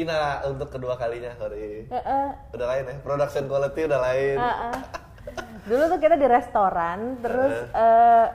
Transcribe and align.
Gina 0.00 0.40
untuk 0.48 0.72
kedua 0.72 0.96
kalinya 0.96 1.36
sorry. 1.36 1.84
Heeh. 1.84 2.28
Udah 2.56 2.66
lain 2.72 2.84
ya, 2.88 2.96
production 3.04 3.44
quality 3.52 3.80
udah 3.84 4.00
lain. 4.00 4.36
Heeh. 4.40 4.74
Dulu 5.68 5.82
tuh 5.92 5.98
kita 6.00 6.16
di 6.16 6.24
restoran, 6.24 7.20
terus 7.20 7.52
eh, 7.76 8.26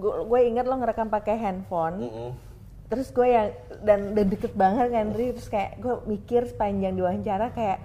gue 0.00 0.40
inget 0.40 0.64
lo 0.64 0.80
ngerekam 0.80 1.12
pakai 1.12 1.36
handphone. 1.36 2.08
Mm-mm. 2.08 2.30
Terus 2.88 3.12
gue 3.12 3.28
yang 3.28 3.52
dan, 3.84 4.16
dan 4.16 4.26
deket 4.32 4.56
banget 4.56 4.88
kan, 4.88 5.12
Ri. 5.12 5.36
terus 5.36 5.52
kayak 5.52 5.76
gue 5.84 6.00
mikir 6.08 6.48
sepanjang 6.48 6.96
diwawancara 6.96 7.52
kayak 7.52 7.78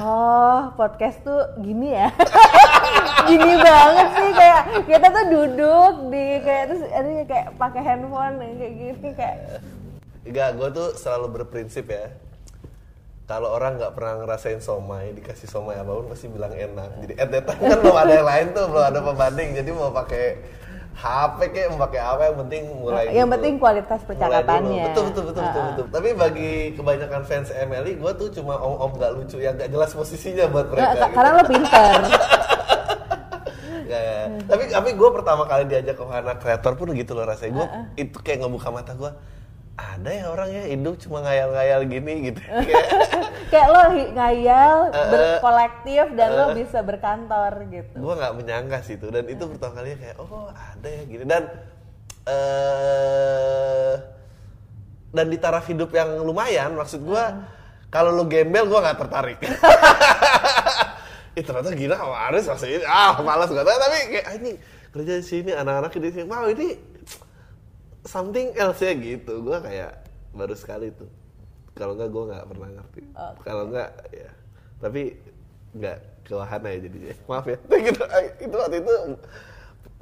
oh 0.00 0.72
podcast 0.72 1.20
tuh 1.20 1.60
gini 1.60 1.92
ya, 1.92 2.08
gini 3.28 3.54
banget 3.60 4.08
sih 4.16 4.30
kayak 4.32 4.62
kita 4.88 5.06
tuh 5.12 5.26
duduk 5.28 5.92
di 6.08 6.24
kayak 6.40 6.64
terus 6.72 6.82
ini 6.88 7.28
kayak 7.28 7.52
pakai 7.60 7.82
handphone 7.84 8.40
kayak 8.40 8.74
gini 8.80 9.08
kayak 9.12 9.36
Enggak, 10.22 10.54
gue 10.54 10.68
tuh 10.70 10.88
selalu 10.96 11.26
berprinsip 11.42 11.84
ya. 11.90 12.08
Kalau 13.32 13.48
orang 13.56 13.80
nggak 13.80 13.96
pernah 13.96 14.14
ngerasain 14.20 14.60
somai, 14.60 15.16
dikasih 15.16 15.48
somai 15.48 15.80
apa 15.80 15.88
pun 15.88 16.04
pasti 16.12 16.28
bilang 16.28 16.52
enak. 16.52 17.00
Jadi 17.00 17.12
at 17.16 17.28
that 17.32 17.44
time 17.48 17.64
kan 17.64 17.78
belum 17.80 17.96
ada 17.96 18.12
yang 18.12 18.28
lain 18.28 18.46
tuh, 18.52 18.64
belum 18.68 18.84
ada 18.92 18.98
pembanding. 19.00 19.48
Jadi 19.56 19.70
mau 19.72 19.88
pakai 19.88 20.24
HP 20.92 21.38
kayak 21.56 21.68
mau 21.72 21.80
pakai 21.88 22.00
apa 22.04 22.22
yang 22.28 22.36
penting 22.44 22.62
mulai. 22.76 23.04
yang 23.08 23.24
dulu. 23.24 23.34
penting 23.40 23.52
kualitas 23.56 24.00
percakapannya. 24.04 24.84
Betul 24.92 25.04
betul 25.08 25.22
betul 25.32 25.42
betul, 25.48 25.56
Ah, 25.56 25.64
ah. 25.64 25.68
betul. 25.72 25.86
Tapi 25.88 26.08
bagi 26.12 26.52
kebanyakan 26.76 27.20
fans 27.24 27.48
Emily, 27.56 27.92
gue 27.96 28.12
tuh 28.20 28.28
cuma 28.36 28.60
om-om 28.60 28.92
gak 29.00 29.12
lucu 29.16 29.40
yang 29.40 29.56
gak 29.56 29.72
jelas 29.72 29.90
posisinya 29.96 30.44
buat 30.52 30.68
mereka. 30.68 30.84
Nggak, 30.92 31.00
gitu. 31.00 31.16
karena 31.16 31.30
lo 31.32 31.44
pinter. 31.48 32.00
Ya, 33.92 34.00
ya. 34.00 34.24
Tapi 34.48 34.72
tapi 34.72 34.96
gue 34.96 35.10
pertama 35.12 35.44
kali 35.44 35.68
diajak 35.68 36.00
ke 36.00 36.04
anak 36.08 36.40
kreator 36.40 36.72
pun 36.80 36.96
gitu 36.96 37.12
loh 37.12 37.28
rasanya. 37.28 37.52
Gue 37.52 37.66
itu 38.00 38.16
kayak 38.24 38.40
ngebuka 38.40 38.72
mata 38.72 38.96
gue. 38.96 39.12
Ada 39.72 40.10
ya 40.12 40.24
orang 40.28 40.48
ya 40.48 40.62
hidup 40.68 41.00
cuma 41.00 41.20
ngayal-ngayal 41.20 41.80
gini 41.86 42.12
gitu. 42.28 42.40
Kayak 43.52 43.68
lo 43.68 43.80
ngayal, 44.12 44.76
Eh, 44.86 44.96
eh. 44.96 45.08
berkolektif 45.08 46.04
dan 46.12 46.28
lo 46.30 46.46
Eh. 46.52 46.54
bisa 46.58 46.78
berkantor 46.80 47.52
gitu. 47.68 47.96
gue 47.96 48.14
nggak 48.14 48.32
menyangka 48.34 48.78
sih 48.80 48.96
itu 48.96 49.08
dan 49.08 49.24
itu 49.26 49.44
pertama 49.46 49.80
kali 49.80 49.92
kayak 49.94 50.16
oh 50.16 50.48
ada 50.48 50.88
ya 50.88 51.02
gini 51.04 51.24
dan 51.24 51.42
eh 52.22 53.94
dan 55.12 55.26
di 55.28 55.36
taraf 55.36 55.64
hidup 55.66 55.88
yang 55.90 56.20
lumayan 56.20 56.72
maksud 56.72 57.00
gue 57.00 57.24
kalau 57.88 58.08
lu 58.10 58.24
gembel 58.24 58.64
gue 58.64 58.78
nggak 58.78 58.98
tertarik. 58.98 59.38
Ih 61.32 61.40
ternyata 61.40 61.72
gila 61.72 61.96
Aris 62.28 62.44
masih 62.44 62.76
ini 62.76 62.84
ah 62.84 63.16
malas 63.18 63.48
gak 63.48 63.64
tahu 63.64 63.78
tapi 63.78 63.96
kayak 64.12 64.24
ah, 64.24 64.34
ini 64.36 64.50
kerja 64.92 65.12
di 65.16 65.24
sini 65.24 65.50
anak-anak 65.50 65.92
di 65.94 66.12
sini 66.12 66.28
wow 66.28 66.44
ini 66.44 66.76
something 68.04 68.54
else 68.56 68.80
ya 68.80 68.92
gitu. 68.94 69.42
Gue 69.42 69.58
kayak 69.58 70.02
baru 70.32 70.54
sekali 70.54 70.90
tuh. 70.92 71.10
Kalau 71.72 71.96
nggak 71.96 72.10
gue 72.10 72.24
nggak 72.28 72.44
pernah 72.46 72.68
ngerti. 72.68 73.02
Kalau 73.42 73.64
nggak 73.68 73.90
ya. 74.12 74.30
Tapi 74.78 75.02
nggak 75.72 75.96
ke 76.22 76.32
wahana 76.36 76.68
ya 76.70 76.78
jadinya. 76.84 77.14
Maaf 77.30 77.46
ya. 77.46 77.58
Gitu, 77.86 78.02
itu 78.40 78.56
waktu 78.56 78.76
itu 78.84 78.94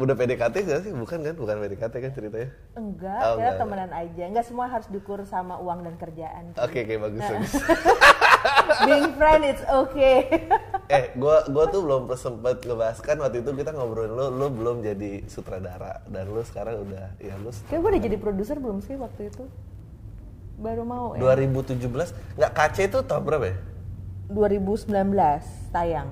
udah 0.00 0.16
PDKT 0.16 0.54
gak 0.64 0.80
sih? 0.80 0.92
Bukan 0.96 1.20
kan? 1.20 1.36
Bukan 1.36 1.56
PDKT 1.60 1.94
kan 2.00 2.12
ceritanya? 2.16 2.50
Enggak, 2.72 3.20
Oh, 3.20 3.36
enggak, 3.36 3.52
temenan 3.60 3.92
aja. 3.92 4.22
Enggak 4.24 4.46
semua 4.48 4.64
harus 4.64 4.88
dikur 4.88 5.20
sama 5.28 5.60
uang 5.60 5.84
dan 5.84 5.94
kerjaan. 6.00 6.56
oke 6.56 6.78
oke 6.80 6.94
bagus 6.98 7.20
bagus. 7.20 7.52
Being 8.88 9.12
friend 9.14 9.44
it's 9.44 9.60
okay. 9.68 10.48
Eh 10.90 11.14
gua 11.14 11.46
gua 11.46 11.64
tuh 11.66 11.80
belum 11.80 12.10
sempat 12.12 12.60
ngebahas 12.60 12.98
kan 12.98 13.14
waktu 13.16 13.40
itu 13.40 13.50
kita 13.52 13.70
ngobrolin 13.70 14.10
lu 14.10 14.26
lu 14.28 14.46
belum 14.50 14.82
jadi 14.82 15.22
sutradara 15.24 16.02
dan 16.04 16.26
lu 16.26 16.42
sekarang 16.42 16.82
udah 16.82 17.14
ya 17.16 17.34
lu 17.36 17.54
Kayak 17.64 17.78
gue 17.78 17.88
udah 17.88 18.02
jadi 18.02 18.16
produser 18.16 18.56
belum 18.58 18.78
sih 18.80 18.94
waktu 18.96 19.30
itu? 19.30 19.46
Baru 20.56 20.82
mau 20.82 21.14
ya. 21.14 21.32
2017 21.32 21.78
nggak 22.36 22.52
KC 22.52 22.76
itu 22.84 22.98
tahun 23.00 23.22
berapa 23.22 23.46
ya 23.46 23.56
2019 24.28 24.90
tayang. 25.70 26.08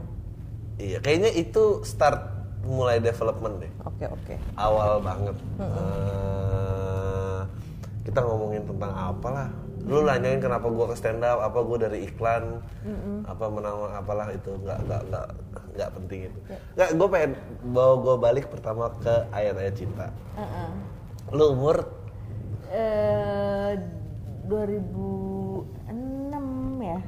iya 0.77 0.99
kayaknya 0.99 1.31
itu 1.33 1.83
start 1.83 2.23
mulai 2.61 2.99
development 2.99 3.59
deh 3.59 3.73
Oke 3.85 4.07
oke. 4.07 4.35
awal 4.55 4.99
banget 5.01 5.35
Eh, 5.59 7.41
kita 8.03 8.21
ngomongin 8.21 8.63
tentang 8.65 8.91
apa 8.91 9.29
lah 9.29 9.49
lu 9.89 10.05
nanyain 10.05 10.37
kenapa 10.37 10.69
gua 10.69 10.93
ke 10.93 10.97
stand 11.01 11.25
up 11.25 11.41
apa 11.41 11.59
gua 11.65 11.81
dari 11.81 12.05
iklan 12.05 12.61
apa 13.25 13.45
menang 13.49 13.89
apalah 13.97 14.29
itu 14.31 14.53
nggak 14.61 14.79
nggak 14.85 15.03
nggak 15.09 15.27
nggak 15.75 15.91
penting 15.97 16.21
itu 16.29 16.39
nggak 16.77 16.91
gue 16.93 17.09
pengen 17.09 17.33
bawa 17.73 17.95
gue 18.03 18.15
balik 18.19 18.47
pertama 18.53 18.91
ke 19.01 19.15
ayat-ayat 19.33 19.75
cinta 19.79 20.13
Heeh. 20.37 20.69
lu 21.33 21.57
umur 21.57 21.89
Eh 22.69 23.73
2006 24.49 26.85
ya. 26.85 27.01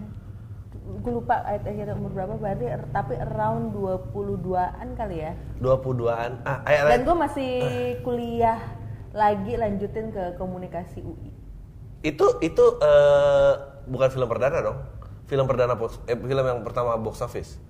Gue 1.00 1.12
lupa 1.16 1.40
ayat 1.44 1.64
akhirnya 1.64 1.94
umur 1.96 2.12
berapa 2.12 2.34
berarti 2.36 2.64
tapi 2.92 3.14
around 3.16 3.72
22-an 3.76 4.88
kali 4.96 5.16
ya. 5.24 5.32
22an 5.60 6.30
ah 6.48 6.60
Dan 6.64 6.68
ayat-ayat 6.68 7.02
gue 7.04 7.16
masih 7.16 7.52
kuliah 8.04 8.60
lagi 9.12 9.56
lanjutin 9.56 10.12
ke 10.12 10.32
komunikasi 10.40 11.02
UI. 11.04 11.30
Itu 12.00 12.26
itu 12.40 12.64
eh, 12.78 13.52
bukan 13.84 14.08
film 14.08 14.26
perdana 14.26 14.58
dong 14.60 14.78
film 15.26 15.46
perdana 15.46 15.74
box, 15.74 16.00
eh, 16.04 16.16
film 16.16 16.42
yang 16.42 16.60
pertama 16.60 16.96
box 16.96 17.20
office 17.20 17.60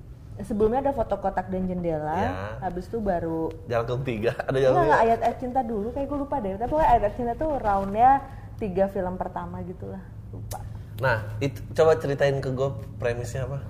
Sebelumnya 0.41 0.81
ada 0.81 0.97
foto 0.97 1.21
kotak 1.21 1.53
dan 1.53 1.69
jendela, 1.69 2.17
Ya. 2.17 2.33
habis 2.65 2.89
itu 2.89 2.97
baru 2.97 3.53
jalan 3.69 3.85
ke 3.85 3.95
tiga 4.09 4.33
ada 4.41 4.57
jalan 4.57 4.89
enggak, 4.89 5.01
ayat-ayat 5.05 5.37
cinta 5.37 5.61
dulu, 5.61 5.93
kayak 5.93 6.09
gue 6.09 6.17
lupa 6.17 6.37
deh. 6.41 6.57
Tapi 6.57 6.71
pokoknya 6.73 6.89
ayat-ayat 6.89 7.17
cinta 7.21 7.33
tuh 7.37 7.51
roundnya 7.61 8.11
tiga 8.57 8.85
film 8.89 9.15
pertama 9.21 9.61
gitu 9.69 9.93
lah, 9.93 10.01
lupa. 10.33 10.65
nah 10.97 11.17
itu 11.41 11.61
coba 11.77 11.93
ceritain 11.97 12.41
ke 12.41 12.49
gue 12.49 12.69
premisnya 12.97 13.45
apa 13.45 13.61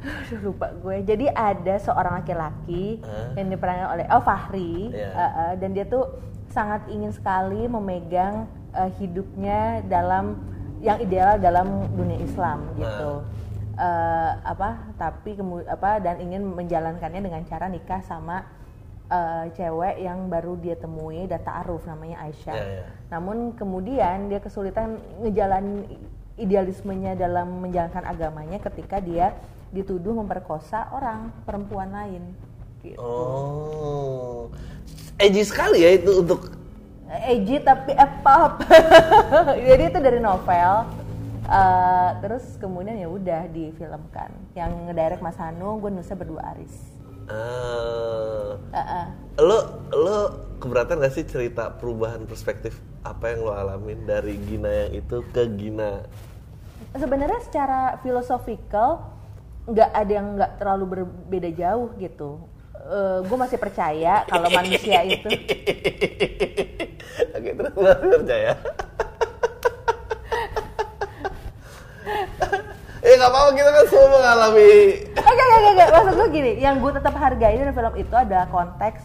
Aduh, 0.00 0.40
lupa 0.48 0.72
gue. 0.72 1.04
Jadi 1.04 1.28
ada 1.28 1.74
seorang 1.76 2.24
laki-laki 2.24 3.04
Hah? 3.04 3.36
yang 3.36 3.52
diperankan 3.52 3.88
oleh 4.00 4.04
oh 4.08 4.22
Fahri, 4.24 4.96
Iya. 4.96 5.12
eh, 5.12 5.32
eh, 5.44 5.52
dan 5.60 5.76
dia 5.76 5.84
tuh 5.84 6.08
sangat 6.48 6.88
ingin 6.88 7.12
sekali 7.12 7.68
memegang 7.68 8.48
eh, 8.74 8.90
hidupnya 8.98 9.84
dalam 9.86 10.38
yang 10.80 10.96
ideal 11.00 11.36
dalam 11.36 11.88
dunia 11.92 12.18
Islam 12.24 12.64
gitu. 12.76 13.24
Eh, 13.80 14.32
apa? 14.44 14.92
Tapi 14.96 15.36
kemudian 15.36 15.68
apa? 15.68 16.00
Dan 16.00 16.20
ingin 16.20 16.44
menjalankannya 16.44 17.20
dengan 17.20 17.42
cara 17.48 17.68
nikah 17.68 18.00
sama 18.04 18.44
eh, 19.08 19.44
cewek 19.56 20.00
yang 20.00 20.28
baru 20.28 20.56
dia 20.60 20.76
temui 20.76 21.24
dan 21.28 21.40
ta'aruf 21.40 21.84
namanya 21.88 22.24
Aisyah. 22.28 22.56
Iya, 22.56 22.66
iya. 22.80 22.86
Namun 23.12 23.56
kemudian 23.56 24.28
dia 24.28 24.40
kesulitan 24.40 25.00
ngejalan 25.20 25.84
idealismenya 26.40 27.16
dalam 27.20 27.60
menjalankan 27.60 28.04
agamanya 28.08 28.56
ketika 28.64 28.96
dia 29.00 29.36
dituduh 29.70 30.16
memperkosa 30.16 30.88
orang 30.90 31.30
perempuan 31.44 31.92
lain. 31.92 32.22
Gitu. 32.80 32.96
Oh, 32.96 34.48
edgy 35.20 35.44
sekali 35.44 35.84
ya 35.84 36.00
itu 36.00 36.24
untuk 36.24 36.59
Edgy 37.10 37.58
tapi 37.58 37.90
eh, 37.98 38.10
pop. 38.22 38.62
Jadi 39.68 39.82
itu 39.90 39.98
dari 39.98 40.22
novel. 40.22 40.86
Eh, 41.50 42.10
terus 42.22 42.44
kemudian 42.62 42.94
ya 42.94 43.10
udah 43.10 43.50
difilmkan. 43.50 44.30
Yang 44.54 44.70
ngedirect 44.86 45.22
Mas 45.22 45.34
Hanu, 45.34 45.82
gue 45.82 45.90
nusa 45.90 46.14
berdua 46.14 46.54
Aris. 46.54 46.74
eh 47.30 48.54
Eh, 48.70 48.78
eh. 48.78 49.06
lo 49.42 49.86
lo 49.90 50.16
keberatan 50.62 51.02
gak 51.02 51.14
sih 51.14 51.26
cerita 51.26 51.74
perubahan 51.74 52.26
perspektif 52.26 52.78
apa 53.02 53.34
yang 53.34 53.46
lo 53.46 53.54
alamin 53.54 54.02
dari 54.06 54.34
Gina 54.46 54.70
yang 54.70 55.02
itu 55.02 55.22
ke 55.30 55.46
Gina 55.58 56.06
Sebenarnya 56.90 57.38
secara 57.46 58.02
filosofikal 58.02 58.98
nggak 59.70 59.90
ada 59.94 60.10
yang 60.10 60.26
nggak 60.34 60.52
terlalu 60.58 60.84
berbeda 60.98 61.50
jauh 61.54 61.94
gitu. 62.02 62.42
gue 63.22 63.38
masih 63.38 63.54
percaya 63.60 64.26
kalau 64.26 64.50
manusia 64.50 65.06
itu 65.06 65.28
Oke 67.76 68.04
lo 68.06 68.16
percaya 68.22 68.52
Eh 73.00 73.16
nggak 73.16 73.30
apa-apa 73.32 73.50
kita 73.56 73.70
kan 73.72 73.84
semua 73.88 74.08
mengalami 74.12 74.72
Enggak, 75.16 75.32
enggak, 75.32 75.58
enggak, 75.58 75.72
enggak. 75.72 75.88
Maksud 75.90 76.14
gue 76.14 76.28
gini, 76.30 76.52
yang 76.60 76.76
gue 76.84 76.92
tetap 76.92 77.14
hargai 77.16 77.54
dari 77.56 77.72
film 77.72 77.94
itu 77.96 78.14
adalah 78.14 78.46
konteks 78.52 79.00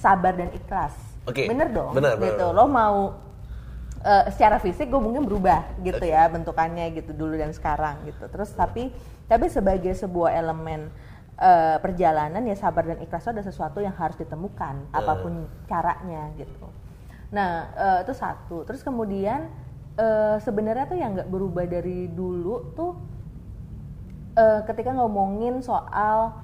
sabar 0.00 0.32
dan 0.32 0.48
ikhlas. 0.54 0.94
Oke, 1.28 1.44
Bener 1.44 1.68
dong. 1.68 1.92
bener, 1.92 2.16
bener, 2.16 2.34
gitu. 2.34 2.46
bener. 2.48 2.56
Lo 2.56 2.64
mau 2.64 3.20
eh, 4.00 4.24
secara 4.32 4.56
fisik 4.56 4.88
gue 4.88 5.00
mungkin 5.02 5.28
berubah 5.28 5.76
gitu 5.84 6.00
ya 6.08 6.24
bentukannya 6.32 6.88
gitu 6.96 7.12
dulu 7.12 7.36
dan 7.36 7.52
sekarang 7.52 8.00
gitu. 8.08 8.24
Terus 8.32 8.48
tapi 8.56 8.88
tapi 9.28 9.46
sebagai 9.52 9.92
sebuah 9.92 10.32
elemen 10.32 10.88
eh, 11.36 11.76
perjalanan 11.84 12.40
ya 12.48 12.56
sabar 12.56 12.88
dan 12.88 12.98
ikhlas 13.04 13.28
itu 13.28 13.30
ada 13.36 13.44
sesuatu 13.44 13.84
yang 13.84 13.92
harus 13.92 14.16
ditemukan 14.16 14.88
apa 14.88 15.12
pun 15.20 15.44
caranya 15.68 16.32
gitu. 16.40 16.87
Nah 17.32 17.52
eh, 17.76 17.98
itu 18.06 18.12
satu. 18.16 18.64
Terus 18.64 18.80
kemudian 18.80 19.48
eh, 19.98 20.36
sebenarnya 20.40 20.84
tuh 20.88 20.98
yang 20.98 21.16
nggak 21.16 21.30
berubah 21.30 21.64
dari 21.68 22.08
dulu 22.08 22.72
tuh 22.72 22.92
eh, 24.36 24.60
ketika 24.64 24.94
ngomongin 24.96 25.60
soal 25.60 26.38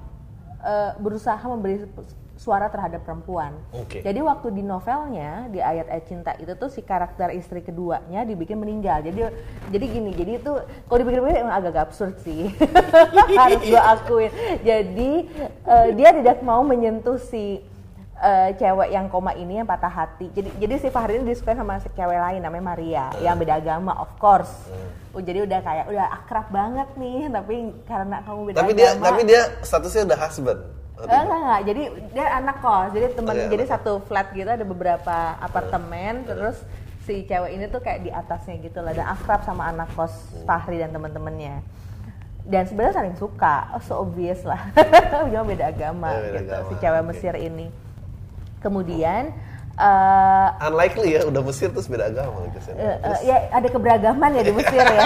eh, 0.61 0.91
berusaha 0.99 1.41
memberi 1.45 1.87
suara 2.35 2.67
terhadap 2.67 3.07
perempuan. 3.07 3.55
Oke. 3.71 4.03
Jadi 4.03 4.19
waktu 4.19 4.51
di 4.51 4.63
novelnya 4.63 5.47
di 5.47 5.63
ayat-ayat 5.63 6.05
cinta 6.05 6.31
itu 6.35 6.51
tuh 6.59 6.67
si 6.67 6.83
karakter 6.83 7.31
istri 7.31 7.63
keduanya 7.63 8.27
dibikin 8.27 8.59
meninggal. 8.59 8.99
Jadi 9.01 9.31
jadi 9.71 9.85
gini, 9.87 10.11
jadi 10.11 10.31
itu 10.43 10.51
kalau 10.91 10.99
dipikir-pikir 10.99 11.47
emang 11.47 11.55
agak 11.55 11.87
absurd 11.87 12.19
sih. 12.19 12.51
Harus 13.39 13.63
gue 13.63 13.79
akuin. 13.79 14.31
Jadi 14.67 15.11
eh, 15.47 15.87
dia 15.95 16.09
tidak 16.11 16.43
mau 16.43 16.61
menyentuh 16.61 17.15
si 17.17 17.63
eh, 18.17 18.49
cewek 18.55 18.89
yang 18.89 19.05
koma 19.07 19.31
ini 19.31 19.59
yang 19.59 19.67
patah 19.67 19.89
hati. 19.89 20.31
Jadi 20.31 20.49
jadi 20.55 20.73
si 20.77 20.87
Fahri 20.87 21.17
ini 21.17 21.27
disukai 21.27 21.53
sama 21.53 21.79
si 21.79 21.89
cewek 21.89 22.15
lain 22.15 22.39
namanya 22.39 22.65
Maria 22.65 23.05
yang 23.19 23.35
beda 23.35 23.59
agama 23.59 23.91
of 23.95 24.11
course. 24.15 24.51
Oh, 25.11 25.19
jadi 25.19 25.43
udah 25.43 25.59
kayak 25.59 25.85
udah 25.87 26.07
akrab 26.13 26.47
banget 26.49 26.89
nih, 26.95 27.27
tapi 27.27 27.55
karena 27.83 28.19
kamu 28.21 28.39
beda 28.45 28.57
Tapi 28.57 28.71
dia 28.73 28.87
agama. 28.91 29.05
tapi 29.05 29.21
dia 29.23 29.41
statusnya 29.61 30.01
udah 30.05 30.19
husband. 30.19 30.61
Oh, 30.95 31.03
Eh, 31.03 31.11
enggak, 31.11 31.39
enggak. 31.39 31.61
Jadi 31.67 31.81
dia 32.11 32.25
anak 32.33 32.55
kos. 32.59 32.89
Jadi 32.91 33.05
teman 33.13 33.33
Oke, 33.35 33.47
jadi 33.47 33.63
anak 33.63 33.73
satu 33.75 33.91
flat 34.01 34.27
gitu 34.31 34.47
ada 34.47 34.63
beberapa 34.63 35.15
apartemen 35.37 36.23
terus 36.23 36.55
si 37.03 37.21
cewek 37.23 37.51
ini 37.51 37.67
tuh 37.67 37.79
kayak 37.79 38.01
di 38.01 38.09
atasnya 38.09 38.57
gitu 38.59 38.79
lah 38.79 38.91
dan 38.91 39.05
akrab 39.05 39.43
sama 39.43 39.69
anak 39.69 39.91
kos 39.93 40.11
Fahri 40.43 40.79
dan 40.79 40.91
teman-temannya. 40.91 41.59
Dan 42.45 42.63
sebenarnya 42.63 42.95
saling 42.95 43.17
suka. 43.17 43.73
Oh, 43.73 43.81
so 43.81 43.99
obvious 43.99 44.43
lah. 44.43 44.61
Cuma 45.31 45.43
beda 45.43 45.69
agama 45.69 46.09
Ya, 46.11 46.19
beda 46.21 46.39
gitu 46.39 46.51
agama, 46.53 46.67
si 46.67 46.73
cewek 46.77 47.01
oke. 47.01 47.07
Mesir 47.11 47.35
ini. 47.35 47.67
Kemudian 48.65 49.29
eh 49.77 50.47
Unlikely 50.65 51.19
ya, 51.19 51.21
udah 51.29 51.41
Mesir 51.45 51.69
terus 51.69 51.85
beda 51.85 52.09
agama 52.09 52.47
lagi 52.47 52.57
eh, 52.73 52.97
eh, 52.97 53.19
ya 53.27 53.37
ada 53.53 53.67
keberagaman 53.69 54.33
ya 54.33 54.41
di 54.41 54.53
Mesir 54.55 54.81
ya. 54.81 55.05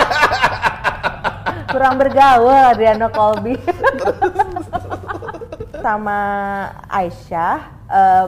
Kurang 1.74 2.00
bergaul 2.00 2.56
Adriano 2.72 3.12
Colby. 3.12 3.60
sama 5.80 6.20
Aisyah 6.92 7.60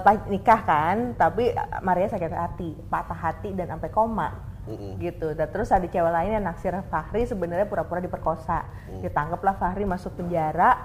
pas 0.01 0.17
nikah 0.31 0.61
kan, 0.63 1.13
tapi 1.19 1.51
Maria 1.83 2.07
sakit 2.07 2.31
hati, 2.31 2.73
patah 2.87 3.15
hati 3.15 3.51
dan 3.55 3.71
sampai 3.71 3.91
koma. 3.91 4.51
gitu. 5.01 5.33
Dan 5.33 5.47
terus 5.51 5.73
ada 5.73 5.83
cewek 5.83 6.11
lain 6.13 6.37
yang 6.37 6.45
naksir 6.45 6.73
Fahri 6.87 7.25
sebenarnya 7.25 7.67
pura-pura 7.67 7.99
diperkosa. 7.99 8.63
Ditangkaplah 9.01 9.57
Fahri 9.57 9.83
masuk 9.83 10.15
penjara 10.15 10.77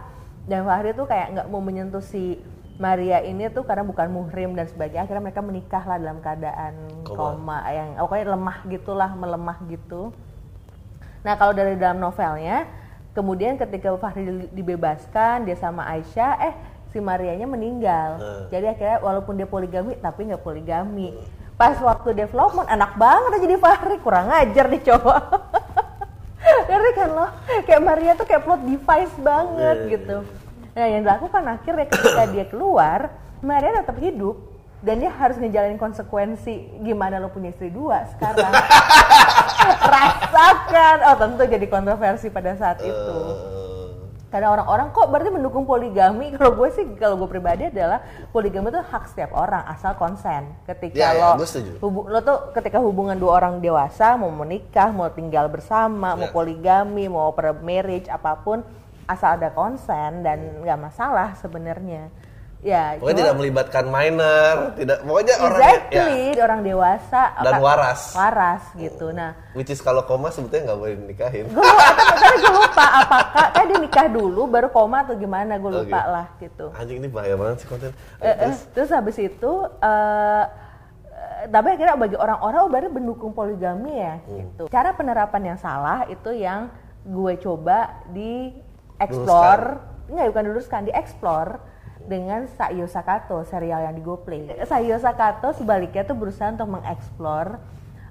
dan 0.46 0.64
Fahri 0.64 0.94
tuh 0.94 1.06
kayak 1.06 1.38
nggak 1.38 1.46
mau 1.50 1.60
menyentuh 1.62 2.02
si 2.02 2.40
Maria 2.76 3.24
ini 3.24 3.48
tuh 3.48 3.64
karena 3.64 3.84
bukan 3.88 4.12
muhrim 4.12 4.52
dan 4.52 4.68
sebagainya. 4.68 5.08
Akhirnya 5.08 5.24
mereka 5.24 5.40
menikah 5.40 5.84
lah 5.84 5.96
dalam 5.96 6.20
keadaan 6.20 6.74
Koma. 7.08 7.16
koma, 7.16 7.58
yang 7.72 7.96
pokoknya 7.96 8.26
lemah 8.36 8.58
gitulah, 8.68 9.10
melemah 9.16 9.58
gitu. 9.72 10.12
Nah 11.24 11.34
kalau 11.40 11.56
dari 11.56 11.74
dalam 11.80 11.96
novelnya, 11.96 12.68
kemudian 13.16 13.56
ketika 13.56 13.96
Fahri 13.96 14.52
dibebaskan, 14.52 15.48
dia 15.48 15.56
sama 15.56 15.88
Aisyah, 15.88 16.32
eh 16.52 16.54
si 16.92 17.00
Marianya 17.00 17.48
meninggal. 17.48 18.20
Hmm. 18.20 18.44
Jadi 18.52 18.66
akhirnya 18.76 18.98
walaupun 19.00 19.40
dia 19.40 19.48
poligami, 19.48 19.96
tapi 19.96 20.28
nggak 20.28 20.44
poligami. 20.44 21.16
Pas 21.56 21.80
waktu 21.80 22.12
development, 22.12 22.68
enak 22.68 23.00
banget 23.00 23.30
aja 23.32 23.44
jadi 23.48 23.56
Fahri, 23.56 23.96
kurang 24.04 24.28
ajar 24.28 24.68
nih 24.68 24.82
cowok. 24.84 25.22
Ngerti 26.68 26.90
kan 26.92 27.08
lo? 27.10 27.26
Kayak 27.64 27.82
Maria 27.82 28.12
tuh 28.12 28.26
kayak 28.28 28.42
plot 28.44 28.62
device 28.68 29.14
banget 29.18 29.76
Iya, 29.76 29.86
iya, 29.88 29.92
gitu. 29.96 30.16
Nah 30.76 30.86
yang 30.86 31.02
dilakukan 31.02 31.42
akhirnya 31.42 31.86
ketika 31.88 32.22
dia 32.28 32.44
keluar, 32.44 33.08
Maria 33.40 33.80
tetap 33.80 33.96
hidup. 33.96 34.36
Dan 34.76 35.00
dia 35.00 35.08
harus 35.10 35.34
ngejalanin 35.34 35.80
konsekuensi 35.80 36.52
gimana 36.78 37.16
lo 37.16 37.26
punya 37.26 37.48
istri 37.48 37.72
dua 37.72 38.04
sekarang. 38.08 38.52
Rasakan. 39.88 40.96
Oh 41.02 41.16
tentu 41.16 41.42
jadi 41.44 41.66
kontroversi 41.66 42.28
pada 42.28 42.54
saat 42.54 42.78
itu. 42.80 42.92
Eh, 42.92 43.34
Karena 44.26 44.52
orang-orang 44.52 44.90
kok 44.90 45.08
berarti 45.08 45.30
mendukung 45.30 45.64
poligami? 45.64 46.28
Kalau 46.36 46.52
gue 46.52 46.68
sih, 46.70 46.84
kalau 46.94 47.16
gue 47.16 47.26
pribadi 47.26 47.64
adalah 47.64 48.02
poligami 48.28 48.68
itu 48.68 48.78
hak 48.78 49.08
setiap 49.08 49.32
orang 49.32 49.64
asal 49.64 49.94
konsen. 49.94 50.50
Ketika 50.66 50.92
Ya, 50.94 51.10
ya, 51.14 51.34
lo, 51.34 51.40
setuju. 51.40 51.80
hubu- 51.80 52.06
lo 52.06 52.20
tuh 52.20 52.52
ketika 52.52 52.76
hubungan 52.76 53.16
dua 53.16 53.40
orang 53.40 53.58
dewasa 53.58 54.14
mau 54.14 54.28
menikah, 54.28 54.90
mau 54.90 55.08
tinggal 55.08 55.48
bersama, 55.48 56.14
mau 56.14 56.28
Ya. 56.28 56.34
poligami, 56.34 57.06
mau 57.06 57.32
per 57.32 57.54
marriage 57.56 58.06
apa 58.06 58.36
pun, 58.36 58.60
asal 59.06 59.34
ada 59.34 59.48
konsen 59.50 60.20
dan 60.20 60.38
nggak 60.60 60.78
masalah 60.80 61.34
sebenarnya. 61.36 62.10
Ya, 62.58 62.98
Pokoknya 62.98 63.06
cuma- 63.06 63.20
tidak 63.22 63.36
melibatkan 63.36 63.84
minor, 63.86 64.54
tidak 64.74 64.98
pokoknya 65.00 65.34
orang 65.38 65.60
exactly 65.60 66.18
ya, 66.26 66.42
orang 66.42 66.60
dewasa 66.60 67.22
Dan 67.36 67.52
apa- 67.52 67.62
waras. 67.62 68.00
waras 68.10 68.62
gitu. 68.74 69.06
Nah, 69.08 69.30
which 69.52 69.68
is 69.68 69.78
kalau 69.78 70.02
koma 70.02 70.28
sebetulnya 70.28 70.66
nggak 70.66 70.80
boleh 70.80 70.94
dinikahin. 70.98 71.46
gue 71.46 71.62
gue 72.34 72.50
lupa 72.50 72.84
apakah 72.98 73.46
kan 73.52 73.64
dia 73.64 73.78
nikah 73.78 74.08
dulu 74.08 74.42
baru 74.46 74.68
koma 74.68 75.06
atau 75.06 75.14
gimana 75.14 75.54
gue 75.54 75.70
lupa 75.70 76.00
Oke. 76.00 76.10
lah 76.10 76.26
gitu. 76.38 76.66
Anjing 76.74 76.98
ini 76.98 77.08
bahaya 77.08 77.34
banget 77.34 77.56
sih 77.60 77.68
konten. 77.68 77.90
Eh, 78.18 78.24
eh, 78.24 78.34
Terus, 78.34 78.58
terus 78.74 78.90
habis 78.90 79.16
itu 79.16 79.52
eh 79.78 80.44
eh, 81.12 81.44
tapi 81.46 81.68
akhirnya 81.70 81.94
bagi 81.94 82.16
orang-orang 82.16 82.58
oh 82.58 82.68
berarti 82.68 82.88
mendukung 82.90 83.30
poligami 83.30 83.94
ya 83.94 84.14
Hmm. 84.18 84.32
gitu. 84.34 84.62
Cara 84.66 84.90
penerapan 84.90 85.54
yang 85.54 85.58
salah 85.60 86.02
itu 86.08 86.32
yang 86.32 86.66
gue 87.04 87.32
coba 87.38 88.02
di 88.08 88.50
explore, 89.00 89.80
enggak 90.08 90.26
bukan 90.32 90.42
diluruskan, 90.48 90.80
di 90.88 90.92
explore 90.92 91.58
dengan 92.06 92.46
Sayo 92.54 92.86
Sakato 92.86 93.42
serial 93.44 93.82
yang 93.82 93.94
di 93.98 94.02
GoPlay. 94.02 94.54
Sayo 94.64 94.96
Sakato 95.02 95.52
sebaliknya 95.52 96.06
tuh 96.06 96.16
berusaha 96.16 96.54
untuk 96.54 96.70
mengeksplor 96.70 97.58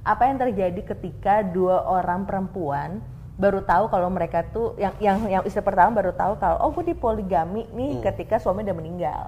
apa 0.05 0.23
yang 0.29 0.37
terjadi 0.37 0.81
ketika 0.85 1.41
dua 1.41 1.81
orang 1.89 2.29
perempuan 2.29 3.01
baru 3.35 3.65
tahu 3.67 3.91
kalau 3.91 4.07
mereka 4.07 4.47
tuh 4.47 4.77
yang 4.79 4.95
yang 5.01 5.17
yang 5.27 5.43
istri 5.43 5.59
pertama 5.59 5.91
baru 5.91 6.15
tahu 6.15 6.39
kalau 6.39 6.55
oh 6.63 6.71
gue 6.71 6.93
di 6.93 6.95
poligami 6.95 7.67
nih 7.75 7.99
ketika 7.99 8.39
suami 8.39 8.63
udah 8.63 8.77
meninggal. 8.77 9.21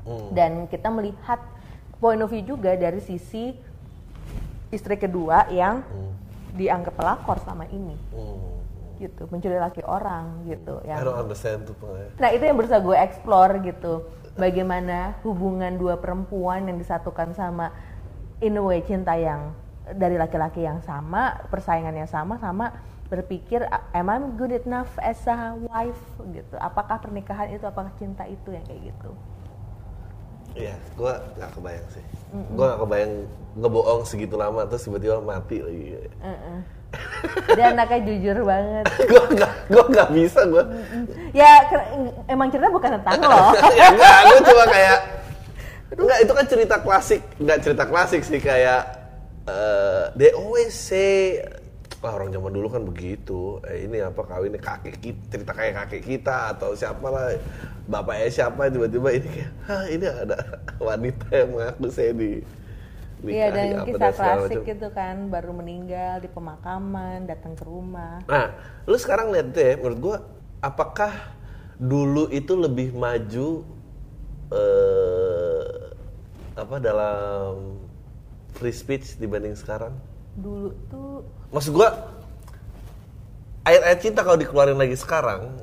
Hmm, 0.00 0.32
dan 0.32 0.64
kita 0.66 0.88
melihat 0.88 1.38
point 2.00 2.18
of 2.24 2.32
view 2.32 2.42
juga 2.42 2.74
dari 2.74 2.98
sisi 3.04 3.52
istri 4.72 4.96
kedua 4.96 5.46
yang 5.52 5.84
dianggap 6.56 6.96
pelakor 6.96 7.38
selama 7.44 7.68
ini. 7.70 7.94
Hmm. 8.10 8.59
Gitu 9.00 9.24
mencuri 9.32 9.56
laki 9.56 9.80
orang 9.88 10.44
gitu 10.44 10.84
I 10.84 10.92
yang 10.92 11.08
don't 11.08 11.16
understand 11.16 11.64
tuh 11.64 11.74
pengen. 11.80 12.12
nah 12.20 12.28
itu 12.28 12.44
yang 12.44 12.56
berusaha 12.60 12.80
gue 12.84 12.96
explore 13.00 13.52
gitu 13.64 13.92
bagaimana 14.36 15.16
hubungan 15.24 15.80
dua 15.80 15.96
perempuan 15.96 16.68
yang 16.68 16.76
disatukan 16.76 17.32
sama 17.32 17.72
in 18.44 18.60
a 18.60 18.62
way 18.62 18.84
cinta 18.84 19.16
yang 19.16 19.56
dari 19.96 20.20
laki-laki 20.20 20.62
yang 20.62 20.84
sama 20.84 21.40
persaingan 21.48 21.96
yang 21.96 22.06
sama 22.06 22.36
sama 22.36 22.76
berpikir 23.10 23.66
am 23.96 24.06
I 24.06 24.22
good 24.38 24.54
enough 24.54 24.92
as 25.02 25.18
a 25.26 25.56
wife 25.56 25.98
gitu 26.30 26.54
apakah 26.60 27.02
pernikahan 27.02 27.50
itu 27.50 27.66
apakah 27.66 27.90
cinta 27.98 28.22
itu 28.28 28.54
yang 28.54 28.62
kayak 28.68 28.92
gitu 28.94 29.10
Iya, 30.58 30.74
gua 30.98 31.22
nggak 31.38 31.50
kebayang 31.54 31.88
sih. 31.94 32.04
Gua 32.58 32.74
nggak 32.74 32.80
kebayang 32.82 33.14
ngebohong 33.54 34.02
segitu 34.02 34.34
lama 34.34 34.66
terus 34.66 34.82
tiba-tiba 34.82 35.22
mati 35.22 35.62
lagi. 35.62 36.10
Heeh. 36.18 36.58
Dia 37.54 37.64
anaknya 37.74 38.00
jujur 38.06 38.36
banget. 38.46 38.84
gua 39.10 39.24
nggak, 39.30 39.52
gua 39.70 39.84
nggak 39.90 40.08
bisa 40.14 40.40
gua. 40.48 40.64
Ya 41.30 41.50
emang 42.26 42.48
cerita 42.50 42.68
bukan 42.70 42.90
tentang 42.98 43.20
lo. 43.22 43.54
ya 43.76 43.86
enggak, 43.94 44.18
gua 44.26 44.38
cuma 44.48 44.64
kayak 44.66 44.98
enggak 45.90 46.18
itu 46.22 46.32
kan 46.32 46.44
cerita 46.46 46.76
klasik, 46.82 47.20
enggak 47.38 47.58
cerita 47.62 47.84
klasik 47.86 48.22
sih 48.22 48.40
kayak 48.40 48.82
eh 49.48 50.04
they 50.14 50.30
always 50.34 50.74
say 50.74 51.42
Wah 52.00 52.16
orang 52.16 52.32
zaman 52.32 52.56
dulu 52.56 52.72
kan 52.72 52.80
begitu, 52.80 53.60
eh, 53.68 53.84
ini 53.84 54.00
apa 54.00 54.24
kawin 54.24 54.56
kakek 54.56 55.04
kita, 55.04 55.20
cerita 55.36 55.52
kayak 55.52 55.84
kakek 55.84 56.00
kita 56.00 56.56
atau 56.56 56.72
siapa 56.72 57.04
lah, 57.12 57.36
bapaknya 57.84 58.32
siapa 58.32 58.72
tiba-tiba 58.72 59.20
ini 59.20 59.28
kayak, 59.28 59.52
Hah, 59.68 59.84
ini 59.84 60.08
ada 60.08 60.64
wanita 60.80 61.28
yang 61.28 61.52
mengaku 61.52 61.92
saya 61.92 62.16
di 62.16 62.40
Iya 63.20 63.46
dan 63.52 63.68
apa 63.84 63.86
kisah 63.86 64.12
klasik 64.16 64.58
macam. 64.64 64.70
gitu 64.72 64.88
kan 64.96 65.16
baru 65.28 65.52
meninggal 65.52 66.24
di 66.24 66.28
pemakaman 66.32 67.28
datang 67.28 67.52
ke 67.52 67.64
rumah. 67.68 68.24
Nah, 68.24 68.56
lu 68.88 68.96
sekarang 68.96 69.28
lihat 69.28 69.52
deh, 69.52 69.76
menurut 69.76 69.98
gua, 70.00 70.16
apakah 70.64 71.12
dulu 71.76 72.28
itu 72.32 72.52
lebih 72.56 72.96
maju 72.96 73.64
eh 74.52 75.92
apa 76.56 76.76
dalam 76.76 77.76
free 78.56 78.74
speech 78.74 79.20
dibanding 79.20 79.56
sekarang? 79.56 79.92
Dulu 80.36 80.68
tuh 80.88 81.24
Maksud 81.50 81.72
gua, 81.74 81.90
ayat-ayat 83.66 83.98
cinta 84.00 84.22
kalau 84.22 84.38
dikeluarin 84.38 84.78
lagi 84.78 84.94
sekarang, 84.94 85.60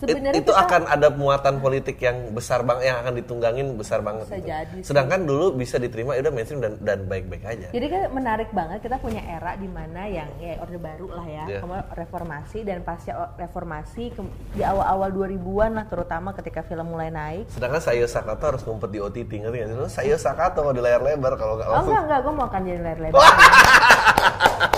Sebenarnya 0.00 0.32
itu 0.34 0.48
kita- 0.48 0.62
akan 0.62 0.82
ada 0.86 1.08
muatan 1.10 1.54
politik 1.56 1.96
yang 1.98 2.16
besar 2.30 2.60
banget, 2.62 2.88
yang 2.88 2.98
akan 2.98 3.12
ditunggangin 3.14 3.66
besar 3.74 4.00
banget. 4.00 4.24
Bisa 4.24 4.36
gitu. 4.36 4.48
jadi. 4.48 4.78
Sedangkan 4.80 5.20
dulu 5.22 5.52
bisa 5.52 5.76
diterima, 5.76 6.12
ya 6.12 6.22
udah 6.22 6.32
mainstream 6.32 6.58
dan 6.58 6.72
dan 6.78 7.04
baik-baik 7.04 7.42
aja. 7.42 7.68
jadi 7.70 7.86
kan 7.86 8.02
menarik 8.10 8.48
banget 8.50 8.80
kita 8.80 8.96
punya 8.96 9.20
era 9.20 9.54
di 9.54 9.66
mana 9.66 10.04
yang 10.04 10.28
ya 10.36 10.56
orde 10.58 10.76
baru 10.76 11.06
lah 11.10 11.26
ya, 11.26 11.44
kemudian 11.58 11.84
reformasi 11.90 12.58
dan 12.62 12.80
pasca 12.80 13.12
reformasi 13.36 14.10
ke- 14.10 14.24
di 14.52 14.62
awal-awal 14.62 15.10
2000-an 15.10 15.70
lah 15.72 15.84
terutama 15.84 16.32
ketika 16.32 16.62
film 16.62 16.88
mulai 16.88 17.08
naik. 17.08 17.44
Sedangkan 17.48 17.78
Sayo 17.78 18.06
Sakato 18.06 18.44
harus 18.46 18.62
ngumpet 18.62 18.88
di 18.88 18.98
OTT, 18.98 19.30
ngerti 19.38 19.56
nggak 19.58 19.68
sih? 19.68 19.76
Lu 19.76 19.86
Sayo 19.86 20.16
Sakato 20.16 20.60
kalau 20.60 20.72
di 20.72 20.80
layar 20.80 21.00
lebar, 21.00 21.34
kalau 21.34 21.54
nggak 21.54 21.68
Oh 21.68 21.82
enggak 21.82 22.02
enggak, 22.02 22.20
gue 22.20 22.32
mau 22.32 22.46
akan 22.46 22.60
jadi 22.62 22.80
layar 22.80 23.00
lebar. 23.02 23.20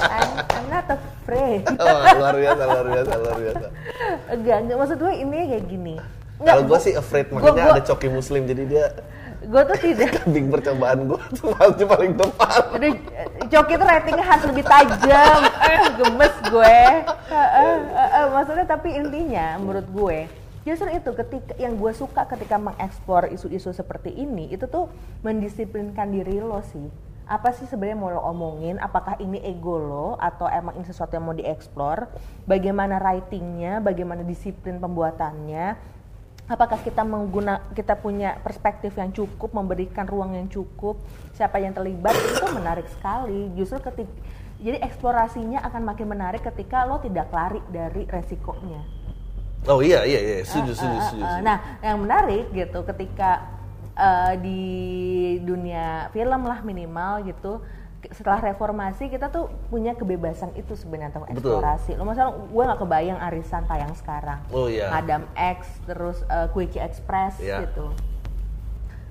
I'm, 0.03 0.31
I'm 0.45 0.67
not 0.69 0.87
afraid. 0.89 1.63
Wah, 1.69 2.03
luar 2.21 2.35
biasa, 2.35 2.63
luar 2.65 2.87
biasa, 2.87 3.13
luar 3.17 3.37
biasa. 3.39 3.67
enggak, 4.31 4.57
enggak 4.63 4.77
maksud 4.79 4.99
gue 4.99 5.13
ini 5.15 5.39
kayak 5.49 5.65
gini. 5.67 5.95
Kalau 6.43 6.63
gue 6.67 6.79
sih 6.81 6.93
afraid 6.93 7.31
makanya 7.31 7.63
gua- 7.63 7.75
ada 7.79 7.83
coki 7.87 8.09
muslim 8.11 8.43
jadi 8.45 8.63
dia 8.67 8.87
gue 9.43 9.63
tuh 9.67 9.79
tidak 9.79 10.11
kambing 10.23 10.47
percobaan 10.49 11.11
gue 11.11 11.21
tuh 11.35 11.51
pasti 11.53 11.83
paling 11.83 12.13
depan. 12.15 12.63
Aduh, 12.73 12.95
Coki 13.43 13.75
tuh 13.75 13.87
ratingnya 13.87 14.25
harus 14.25 14.45
lebih 14.47 14.65
tajam. 14.65 15.39
Eh, 15.67 15.83
gemes 15.99 16.35
gue. 16.47 16.79
Heeh, 17.27 17.75
heeh, 17.91 18.25
maksudnya 18.31 18.67
tapi 18.67 18.95
intinya 18.95 19.59
menurut 19.59 19.89
gue 19.91 20.19
justru 20.63 20.95
itu 20.95 21.11
ketika 21.11 21.59
yang 21.59 21.75
gue 21.75 21.91
suka 21.91 22.23
ketika 22.23 22.55
mengeksplor 22.55 23.27
isu-isu 23.35 23.75
seperti 23.75 24.15
ini 24.15 24.47
itu 24.47 24.71
tuh 24.71 24.87
mendisiplinkan 25.27 26.07
diri 26.11 26.39
lo 26.39 26.63
sih. 26.63 26.87
Apa 27.33 27.49
sih 27.57 27.65
sebenarnya 27.65 27.97
mau 27.97 28.13
lo 28.13 28.21
omongin? 28.29 28.77
Apakah 28.77 29.17
ini 29.17 29.41
ego 29.41 29.81
lo 29.81 30.21
atau 30.21 30.45
emang 30.53 30.77
ini 30.77 30.85
sesuatu 30.85 31.17
yang 31.17 31.25
mau 31.25 31.33
dieksplor? 31.33 32.13
Bagaimana 32.45 33.01
writingnya? 33.01 33.81
Bagaimana 33.81 34.21
disiplin 34.21 34.77
pembuatannya? 34.77 35.97
apakah 36.51 36.83
kita 36.83 37.07
mengguna 37.07 37.63
kita 37.73 37.95
punya 37.97 38.37
perspektif 38.43 38.93
yang 38.99 39.15
cukup 39.15 39.55
memberikan 39.55 40.05
ruang 40.05 40.35
yang 40.35 40.51
cukup 40.51 40.99
siapa 41.33 41.63
yang 41.63 41.73
terlibat 41.73 42.13
itu 42.13 42.45
menarik 42.51 42.85
sekali 42.91 43.49
justru 43.55 43.79
ketika 43.81 44.13
jadi 44.63 44.79
eksplorasinya 44.85 45.65
akan 45.65 45.83
makin 45.87 46.07
menarik 46.07 46.43
ketika 46.43 46.85
lo 46.87 46.99
tidak 47.01 47.31
lari 47.31 47.63
dari 47.71 48.05
resikonya 48.11 48.83
Oh 49.63 49.79
iya 49.79 50.03
iya 50.03 50.19
iya, 50.19 50.39
setuju 50.43 50.75
Uh, 50.75 50.77
setuju 50.77 50.99
setuju. 50.99 51.23
uh. 51.23 51.31
setuju. 51.31 51.47
nah 51.47 51.57
yang 51.79 51.99
menarik 52.03 52.45
gitu 52.51 52.79
ketika 52.83 53.31
uh, 54.03 54.35
di 54.43 54.63
dunia 55.47 56.11
film 56.11 56.43
lah 56.43 56.61
minimal 56.67 57.23
gitu. 57.23 57.63
Setelah 58.11 58.43
reformasi 58.43 59.07
kita 59.07 59.31
tuh 59.31 59.47
punya 59.71 59.95
kebebasan 59.95 60.51
itu 60.59 60.75
sebenarnya 60.75 61.23
untuk 61.23 61.31
eksplorasi. 61.39 61.95
Lo 61.95 62.03
masalah 62.03 62.35
gue 62.35 62.63
nggak 62.67 62.81
kebayang 62.83 63.21
arisan 63.31 63.63
tayang 63.71 63.95
sekarang. 63.95 64.43
Oh 64.51 64.67
iya. 64.67 64.91
Madam 64.91 65.23
X 65.39 65.71
terus 65.87 66.19
uh, 66.27 66.51
Quickie 66.51 66.83
Express 66.83 67.39
Iya. 67.39 67.63
gitu. 67.63 67.95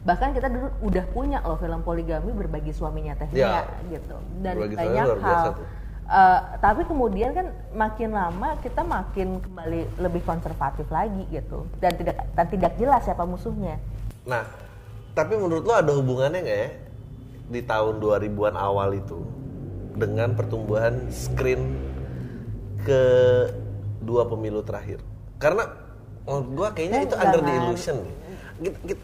Bahkan 0.03 0.35
kita 0.35 0.51
dulu 0.51 0.67
udah 0.91 1.05
punya 1.15 1.39
loh 1.39 1.55
film 1.55 1.87
poligami 1.87 2.35
berbagi 2.35 2.75
suaminya 2.75 3.15
teh 3.15 3.31
Iya. 3.31 3.63
Nia, 3.63 3.95
gitu. 3.95 4.17
Dan 4.43 4.53
Berbagi 4.59 4.75
banyak 4.75 5.05
hal. 5.23 5.45
Uh, 6.11 6.59
tapi 6.59 6.83
kemudian 6.83 7.31
kan 7.31 7.47
makin 7.71 8.11
lama 8.11 8.59
kita 8.59 8.83
makin 8.83 9.39
kembali 9.39 10.03
lebih 10.03 10.19
konservatif 10.27 10.83
lagi 10.91 11.23
gitu. 11.31 11.63
Dan 11.79 11.95
tidak 11.95 12.27
dan 12.35 12.45
tidak 12.51 12.75
jelas 12.75 13.07
siapa 13.07 13.23
musuhnya. 13.23 13.79
Nah, 14.27 14.43
tapi 15.11 15.33
menurut 15.35 15.63
lo 15.67 15.73
ada 15.75 15.91
hubungannya 15.91 16.39
nggak 16.43 16.59
ya 16.59 16.69
di 17.51 17.61
tahun 17.67 17.99
2000-an 17.99 18.55
awal 18.55 18.95
itu 18.95 19.19
dengan 19.91 20.33
pertumbuhan 20.39 21.11
screen 21.11 21.75
ke 22.87 23.03
dua 23.99 24.25
pemilu 24.25 24.63
terakhir? 24.63 25.03
Karena 25.35 25.67
menurut 26.23 26.49
gua 26.55 26.67
kayaknya 26.71 27.03
Eh, 27.03 27.07
itu 27.11 27.15
under 27.19 27.41
the 27.43 27.53
illusion 27.59 27.95
nih. 28.01 28.15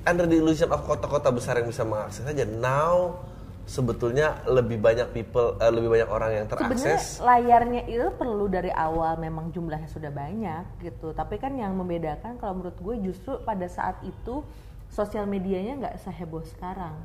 Under 0.08 0.26
the 0.30 0.38
illusion 0.40 0.70
of 0.72 0.82
kota-kota 0.88 1.34
besar 1.34 1.60
yang 1.60 1.68
bisa 1.68 1.84
mengakses 1.84 2.24
aja. 2.24 2.46
Now 2.48 3.28
sebetulnya 3.68 4.48
lebih 4.48 4.80
banyak 4.80 5.12
people, 5.12 5.60
eh, 5.60 5.68
lebih 5.68 5.92
banyak 5.92 6.08
orang 6.08 6.32
yang 6.40 6.46
sebenarnya 6.48 6.80
terakses. 6.88 7.20
layarnya 7.20 7.82
itu 7.92 8.08
perlu 8.16 8.48
dari 8.48 8.72
awal 8.72 9.20
memang 9.20 9.52
jumlahnya 9.52 9.92
sudah 9.92 10.08
banyak 10.08 10.64
gitu 10.80 11.12
tapi 11.12 11.36
kan 11.36 11.52
yang 11.52 11.76
membedakan 11.76 12.40
kalau 12.40 12.64
menurut 12.64 12.80
gue 12.80 13.12
justru 13.12 13.36
pada 13.44 13.68
saat 13.68 14.00
itu 14.08 14.40
sosial 14.90 15.26
medianya 15.26 15.74
nggak 15.78 15.96
seheboh 16.00 16.44
sekarang 16.48 16.96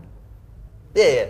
Iya, 0.92 1.08
iya. 1.08 1.26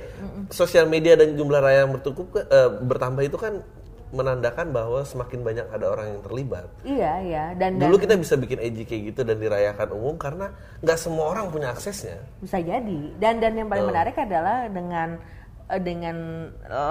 Sosial 0.51 0.85
media 0.85 1.15
dan 1.15 1.33
jumlah 1.33 1.63
raya 1.63 1.87
yang 1.87 1.95
bertukuk 1.95 2.35
eh, 2.35 2.43
bertambah 2.83 3.23
itu 3.23 3.39
kan 3.39 3.63
menandakan 4.11 4.69
bahwa 4.69 5.01
semakin 5.03 5.41
banyak 5.41 5.67
ada 5.71 5.87
orang 5.87 6.07
yang 6.11 6.21
terlibat. 6.21 6.67
iya 6.83 7.13
iya 7.19 7.45
dan, 7.55 7.79
Dulu 7.79 7.95
dan 7.95 8.03
kita 8.03 8.15
bisa 8.19 8.35
bikin 8.35 8.59
edgy 8.59 8.83
kayak 8.83 9.03
gitu 9.09 9.21
dan 9.23 9.39
dirayakan 9.39 9.89
umum 9.91 10.19
karena 10.19 10.51
nggak 10.79 10.99
semua 10.99 11.31
orang 11.31 11.47
punya 11.49 11.71
aksesnya. 11.71 12.19
bisa 12.37 12.59
jadi 12.59 13.01
dan 13.17 13.39
dan 13.39 13.55
yang 13.55 13.71
paling 13.71 13.87
Oh. 13.87 13.89
menarik 13.89 14.19
adalah 14.19 14.67
dengan 14.67 15.17
eh, 15.65 15.81
dengan 15.81 16.17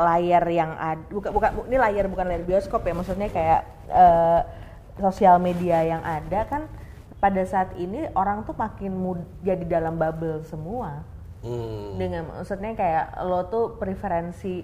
layar 0.07 0.43
yang 0.47 0.71
ada 0.73 1.03
bukan 1.07 1.29
bukan 1.29 1.49
bu- 1.53 1.67
ini 1.67 1.77
layar 1.77 2.05
bukan 2.07 2.25
layar 2.25 2.41
bioskop 2.41 2.81
ya 2.81 2.93
maksudnya 2.95 3.27
kayak 3.27 3.61
eh, 3.85 4.39
sosial 4.97 5.37
media 5.37 5.83
yang 5.83 6.01
ada 6.01 6.47
kan 6.47 6.71
pada 7.21 7.41
saat 7.43 7.71
ini 7.75 8.09
orang 8.11 8.41
tuh 8.41 8.53
makin 8.53 8.91
mud- 8.91 9.29
jadi 9.39 9.63
dalam 9.71 9.95
bubble 9.95 10.41
semua 10.41 11.05
Hmm. 11.39 11.97
dengan 11.97 12.29
maksudnya 12.29 12.73
kayak 12.73 13.05
lo 13.23 13.45
tuh 13.45 13.73
preferensi 13.75 14.61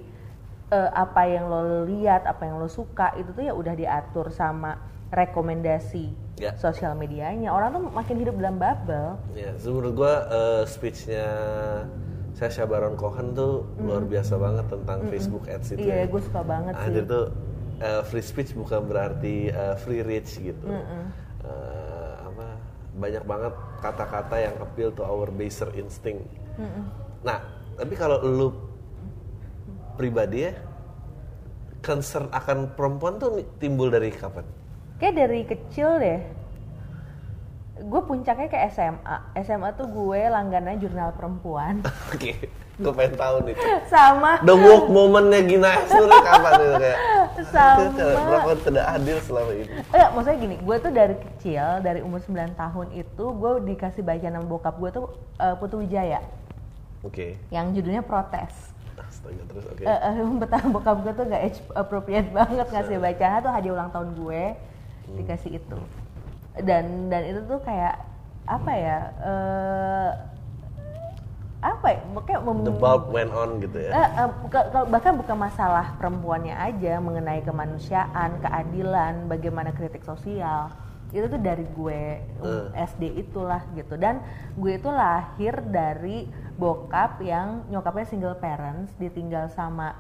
eh, 0.68 0.90
apa 0.92 1.26
yang 1.26 1.46
lo 1.46 1.62
lihat 1.84 2.22
apa 2.24 2.44
yang 2.44 2.58
lo 2.58 2.68
suka 2.68 3.14
itu 3.16 3.32
tuh 3.32 3.42
ya 3.42 3.54
udah 3.54 3.74
diatur 3.74 4.30
sama 4.30 4.78
rekomendasi 5.10 6.14
Ya. 6.38 6.54
sosial 6.54 6.94
medianya 6.94 7.50
orang 7.50 7.74
tuh 7.74 7.82
makin 7.88 8.16
hidup 8.16 8.38
dalam 8.38 8.58
bubble 8.58 9.18
Ya, 9.34 9.58
so 9.58 9.72
menurut 9.72 9.94
gua 9.96 10.14
eh, 10.28 10.64
speechnya 10.66 11.26
Sacha 12.32 12.62
Baron 12.64 12.94
Cohen 12.94 13.34
tuh 13.34 13.66
luar 13.76 14.06
biasa 14.06 14.38
banget 14.38 14.66
tentang 14.68 15.10
Facebook 15.10 15.46
Ads 15.48 15.74
itu. 15.74 15.82
iya 15.82 15.96
ya. 15.96 16.06
gue 16.06 16.22
suka 16.22 16.42
banget 16.44 16.74
sih 16.76 16.86
Anjir 16.86 17.04
tuh 17.04 17.26
eh, 17.80 18.02
free 18.06 18.22
speech 18.22 18.54
bukan 18.54 18.82
berarti 18.84 19.50
eh, 19.50 19.76
free 19.78 20.02
reach 20.02 20.38
gitu. 20.38 20.62
Eh, 20.64 20.78
apa 20.78 21.27
banyak 22.98 23.24
banget 23.24 23.54
kata-kata 23.80 24.36
yang 24.42 24.56
appeal 24.58 24.90
to 24.92 25.06
our 25.06 25.30
baser 25.30 25.70
instinct. 25.78 26.26
Nah, 27.22 27.40
tapi 27.78 27.94
kalau 27.94 28.20
lu 28.26 28.50
pribadi 29.96 30.50
ya 30.50 30.54
concern 31.86 32.28
akan 32.34 32.74
perempuan 32.74 33.22
tuh 33.22 33.42
timbul 33.62 33.94
dari 33.94 34.10
kapan? 34.10 34.44
kayak 34.98 35.16
dari 35.16 35.42
kecil 35.46 36.02
deh. 36.02 36.22
Gue 37.78 38.02
puncaknya 38.10 38.50
ke 38.50 38.58
SMA 38.74 39.18
SMA 39.46 39.70
tuh 39.78 39.86
gue 39.86 40.22
langganan 40.26 40.82
jurnal 40.82 41.14
perempuan. 41.14 41.86
Oke, 42.14 42.50
gue 42.78 42.94
pengen 42.94 43.14
tahu 43.18 43.36
nih. 43.50 43.56
sama 43.90 44.38
The 44.46 44.54
woke 44.54 44.90
momennya 44.94 45.42
Gina 45.50 45.72
sebenarnya 45.90 46.22
kapan 46.22 46.52
itu 46.62 46.76
kayak? 46.78 47.00
Sama. 47.50 47.82
Itu 47.90 48.06
Perlakuan 48.18 48.60
tidak 48.66 48.86
adil 48.98 49.18
selama 49.22 49.52
ini. 49.54 49.74
Enggak, 49.94 50.10
maksudnya 50.14 50.38
gini, 50.42 50.56
gue 50.62 50.76
tuh 50.82 50.92
dari 50.94 51.16
kecil, 51.22 51.66
dari 51.86 52.00
umur 52.02 52.20
9 52.22 52.54
tahun 52.58 52.88
itu 52.98 53.26
gue 53.34 53.52
dikasih 53.74 54.02
baca 54.02 54.28
nama 54.30 54.46
bokap 54.46 54.76
gue 54.78 54.90
tuh 54.94 55.06
eh, 55.38 55.56
Putu 55.58 55.82
Wijaya 55.82 56.22
Oke. 57.06 57.38
yang 57.54 57.74
judulnya 57.74 58.02
Protes. 58.02 58.74
Astaga 58.98 59.44
terus 59.48 59.66
oke. 59.70 59.84
Eh, 59.86 59.90
eh, 59.90 60.14
betapa 60.42 60.68
bokap 60.70 60.98
gue 61.06 61.14
tuh 61.14 61.26
gak 61.30 61.42
age 61.46 61.60
appropriate 61.74 62.30
banget 62.34 62.68
ngasih 62.70 62.98
bacaan 62.98 63.40
tuh 63.42 63.52
hadiah 63.54 63.74
ulang 63.74 63.90
tahun 63.94 64.10
gue 64.18 64.44
dikasih 65.08 65.64
itu 65.64 65.80
dan 66.60 67.08
dan 67.08 67.22
itu 67.24 67.40
tuh 67.48 67.64
kayak 67.64 67.96
apa 68.44 68.72
ya 68.76 68.98
eh 69.24 70.10
apa 71.58 71.88
ya 71.90 72.00
kayak 72.22 72.42
mem- 72.44 72.64
The 72.64 72.72
bulb 72.72 73.10
went 73.10 73.34
on 73.34 73.58
gitu 73.58 73.78
ya. 73.80 73.90
Eh, 73.90 74.10
eh, 74.16 74.30
buka- 74.40 74.70
kalau- 74.70 74.88
bahkan 74.88 75.18
bukan 75.18 75.38
masalah 75.40 75.98
perempuannya 75.98 76.54
aja 76.54 77.02
mengenai 77.02 77.42
kemanusiaan, 77.42 78.38
keadilan, 78.40 79.26
bagaimana 79.26 79.74
kritik 79.74 80.06
sosial 80.06 80.70
itu 81.08 81.24
tuh 81.26 81.40
dari 81.40 81.64
gue 81.64 82.02
um, 82.44 82.68
SD 82.76 83.16
itulah 83.18 83.64
gitu 83.72 83.96
dan 83.96 84.20
gue 84.54 84.76
itu 84.76 84.92
lahir 84.92 85.64
dari 85.64 86.28
bokap 86.54 87.24
yang 87.24 87.64
nyokapnya 87.72 88.04
single 88.06 88.36
parents 88.36 88.92
ditinggal 89.00 89.48
sama 89.48 89.96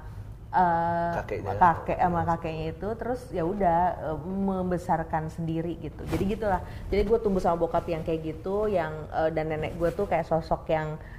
eh, 0.48 1.14
Kakeknya. 1.16 1.56
kakek 1.56 1.98
sama 1.98 2.22
kakeknya 2.26 2.66
itu 2.72 2.88
terus 2.94 3.22
ya 3.32 3.44
udah 3.44 3.80
eh, 4.04 4.18
membesarkan 4.20 5.28
sendiri 5.30 5.80
gitu 5.80 6.04
jadi 6.08 6.24
gitulah 6.28 6.62
jadi 6.88 7.02
gue 7.04 7.18
tumbuh 7.18 7.40
sama 7.40 7.56
bokap 7.58 7.88
yang 7.88 8.04
kayak 8.04 8.28
gitu 8.28 8.68
yang 8.68 8.92
eh, 9.10 9.32
dan 9.32 9.48
nenek 9.48 9.76
gue 9.76 9.88
tuh 9.90 10.04
kayak 10.04 10.28
sosok 10.28 10.68
yang 10.68 11.00
eh, 11.00 11.16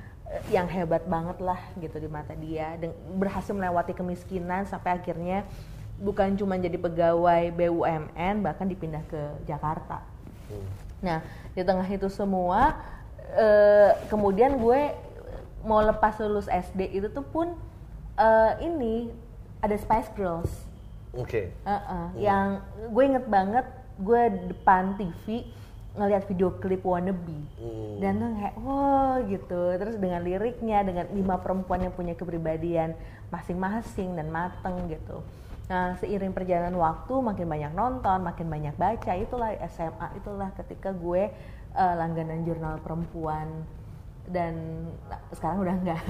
yang 0.53 0.69
hebat 0.69 1.09
banget 1.09 1.41
lah 1.41 1.61
gitu 1.81 1.97
di 1.97 2.09
mata 2.09 2.37
dia. 2.37 2.77
Berhasil 3.17 3.53
melewati 3.57 3.97
kemiskinan 3.97 4.69
sampai 4.69 5.01
akhirnya 5.01 5.49
bukan 5.99 6.39
cuma 6.39 6.55
jadi 6.55 6.79
pegawai 6.79 7.51
BUMN 7.53 8.45
bahkan 8.45 8.69
dipindah 8.69 9.03
ke 9.09 9.21
Jakarta. 9.49 10.05
Nah 11.03 11.25
di 11.57 11.63
tengah 11.65 11.87
itu 11.89 12.07
semua 12.13 12.79
eh, 13.35 13.93
kemudian 14.13 14.61
gue 14.61 14.95
mau 15.67 15.83
lepas 15.83 16.17
lulus 16.23 16.47
SD 16.47 16.97
itu 17.03 17.09
tuh 17.11 17.27
pun 17.27 17.57
eh, 18.15 18.53
ini 18.63 19.11
ada 19.59 19.75
Spice 19.75 20.13
Girls. 20.15 20.53
Oke. 21.17 21.51
Heeh, 21.51 22.07
yang 22.21 22.63
gue 22.93 23.05
inget 23.05 23.27
banget 23.27 23.67
gue 23.99 24.23
depan 24.55 24.95
TV 24.95 25.51
ngelihat 25.99 26.25
video 26.31 26.55
klip 26.63 26.87
Wannabe. 26.87 27.43
Hmm. 27.59 27.99
dan 27.99 28.23
tuh 28.23 28.31
kayak 28.39 28.55
wah 28.63 29.19
gitu. 29.27 29.63
Terus 29.75 29.97
dengan 29.99 30.23
liriknya 30.23 30.87
dengan 30.87 31.11
lima 31.11 31.43
perempuan 31.43 31.83
yang 31.83 31.93
punya 31.93 32.15
kepribadian 32.15 32.95
masing-masing 33.35 34.15
dan 34.15 34.31
mateng 34.31 34.87
gitu. 34.87 35.19
Nah 35.69 35.99
seiring 36.01 36.33
perjalanan 36.33 36.79
waktu 36.79 37.13
makin 37.19 37.47
banyak 37.51 37.73
nonton 37.75 38.19
makin 38.23 38.47
banyak 38.49 38.75
baca 38.79 39.13
itulah 39.19 39.53
SMA 39.69 40.09
itulah 40.17 40.49
ketika 40.57 40.95
gue 40.95 41.29
eh, 41.75 41.95
langganan 41.99 42.47
jurnal 42.47 42.79
perempuan. 42.81 43.67
Dan 44.29 44.85
nah, 45.09 45.25
sekarang 45.33 45.65
udah 45.65 45.75
enggak. 45.75 46.05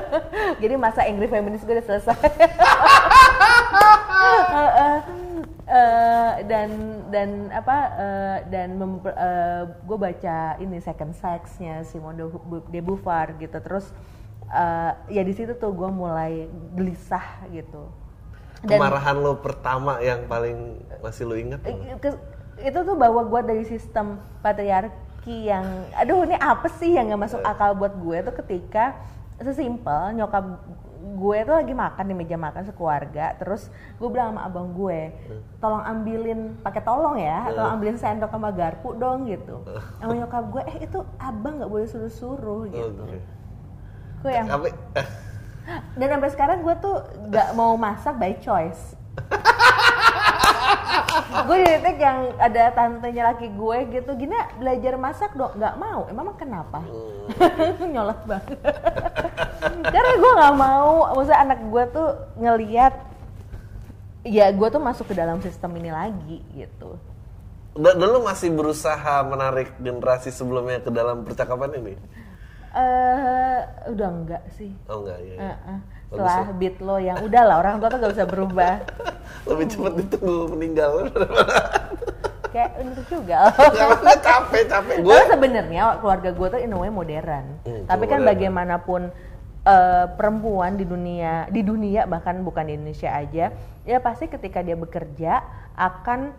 Jadi 0.64 0.74
masa 0.80 1.04
angry 1.04 1.28
feminis 1.28 1.62
gue 1.62 1.76
udah 1.76 1.86
selesai 1.86 2.16
Eh, 5.68 6.48
dan 6.48 6.70
dan 7.12 7.52
apa 7.52 7.76
eh, 7.92 8.36
dan 8.48 8.80
gue 9.84 9.98
baca 10.00 10.56
ini 10.56 10.80
Second 10.80 11.12
Sex-nya 11.12 11.84
Simone 11.84 12.16
de, 12.16 12.24
de 12.72 12.80
Beauvoir 12.80 13.36
gitu. 13.36 13.52
Terus 13.60 13.92
eh, 14.48 14.92
ya 15.12 15.20
di 15.20 15.36
situ 15.36 15.52
tuh 15.60 15.76
gue 15.76 15.90
mulai 15.92 16.48
gelisah 16.72 17.44
gitu. 17.52 17.84
Dan- 18.64 18.80
Kemarahan 18.80 19.20
lo 19.20 19.44
pertama 19.44 20.00
yang 20.00 20.24
paling 20.24 20.80
masih 21.04 21.28
lo 21.28 21.36
inget? 21.36 21.60
Eh, 21.68 21.76
ke- 22.00 22.16
itu 22.64 22.78
tuh 22.80 22.96
bahwa 22.96 23.28
gue 23.28 23.40
dari 23.44 23.64
sistem 23.68 24.16
patriarki 24.40 25.52
yang 25.52 25.68
aduh 25.92 26.24
ini 26.24 26.34
apa 26.34 26.66
sih 26.80 26.96
yang 26.96 27.12
nggak 27.12 27.28
masuk 27.28 27.40
akal 27.44 27.76
buat 27.76 27.92
gue 27.92 28.24
tuh 28.24 28.34
ketika 28.40 28.96
sesimpel 29.38 30.16
nyokap 30.16 30.64
gue 30.98 31.38
tuh 31.46 31.54
lagi 31.54 31.74
makan 31.74 32.04
di 32.10 32.14
meja 32.14 32.34
makan 32.34 32.62
sekeluarga 32.66 33.34
terus 33.38 33.70
gue 34.02 34.08
bilang 34.10 34.34
sama 34.34 34.50
abang 34.50 34.74
gue 34.74 35.14
tolong 35.62 35.82
ambilin 35.86 36.58
pakai 36.62 36.82
tolong 36.82 37.16
ya 37.18 37.46
tolong 37.54 37.78
ambilin 37.78 37.98
sendok 37.98 38.30
sama 38.34 38.50
garpu 38.50 38.98
dong 38.98 39.30
gitu. 39.30 39.62
Sama 40.02 40.12
nyokap 40.18 40.44
gue 40.50 40.62
eh 40.66 40.76
itu 40.86 40.98
abang 41.18 41.62
nggak 41.62 41.70
boleh 41.70 41.86
suruh-suruh 41.86 42.62
gitu. 42.70 43.02
Oke. 43.06 43.20
gue 44.18 44.34
yang 44.34 44.50
eh, 44.50 45.06
dan 45.94 46.08
sampai 46.18 46.30
sekarang 46.34 46.58
gue 46.66 46.74
tuh 46.82 46.96
nggak 47.30 47.48
mau 47.54 47.78
masak 47.78 48.18
by 48.18 48.34
choice. 48.42 48.98
Gue 51.48 51.60
di 51.60 51.68
titik 51.80 51.98
yang 52.00 52.32
ada 52.40 52.72
tantenya 52.72 53.32
laki 53.32 53.52
gue 53.52 53.78
gitu 53.92 54.10
gini 54.16 54.36
belajar 54.60 54.94
masak 54.96 55.32
dong. 55.36 55.56
Nggak 55.56 55.74
mau 55.76 56.08
emang 56.08 56.34
kenapa? 56.36 56.80
Nyolot 57.92 58.20
banget 58.24 58.58
karena 59.84 60.12
gue 60.14 60.32
nggak 60.34 60.54
mau 60.56 60.92
maksudnya 61.12 61.40
anak 61.40 61.60
gue 61.64 61.84
tuh 61.90 62.08
ngeliat 62.36 62.94
ya 64.22 64.50
gue 64.50 64.68
tuh 64.68 64.78
masuk 64.78 65.06
ke 65.06 65.14
dalam 65.14 65.38
sistem 65.38 65.72
ini 65.76 65.90
lagi 65.90 66.38
gitu 66.52 66.98
dan, 67.74 67.94
lo 67.96 68.20
masih 68.20 68.50
berusaha 68.50 69.22
menarik 69.22 69.70
generasi 69.78 70.28
sebelumnya 70.28 70.82
ke 70.82 70.90
dalam 70.90 71.22
percakapan 71.22 71.78
ini? 71.78 71.94
eh 72.68 73.60
udah 73.88 74.08
enggak 74.12 74.42
sih 74.52 74.74
Oh 74.86 75.00
enggak, 75.00 75.18
ya. 75.22 75.34
ya. 75.34 75.40
Heeh. 75.40 75.78
setelah 76.08 76.46
beat 76.52 76.76
lo 76.78 76.96
yang 76.96 77.18
udah 77.20 77.42
lah 77.44 77.56
orang 77.58 77.78
tua 77.78 77.88
tuh 77.88 77.98
gak 77.98 78.12
bisa 78.12 78.26
berubah 78.26 78.74
Lebih 79.48 79.66
cepat 79.68 79.92
ditunggu 79.96 80.52
meninggal. 80.52 80.92
kayak 82.52 82.70
bener 82.80 83.00
juga 83.06 83.38
Karena 83.76 84.14
capek, 84.18 84.62
capek. 84.66 84.94
Gue 85.00 85.12
Tapi 85.14 85.28
sebenarnya 85.30 85.82
keluarga 86.00 86.30
gue 86.32 86.46
tuh 86.48 86.60
in 86.60 86.72
a 86.72 86.78
way 86.78 86.88
modern. 86.88 87.46
Hmm, 87.62 87.84
Tapi 87.84 88.04
kan 88.04 88.20
modern. 88.20 88.28
bagaimanapun 88.28 89.00
eh, 89.68 90.06
perempuan 90.16 90.80
di 90.80 90.88
dunia 90.88 91.44
di 91.52 91.60
dunia 91.60 92.08
bahkan 92.08 92.40
bukan 92.40 92.64
di 92.64 92.80
Indonesia 92.80 93.12
aja, 93.12 93.52
ya 93.84 93.98
pasti 94.00 94.32
ketika 94.32 94.64
dia 94.64 94.74
bekerja 94.74 95.44
akan 95.76 96.32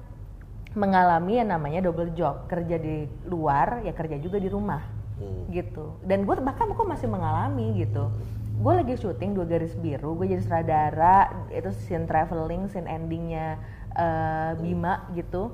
mengalami 0.74 1.38
yang 1.38 1.53
namanya 1.53 1.86
double 1.86 2.13
job, 2.17 2.50
kerja 2.50 2.81
di 2.81 3.05
luar 3.29 3.86
ya 3.86 3.93
kerja 3.93 4.17
juga 4.17 4.41
di 4.41 4.50
rumah. 4.50 4.81
Hmm. 5.21 5.50
Gitu. 5.53 6.01
Dan 6.01 6.25
gue 6.25 6.33
bahkan 6.41 6.74
gue 6.74 6.86
masih 6.86 7.05
mengalami 7.05 7.77
gitu. 7.77 8.09
Gue 8.59 8.74
lagi 8.75 9.00
syuting 9.00 9.39
dua 9.39 9.48
garis 9.48 9.71
biru, 9.77 10.19
gue 10.19 10.36
jadi 10.36 10.43
sutradara, 10.43 11.48
itu 11.53 11.71
scene 11.71 12.03
traveling, 12.03 12.67
scene 12.67 12.89
endingnya 12.91 13.55
eh, 13.95 14.51
Bima 14.59 15.07
gitu 15.13 15.53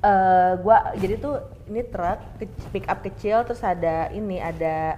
eh 0.00 0.52
gua 0.64 0.96
jadi 0.96 1.20
tuh 1.20 1.44
ini 1.68 1.84
truk 1.84 2.18
pick 2.72 2.88
up 2.88 3.04
kecil 3.04 3.44
terus 3.44 3.60
ada 3.60 4.08
ini 4.16 4.40
ada 4.40 4.96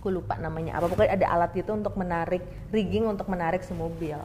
aku 0.00 0.08
lupa 0.08 0.40
namanya 0.40 0.80
apa. 0.80 0.88
Pokoknya 0.88 1.12
ada 1.20 1.26
alat 1.36 1.52
gitu 1.52 1.76
untuk 1.76 1.92
menarik 2.00 2.40
rigging 2.72 3.04
untuk 3.04 3.28
menarik 3.28 3.60
si 3.60 3.76
mobil. 3.76 4.16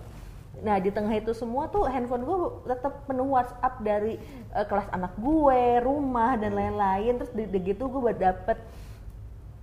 Nah 0.63 0.79
di 0.79 0.87
tengah 0.87 1.11
itu 1.11 1.35
semua 1.35 1.67
tuh 1.67 1.83
handphone 1.83 2.23
gue 2.23 2.37
tetap 2.71 3.03
penuh 3.03 3.27
WhatsApp 3.35 3.83
dari 3.83 4.15
eh, 4.55 4.65
kelas 4.65 4.87
anak 4.95 5.11
gue 5.19 5.83
rumah 5.83 6.39
dan 6.39 6.55
lain-lain. 6.55 7.19
Terus 7.19 7.31
di, 7.35 7.43
di 7.51 7.59
gitu 7.75 7.91
gue 7.91 8.15
dapet 8.15 8.55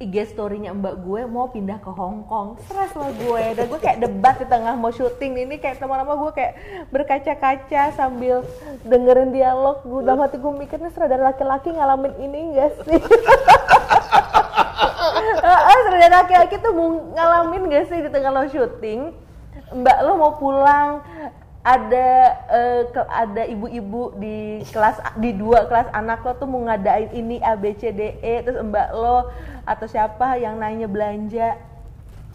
IG 0.03 0.35
story-nya 0.35 0.75
mbak 0.75 0.99
gue 1.07 1.31
mau 1.31 1.49
pindah 1.49 1.79
ke 1.81 1.89
Hong 1.89 2.29
Kong. 2.29 2.61
Stres 2.69 2.93
lah 2.93 3.09
gue. 3.09 3.45
Dan 3.57 3.65
gue 3.73 3.81
kayak 3.81 4.05
debat 4.05 4.37
di 4.37 4.45
tengah 4.45 4.77
mau 4.77 4.93
syuting 4.93 5.49
ini. 5.49 5.57
Kayak 5.57 5.81
lama-lama 5.81 6.29
gue 6.29 6.33
kayak 6.37 6.53
berkaca-kaca 6.93 7.97
sambil 7.97 8.45
dengerin 8.85 9.33
dialog. 9.33 9.81
Gue 9.87 10.05
dalam 10.05 10.21
hati 10.21 10.37
gue 10.37 10.53
mikirnya 10.53 10.93
sutradara 10.93 11.33
laki-laki 11.33 11.73
ngalamin 11.73 12.13
ini 12.21 12.39
enggak 12.53 12.77
sih 12.85 13.01
Ah, 15.43 15.77
sutradara 15.87 16.23
laki-laki 16.23 16.57
tuh 16.59 16.73
ngalamin 17.15 17.71
gak 17.71 17.91
sih 17.91 18.01
di 18.03 18.11
tengah 18.11 18.31
lo 18.31 18.47
syuting? 18.51 19.15
Mbak 19.73 19.99
lo 20.05 20.13
mau 20.21 20.33
pulang 20.37 21.01
ada 21.63 22.11
ke- 22.91 23.11
ada 23.11 23.43
ibu-ibu 23.47 24.19
di 24.19 24.67
kelas 24.75 24.99
di 25.15 25.31
dua 25.31 25.71
kelas 25.71 25.95
anak 25.95 26.27
lo 26.27 26.35
tuh 26.35 26.51
mau 26.51 26.67
ngadain 26.67 27.15
ini 27.15 27.39
A 27.39 27.55
B 27.55 27.71
C 27.79 27.95
D 27.95 28.19
E 28.19 28.43
terus 28.43 28.59
mbak 28.67 28.91
lo 28.91 29.31
atau 29.63 29.87
siapa 29.87 30.37
yang 30.43 30.59
nanya 30.59 30.91
belanja. 30.91 31.55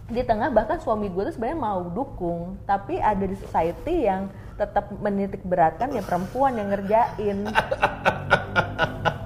Di 0.08 0.24
tengah 0.24 0.48
bahkan 0.48 0.80
suami 0.80 1.12
gue 1.12 1.28
tuh 1.28 1.36
sebenarnya 1.36 1.60
mau 1.60 1.84
dukung 1.92 2.56
tapi 2.64 2.96
ada 2.96 3.28
di 3.28 3.36
society 3.36 4.08
yang 4.08 4.32
tetap 4.56 4.88
menitik 5.04 5.44
beratkan 5.44 5.92
ya 5.92 6.00
perempuan 6.00 6.56
yang 6.56 6.72
ngerjain 6.72 7.46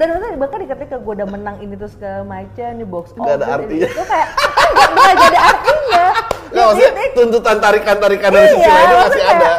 dan 0.00 0.06
maksudnya 0.08 0.40
bahkan 0.40 0.58
di 0.58 0.66
ketika 0.66 0.96
gue 0.96 1.12
udah 1.12 1.28
menang 1.28 1.60
ini 1.60 1.76
terus 1.76 1.92
ke 1.92 2.24
macam 2.24 2.68
nih 2.72 2.88
box 2.88 3.12
Nggak 3.12 3.36
ada 3.36 3.44
office, 3.44 3.52
artinya. 3.60 3.84
itu 3.86 4.04
kayak 4.08 4.28
kan 4.32 4.68
nggak 4.72 4.88
nggak 4.90 5.12
jadi 5.14 5.38
artinya 5.38 6.04
Nggak, 6.50 6.64
maksudnya 6.66 6.90
Titik- 6.90 7.14
tuntutan 7.14 7.56
tarikan-tarikan 7.60 8.30
dari 8.32 8.46
sisi 8.48 8.58
iya, 8.58 8.72
lainnya 8.72 8.88
masih 8.88 9.04
maksudnya 9.04 9.28
ada. 9.30 9.52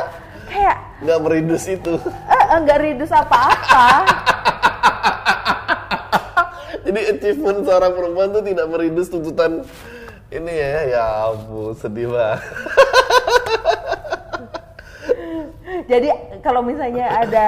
kayak, 0.43 0.75
Nggak 0.99 1.19
meridus 1.21 1.63
itu. 1.65 1.93
eh, 2.33 2.43
eh, 2.43 2.57
nggak 2.59 2.79
ridus 2.81 3.11
apa-apa 3.13 3.85
Jadi 6.81 6.99
achievement 7.07 7.59
seorang 7.61 7.93
perempuan 7.93 8.27
tuh 8.31 8.41
tidak 8.41 8.65
meridus 8.67 9.07
tuntutan 9.07 9.61
ini 10.27 10.51
ya, 10.51 10.67
ya 10.89 11.03
ampun 11.27 11.71
sedih 11.71 12.09
banget. 12.09 12.41
jadi 15.83 16.09
kalau 16.39 16.59
misalnya 16.61 17.05
ada 17.17 17.47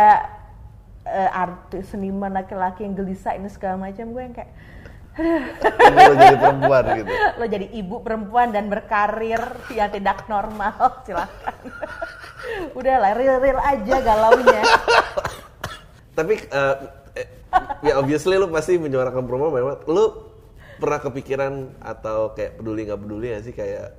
eh, 1.06 1.30
artis 1.32 1.92
seniman 1.92 2.32
laki-laki 2.32 2.88
yang 2.88 2.96
gelisah 2.96 3.36
ini 3.36 3.52
segala 3.52 3.90
macam 3.90 4.12
gue 4.12 4.22
yang 4.24 4.36
kayak 4.36 4.52
lo 5.14 6.14
jadi 6.18 6.38
perempuan 6.42 6.84
gitu. 6.98 7.12
lo 7.40 7.46
jadi 7.46 7.68
ibu 7.70 7.96
perempuan 8.02 8.50
dan 8.50 8.66
berkarir 8.66 9.42
yang 9.70 9.94
tidak 9.94 10.26
normal. 10.26 10.74
Silakan. 11.06 11.56
Udah 12.78 12.96
lah 12.98 13.14
real 13.14 13.38
real 13.38 13.62
aja 13.62 13.96
galaunya. 14.02 14.62
Tapi 16.18 16.34
eh, 16.42 16.76
eh, 17.18 17.28
ya 17.86 18.02
obviously 18.02 18.42
lu 18.42 18.50
pasti 18.50 18.82
menyuarakan 18.82 19.24
perempuan 19.30 19.54
memang. 19.54 19.78
Lu 19.86 20.34
pernah 20.82 21.00
kepikiran 21.00 21.78
atau 21.80 22.34
kayak 22.34 22.58
peduli 22.58 22.90
nggak 22.90 23.02
peduli 23.06 23.28
ya 23.30 23.40
sih 23.46 23.54
kayak 23.54 23.94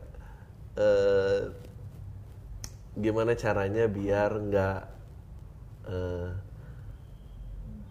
eh, 0.75 1.41
gimana 2.99 3.39
caranya 3.39 3.87
biar 3.87 4.31
nggak 4.35 4.81
eh, 5.87 6.29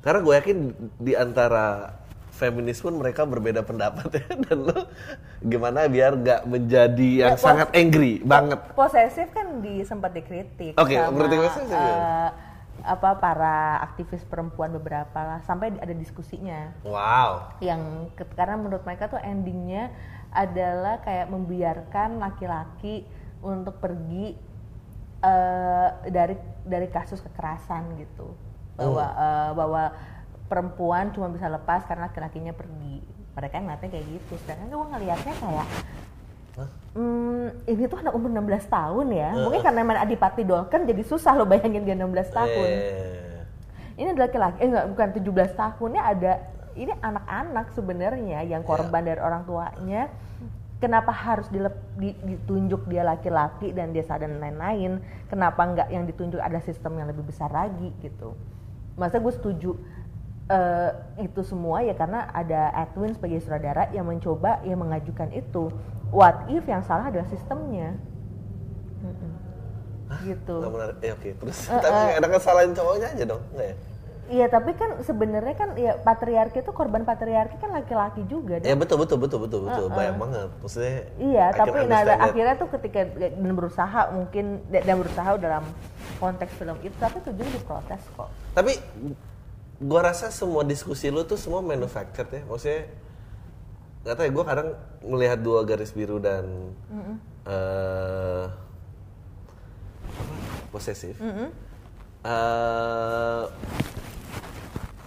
karena 0.04 0.20
gue 0.20 0.34
yakin 0.36 0.58
di 1.00 1.14
antara 1.16 1.96
feminis 2.36 2.84
pun 2.84 2.98
mereka 3.00 3.24
berbeda 3.24 3.64
pendapat 3.64 4.20
ya. 4.20 4.26
Dan 4.50 4.68
lu 4.68 4.80
gimana 5.40 5.88
biar 5.88 6.20
nggak 6.20 6.42
menjadi 6.44 7.10
yang 7.24 7.34
Ya, 7.38 7.40
sangat 7.40 7.72
angry 7.72 8.20
banget. 8.20 8.60
Posesif 8.76 9.32
kan 9.32 9.64
di 9.64 9.86
sempat 9.88 10.12
dikritik 10.12 10.76
Oke, 10.76 11.00
sama, 11.00 11.16
berarti 11.16 11.36
posesif 11.40 11.72
eh, 11.72 12.30
apa 12.84 13.10
para 13.16 13.80
aktivis 13.86 14.28
perempuan 14.28 14.76
beberapa 14.76 15.20
lah. 15.24 15.40
Sampai 15.48 15.72
ada 15.72 15.96
diskusinya. 15.96 16.76
Wow. 16.84 17.56
Yang 17.64 18.12
karena 18.36 18.60
menurut 18.60 18.84
mereka 18.84 19.08
tuh 19.08 19.22
endingnya 19.24 19.94
adalah 20.34 21.00
kayak 21.06 21.32
membiarkan 21.32 22.20
laki-laki 22.20 23.08
untuk 23.40 23.80
pergi 23.80 24.36
eh, 25.24 25.90
dari 26.12 26.36
dari 26.68 26.88
kasus 26.92 27.24
kekerasan 27.24 28.04
gitu 28.04 28.53
bahwa 28.76 29.06
eh, 29.08 29.52
bahwa 29.54 29.84
perempuan 30.46 31.10
cuma 31.10 31.28
bisa 31.28 31.48
lepas 31.48 31.82
karena 31.84 32.08
laki-lakinya 32.08 32.52
pergi 32.52 33.02
mereka 33.34 33.58
ngeliatnya 33.58 33.90
kayak 33.90 34.06
gitu 34.08 34.34
sedangkan 34.38 34.70
gue 34.70 34.88
ngeliatnya 34.92 35.34
kayak 35.34 35.68
Hmm, 36.94 37.50
ini 37.66 37.90
tuh 37.90 37.98
anak 37.98 38.14
umur 38.14 38.30
16 38.30 38.70
tahun 38.70 39.08
ya. 39.10 39.34
Mungkin 39.34 39.66
karena 39.66 39.82
main 39.82 39.98
Adipati 39.98 40.46
Dolken 40.46 40.86
jadi 40.86 41.02
susah 41.02 41.34
lo 41.34 41.50
bayangin 41.50 41.82
dia 41.82 41.98
16 41.98 42.30
tahun. 42.30 42.70
Eh, 42.70 43.42
Ini 43.98 44.14
adalah 44.14 44.30
laki-laki, 44.30 44.58
eh 44.58 44.68
enggak, 44.70 44.86
bukan 44.90 45.08
17 45.18 45.52
tahunnya 45.54 46.02
ada, 46.04 46.32
ini 46.74 46.94
anak-anak 46.94 47.74
sebenarnya 47.74 48.40
yang 48.44 48.62
korban 48.62 49.02
dari 49.02 49.18
orang 49.18 49.46
tuanya. 49.46 50.14
Kenapa 50.78 51.10
harus 51.10 51.50
dilep- 51.50 51.98
di- 51.98 52.22
ditunjuk 52.22 52.86
dia 52.86 53.02
laki-laki 53.02 53.74
dan 53.74 53.90
dia 53.90 54.06
sadar 54.06 54.30
dan 54.30 54.38
lain-lain? 54.38 55.02
Kenapa 55.26 55.66
enggak 55.66 55.90
yang 55.90 56.06
ditunjuk 56.06 56.38
ada 56.38 56.58
sistem 56.60 57.02
yang 57.02 57.10
lebih 57.10 57.26
besar 57.26 57.50
lagi 57.50 57.90
gitu? 57.98 58.38
Masa 58.94 59.18
gue 59.18 59.34
setuju 59.34 59.78
eh, 60.50 60.92
itu 61.24 61.42
semua 61.42 61.82
ya 61.82 61.96
karena 61.98 62.30
ada 62.30 62.70
Edwin 62.78 63.16
sebagai 63.16 63.42
sutradara 63.42 63.90
yang 63.96 64.06
mencoba 64.06 64.62
yang 64.68 64.82
mengajukan 64.82 65.32
itu. 65.34 65.74
What 66.14 66.46
if 66.52 66.68
yang 66.70 66.86
salah 66.86 67.10
adalah 67.10 67.26
sistemnya? 67.32 67.98
Mm-mm. 69.04 69.32
gitu. 70.24 70.56
Nggak 70.62 70.72
menarik. 70.72 70.96
Ya 71.02 71.12
oke, 71.18 71.30
terus 71.42 71.58
tapi 71.68 72.02
ada 72.22 72.28
kesalahan 72.30 72.72
cowoknya 72.72 73.08
aja 73.18 73.24
dong, 73.26 73.44
nggak 73.58 73.68
ya? 73.74 73.76
Iya 74.34 74.50
tapi 74.50 74.74
kan 74.74 74.98
sebenarnya 75.06 75.54
kan 75.54 75.70
ya 75.78 75.94
patriarki 76.02 76.66
itu 76.66 76.74
korban 76.74 77.06
patriarki 77.06 77.62
kan 77.62 77.70
laki-laki 77.70 78.26
juga 78.26 78.58
Ya 78.58 78.74
dong. 78.74 78.82
betul 78.82 78.98
betul 79.06 79.18
betul 79.22 79.40
betul 79.46 79.60
betul 79.70 79.86
banyak 79.94 80.18
banget. 80.18 80.50
Maksudnya 80.58 80.98
Iya, 81.22 81.46
I 81.54 81.54
tapi 81.54 81.78
nah 81.86 82.02
that. 82.02 82.18
akhirnya 82.18 82.56
tuh 82.58 82.70
ketika 82.74 83.00
dan 83.14 83.54
berusaha 83.54 84.02
mungkin 84.10 84.46
dan 84.74 84.96
berusaha 84.98 85.30
dalam 85.38 85.62
konteks 86.18 86.50
film 86.58 86.74
itu 86.82 86.96
tapi 86.98 87.22
tujuan 87.22 87.50
diprotes 87.54 88.02
kok. 88.18 88.30
Tapi 88.58 88.74
gua 89.78 90.02
rasa 90.10 90.34
semua 90.34 90.66
diskusi 90.66 91.14
lu 91.14 91.22
tuh 91.22 91.38
semua 91.38 91.62
manufactured 91.62 92.34
ya. 92.34 92.42
Maksudnya 92.50 92.90
nggak 94.04 94.16
tahu 94.18 94.26
ya, 94.26 94.32
gue 94.36 94.46
kadang 94.50 94.70
melihat 95.00 95.40
dua 95.40 95.60
garis 95.64 95.96
biru 95.96 96.18
dan 96.20 96.44
eh, 97.46 98.46
apa, 100.10 100.34
posesif. 100.74 101.16
Eh, 102.24 103.44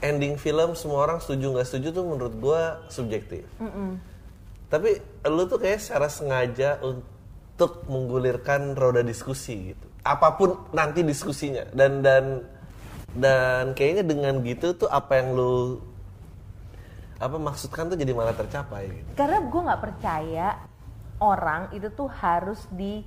ending 0.05 0.37
film 0.37 0.77
semua 0.77 1.09
orang 1.09 1.19
setuju 1.23 1.57
nggak 1.57 1.67
setuju 1.69 1.89
tuh 1.97 2.05
menurut 2.05 2.35
gua 2.41 2.61
subjektif. 2.93 3.47
Tapi 4.67 4.99
lu 5.31 5.43
tuh 5.47 5.63
kayak 5.63 5.79
secara 5.79 6.11
sengaja 6.11 6.83
untuk 6.83 7.87
menggulirkan 7.87 8.75
roda 8.75 9.01
diskusi 9.01 9.73
gitu. 9.73 9.87
Apa 10.03 10.35
pun 10.35 10.71
nanti 10.75 11.07
diskusinya 11.07 11.67
dan 11.71 12.03
dan 12.03 12.43
dan 13.17 13.73
kayaknya 13.73 14.05
dengan 14.05 14.43
gitu 14.45 14.77
tuh 14.77 14.91
apa 14.91 15.23
yang 15.23 15.39
lu 15.39 15.81
apa 17.17 17.41
maksudkan 17.41 17.89
tuh 17.89 17.97
jadi 17.97 18.13
malah 18.13 18.37
tercapai 18.37 18.93
gitu. 18.93 19.11
Karena 19.17 19.41
gue 19.41 19.61
nggak 19.65 19.83
percaya 19.83 20.49
orang 21.23 21.73
itu 21.73 21.89
tuh 21.97 22.13
harus 22.13 22.61
di 22.69 23.01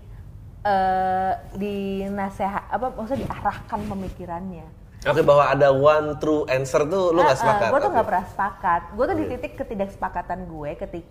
eh 0.60 1.34
di 1.56 2.04
nasehat 2.10 2.68
apa 2.68 2.92
maksudnya 2.92 3.30
diarahkan 3.30 3.80
pemikirannya. 3.86 4.79
Oke 5.00 5.24
bahwa 5.24 5.48
ada 5.48 5.72
one 5.72 6.20
true 6.20 6.44
answer 6.52 6.84
tuh 6.84 7.16
lu 7.16 7.24
nggak 7.24 7.40
sepakat. 7.40 7.70
gue 7.72 7.80
tuh 7.80 7.92
nggak 7.96 8.08
pernah 8.08 8.26
sepakat. 8.28 8.82
Gue 8.92 9.06
tuh 9.08 9.16
di 9.16 9.26
titik 9.28 9.54
ketidaksepakatan 9.56 10.40
gue 10.44 10.70
ketik 10.76 11.06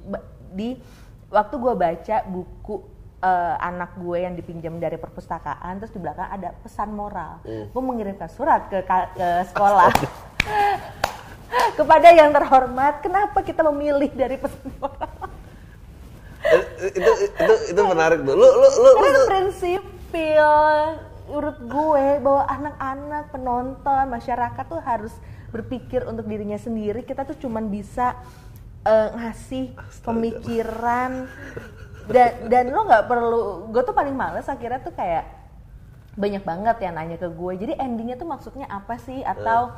di 0.53 0.77
waktu 1.33 1.55
gue 1.57 1.72
baca 1.72 2.16
buku 2.29 2.77
eh, 3.18 3.57
anak 3.59 3.96
gue 3.96 4.18
yang 4.20 4.37
dipinjam 4.37 4.77
dari 4.77 5.01
perpustakaan, 5.01 5.81
terus 5.81 5.88
di 5.90 6.05
belakang 6.05 6.29
ada 6.29 6.53
pesan 6.61 6.92
moral. 6.92 7.40
Hmm. 7.48 7.72
Gue 7.72 7.83
mengirimkan 7.83 8.29
surat 8.29 8.68
ke, 8.68 8.85
ke 8.85 9.29
sekolah 9.48 9.88
kepada 11.81 12.09
yang 12.12 12.29
terhormat. 12.29 13.01
Kenapa 13.01 13.40
kita 13.40 13.64
memilih 13.72 14.12
dari 14.12 14.37
pesan 14.37 14.68
moral? 14.77 15.16
Eh, 16.44 16.92
itu 16.92 17.11
itu 17.24 17.55
itu 17.72 17.81
menarik 17.83 18.20
tuh. 18.20 18.37
Lu 18.37 18.44
lu 18.44 18.68
lu, 18.68 18.68
lu 18.85 18.90
Karena 19.01 19.16
tuh- 19.16 19.29
prinsipil 19.33 20.48
menurut 21.28 21.58
gue 21.60 22.06
bahwa 22.24 22.42
anak-anak 22.48 23.24
penonton 23.30 24.04
masyarakat 24.08 24.64
tuh 24.64 24.80
harus 24.80 25.14
berpikir 25.52 26.04
untuk 26.08 26.24
dirinya 26.24 26.56
sendiri. 26.56 27.04
Kita 27.04 27.28
tuh 27.28 27.36
cuman 27.36 27.68
bisa 27.68 28.16
eh, 28.82 29.08
ngasih 29.12 29.76
pemikiran 30.02 31.28
dan 32.08 32.30
dan 32.48 32.64
lo 32.72 32.88
nggak 32.88 33.04
perlu. 33.06 33.68
Gue 33.68 33.82
tuh 33.84 33.92
paling 33.92 34.16
males 34.16 34.48
akhirnya 34.48 34.80
tuh 34.80 34.96
kayak 34.96 35.28
banyak 36.18 36.42
banget 36.42 36.76
yang 36.82 36.96
nanya 36.96 37.16
ke 37.20 37.28
gue. 37.28 37.52
Jadi 37.60 37.72
endingnya 37.78 38.16
tuh 38.18 38.28
maksudnya 38.28 38.66
apa 38.66 38.96
sih? 38.98 39.20
Atau 39.20 39.76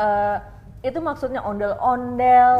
eh, 0.00 0.38
itu 0.78 1.02
maksudnya 1.02 1.42
ondel-ondel, 1.42 2.52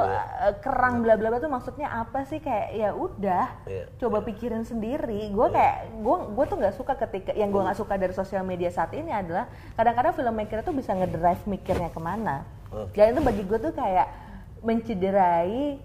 eh, 0.43 0.55
kerang 0.59 1.07
bla 1.07 1.15
bla 1.15 1.31
bla 1.31 1.39
tuh 1.39 1.47
maksudnya 1.47 1.87
apa 1.87 2.27
sih? 2.27 2.43
Kayak 2.43 2.69
ya 2.75 2.91
udah 2.91 3.47
Iya. 3.63 3.85
coba 4.03 4.27
pikirin 4.27 4.67
sendiri. 4.67 5.31
Gue 5.31 5.47
kayak 5.55 6.03
gue 6.03 6.17
gue 6.35 6.45
tuh 6.51 6.57
nggak 6.59 6.75
suka 6.75 6.99
ketika 6.99 7.31
yang 7.39 7.55
gue 7.55 7.63
nggak 7.63 7.79
suka 7.79 7.95
dari 7.95 8.11
sosial 8.11 8.43
media 8.43 8.75
saat 8.75 8.91
ini 8.91 9.15
adalah 9.15 9.47
kadang-kadang 9.79 10.19
filmmaker 10.19 10.67
itu 10.67 10.73
bisa 10.75 10.99
ngedrive 10.99 11.47
mikirnya 11.47 11.95
ke 11.95 12.01
mana. 12.03 12.43
Dan 12.91 13.15
itu 13.15 13.21
bagi 13.23 13.43
gue 13.47 13.59
tuh 13.63 13.71
kayak 13.71 14.11
mencederai 14.67 15.79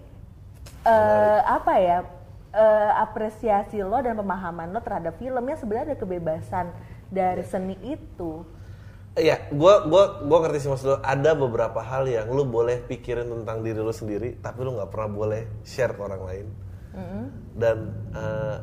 eh, 0.84 1.40
apa 1.46 1.72
ya 1.78 2.02
eh, 2.50 2.92
apresiasi 2.98 3.78
lo 3.78 3.94
dan 4.02 4.18
pemahaman 4.18 4.74
lo 4.74 4.82
terhadap 4.82 5.14
filmnya 5.16 5.54
sebenarnya 5.54 5.94
ada 5.94 5.98
kebebasan 5.98 6.66
dari 7.08 7.46
seni 7.46 7.78
itu 7.80 8.42
Iya, 9.14 9.46
gua 9.54 9.86
gua 9.86 10.26
gua 10.26 10.38
ngerti 10.42 10.66
sih 10.66 10.70
maksud 10.70 10.86
lu. 10.90 10.98
Ada 10.98 11.38
beberapa 11.38 11.78
hal 11.78 12.10
yang 12.10 12.34
lu 12.34 12.42
boleh 12.42 12.82
pikirin 12.82 13.30
tentang 13.30 13.62
diri 13.62 13.78
lu 13.78 13.94
sendiri, 13.94 14.42
tapi 14.42 14.66
lu 14.66 14.74
nggak 14.74 14.90
pernah 14.90 15.10
boleh 15.10 15.42
share 15.62 15.94
ke 15.94 16.02
orang 16.02 16.22
lain. 16.26 16.46
Dan 17.54 17.76
eh, 18.10 18.56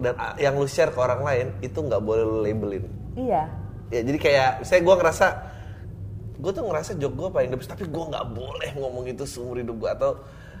dan 0.00 0.14
ah, 0.16 0.32
yang 0.40 0.56
lu 0.56 0.64
share 0.64 0.96
ke 0.96 1.00
orang 1.00 1.20
lain 1.20 1.46
itu 1.60 1.76
nggak 1.76 2.00
boleh 2.00 2.24
lu 2.24 2.38
labelin. 2.40 2.84
iya 3.18 3.52
Ya 3.88 4.00
jadi 4.04 4.18
kayak 4.20 4.50
saya 4.68 4.80
gua 4.84 4.96
ngerasa 5.00 5.26
gue 6.38 6.52
tuh 6.54 6.64
ngerasa 6.64 6.94
joke 7.02 7.16
gue 7.18 7.28
paling 7.34 7.50
the 7.50 7.58
best, 7.58 7.66
tapi 7.66 7.84
gue 7.90 8.04
nggak 8.14 8.26
boleh 8.30 8.70
ngomong 8.78 9.10
itu 9.10 9.26
seumur 9.26 9.58
hidup 9.58 9.74
gue 9.74 9.90
atau 9.90 10.10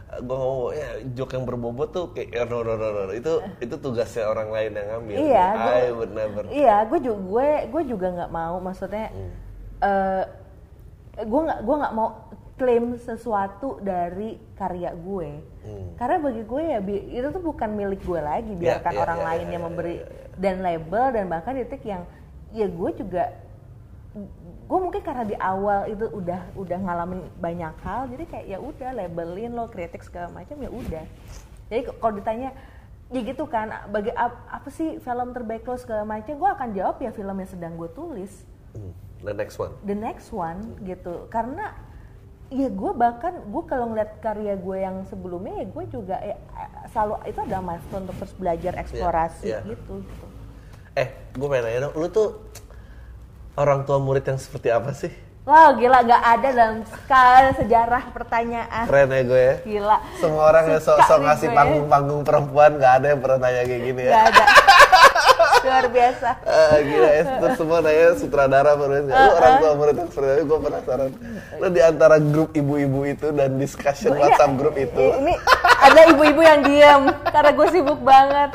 eh, 0.08 0.20
gua 0.24 0.36
ngomong 0.40 0.72
ya 0.72 0.88
joke 1.14 1.32
yang 1.36 1.44
berbobot 1.44 1.88
tuh 1.92 2.06
kayak 2.16 2.28
eh, 2.32 2.46
no, 2.48 2.64
no, 2.64 2.74
no, 2.74 2.88
no, 2.92 3.12
itu 3.12 3.40
itu 3.60 3.74
tugasnya 3.76 4.24
orang 4.28 4.48
lain 4.48 4.72
yang 4.74 4.88
ngambil. 4.96 5.16
Iya, 5.20 5.46
I 5.46 5.58
gua- 5.60 5.94
would 6.00 6.12
never. 6.16 6.42
Iya, 6.48 6.76
gue 6.88 6.98
juga 7.04 7.20
gue 7.20 7.48
gue 7.68 7.82
juga 7.84 8.06
nggak 8.16 8.30
mau, 8.32 8.56
maksudnya 8.58 9.06
eh 9.78 10.24
gue 11.18 11.40
nggak 11.46 11.60
gue 11.66 11.76
nggak 11.82 11.94
mau 11.94 12.08
klaim 12.58 12.98
sesuatu 12.98 13.78
dari 13.78 14.34
karya 14.58 14.90
gue, 14.90 15.30
karena 15.94 16.16
bagi 16.18 16.42
gue 16.42 16.62
ya 16.74 16.78
itu 17.22 17.28
tuh 17.30 17.42
bukan 17.42 17.70
milik 17.70 18.02
gue 18.02 18.18
lagi, 18.18 18.50
biarkan 18.50 18.92
iya, 18.94 18.98
orang 18.98 19.18
iya, 19.22 19.26
lain 19.30 19.38
iya, 19.46 19.52
yang 19.54 19.62
iya, 19.62 19.68
memberi 19.70 19.96
dan 20.34 20.56
label 20.66 21.04
dan 21.14 21.24
bahkan 21.30 21.54
di 21.54 21.62
titik 21.62 21.86
yang 21.86 22.02
ya 22.50 22.66
gue 22.66 22.90
juga 22.98 23.30
gue 24.68 24.78
mungkin 24.78 25.00
karena 25.00 25.24
di 25.24 25.32
awal 25.34 25.88
itu 25.88 26.04
udah 26.12 26.52
udah 26.52 26.78
ngalamin 26.78 27.24
banyak 27.40 27.72
hal 27.80 28.04
jadi 28.12 28.24
kayak 28.28 28.46
ya 28.46 28.58
udah 28.60 28.90
labelin 28.92 29.56
lo 29.56 29.64
kritik 29.64 30.04
segala 30.04 30.28
macam 30.28 30.60
ya 30.60 30.68
udah 30.68 31.04
jadi 31.72 31.88
kalau 31.96 32.12
ditanya 32.14 32.52
ya 33.08 33.20
gitu 33.24 33.48
kan 33.48 33.72
bagi 33.88 34.12
ap- 34.12 34.44
apa 34.52 34.68
sih 34.68 35.00
film 35.00 35.32
terbaik 35.32 35.64
lo 35.64 35.80
segala 35.80 36.04
macam 36.04 36.36
gue 36.36 36.50
akan 36.52 36.68
jawab 36.76 37.00
ya 37.00 37.08
film 37.08 37.32
yang 37.32 37.48
sedang 37.48 37.74
gue 37.74 37.88
tulis 37.90 38.44
Hmm, 38.68 38.92
The 39.24 39.32
next 39.32 39.56
one. 39.56 39.72
the 39.80 39.96
next 39.96 40.28
one 40.28 40.76
gitu 40.84 41.24
karena 41.32 41.72
ya 42.52 42.68
gue 42.68 42.92
bahkan 42.92 43.32
gue 43.48 43.62
kalau 43.64 43.88
ngeliat 43.88 44.20
karya 44.20 44.60
gue 44.60 44.76
yang 44.76 45.08
sebelumnya 45.08 45.64
ya 45.64 45.66
gue 45.72 45.84
juga 45.88 46.16
ya, 46.20 46.36
selalu 46.92 47.16
itu 47.24 47.38
adalah 47.40 47.64
milestone 47.64 48.04
untuk 48.04 48.16
terus 48.20 48.34
belajar 48.36 48.72
eksplorasi 48.76 49.48
iya. 49.48 49.64
gitu, 49.64 50.04
gitu. 50.04 50.26
Eh, 50.92 51.08
gue 51.32 51.48
pengen 51.48 51.64
nanya 51.64 51.80
dong, 51.88 51.94
lu 51.96 52.08
tuh 52.08 52.28
orang 53.58 53.82
tua 53.82 53.98
murid 53.98 54.22
yang 54.22 54.38
seperti 54.38 54.70
apa 54.70 54.94
sih? 54.94 55.10
Wah 55.42 55.72
gila 55.72 56.04
gak 56.04 56.22
ada 56.22 56.48
dalam 56.52 56.78
skala 56.84 57.50
sejarah 57.56 58.04
pertanyaan. 58.12 58.84
Keren 58.84 59.08
ya 59.08 59.22
gue 59.24 59.40
ya. 59.40 59.54
Gila. 59.64 59.96
Semua 60.20 60.42
orang 60.52 60.64
yang 60.76 60.82
sok-sok 60.84 61.20
ngasih 61.24 61.48
gue. 61.48 61.56
panggung-panggung 61.56 62.20
perempuan 62.22 62.76
gak 62.76 62.92
ada 63.00 63.06
yang 63.16 63.20
pernah 63.24 63.38
nanya 63.48 63.62
kayak 63.64 63.82
gini 63.82 64.02
ya. 64.04 64.12
Gak 64.12 64.24
ada. 64.28 64.44
Luar 65.64 65.86
biasa. 65.88 66.28
Ah, 66.44 66.78
gila 66.84 67.08
ya, 67.08 67.22
terus 67.40 67.54
semua 67.56 67.78
nanya 67.80 68.08
sutradara 68.14 68.70
penulis 68.76 69.04
Uh, 69.08 69.16
Lu 69.16 69.30
orang 69.40 69.54
tua 69.58 69.72
murid 69.74 69.96
yang 69.96 70.10
seperti 70.12 70.28
itu, 70.28 70.44
gue 70.44 70.58
penasaran. 70.68 71.10
Lu 71.58 71.66
di 71.72 71.80
antara 71.82 72.16
grup 72.20 72.50
ibu-ibu 72.52 73.00
itu 73.08 73.26
dan 73.32 73.50
discussion 73.56 74.12
Gua- 74.14 74.28
WhatsApp 74.28 74.52
iya, 74.52 74.58
grup 74.60 74.74
itu. 74.76 75.04
Ini 75.16 75.34
ada 75.80 76.00
ibu-ibu 76.12 76.40
yang 76.44 76.60
diem 76.60 77.02
Karena 77.24 77.50
gue 77.56 77.66
sibuk 77.72 78.00
banget 78.04 78.50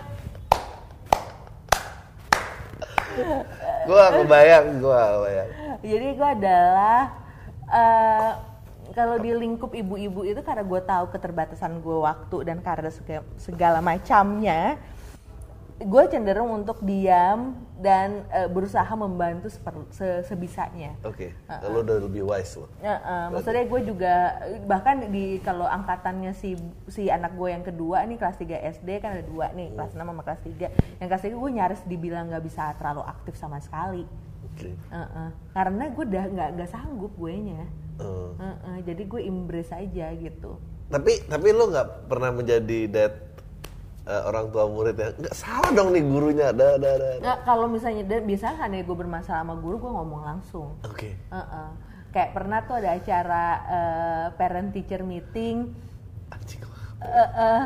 Gue 3.83 4.03
kebayang, 4.15 4.65
gue 4.77 4.99
kebayang. 5.13 5.49
Jadi 5.81 6.07
gue 6.13 6.29
adalah 6.29 6.99
eh, 7.67 8.31
Kalau 8.93 9.17
di 9.17 9.33
lingkup 9.33 9.73
ibu-ibu 9.73 10.21
itu 10.21 10.37
karena 10.45 10.61
gue 10.61 10.81
tahu 10.83 11.05
keterbatasan 11.09 11.81
gue 11.81 11.97
waktu 11.97 12.37
dan 12.45 12.61
karena 12.61 12.93
sega- 12.93 13.25
segala 13.41 13.81
macamnya 13.81 14.77
gue 15.83 16.03
cenderung 16.07 16.51
untuk 16.51 16.79
diam 16.81 17.59
dan 17.77 18.23
eh, 18.31 18.47
berusaha 18.47 18.87
membantu 18.95 19.51
seper- 19.51 19.91
se- 19.91 20.23
sebisanya. 20.23 20.95
Oke, 21.03 21.35
lu 21.67 21.83
udah 21.83 21.97
lebih 21.99 22.23
wise 22.23 22.55
lo 22.55 22.71
Ya, 22.79 22.97
eh, 23.03 23.27
maksudnya 23.29 23.67
gue 23.67 23.81
juga 23.83 24.15
bahkan 24.63 25.11
di 25.11 25.43
kalau 25.43 25.67
angkatannya 25.67 26.31
si 26.31 26.55
si 26.87 27.11
anak 27.11 27.35
gue 27.35 27.49
yang 27.51 27.63
kedua 27.67 28.07
nih 28.07 28.15
kelas 28.15 28.39
3 28.39 28.79
SD 28.79 28.89
kan 29.03 29.19
ada 29.19 29.23
dua 29.27 29.51
nih 29.51 29.75
kelas 29.75 29.91
6 29.91 29.99
sama 29.99 30.23
kelas 30.23 30.41
3 30.41 30.99
yang 31.03 31.07
kelas 31.11 31.23
3 31.27 31.35
gue 31.35 31.51
nyaris 31.51 31.81
dibilang 31.83 32.31
nggak 32.31 32.43
bisa 32.43 32.71
terlalu 32.79 33.03
aktif 33.03 33.35
sama 33.35 33.59
sekali. 33.59 34.07
Oke. 34.47 34.71
Eh, 34.71 34.95
eh. 34.95 35.29
karena 35.51 35.83
gue 35.91 36.03
udah 36.07 36.25
nggak 36.31 36.49
nggak 36.55 36.69
sanggup 36.71 37.11
gue 37.19 37.33
nya. 37.35 37.63
Eh, 37.99 38.79
jadi 38.87 39.01
gue 39.05 39.21
embrace 39.21 39.73
aja 39.75 40.07
gitu. 40.15 40.57
Tapi 40.93 41.25
tapi 41.25 41.47
lu 41.49 41.73
gak 41.73 42.05
pernah 42.05 42.29
menjadi 42.29 42.85
that 42.91 43.32
eh, 44.03 44.21
orang 44.27 44.51
tua 44.51 44.67
murid 44.67 44.95
ya? 44.99 45.09
Gak 45.15 45.35
salah 45.35 45.71
dong 45.71 45.95
nih 45.95 46.03
gurunya, 46.03 46.47
dah 46.51 46.75
dah 46.75 46.93
dah 46.99 47.11
Nggak, 47.23 47.37
kalau 47.47 47.67
misalnya 47.71 48.03
dan 48.07 48.27
biasanya 48.27 48.55
kan 48.59 48.75
gue 48.75 48.97
bermasalah 48.97 49.41
sama 49.43 49.55
guru 49.59 49.75
gue 49.79 49.91
ngomong 49.91 50.21
langsung. 50.23 50.75
Oke. 50.83 51.15
Eh, 51.15 51.37
eh. 51.37 51.69
kayak 52.13 52.37
pernah 52.37 52.61
tuh 52.69 52.77
ada 52.77 52.93
acara 52.93 53.45
eh, 53.65 54.25
parent 54.37 54.69
teacher 54.75 55.01
meeting. 55.01 55.73
Anjing 56.29 56.61
eh 57.03 57.29
eh, 57.35 57.63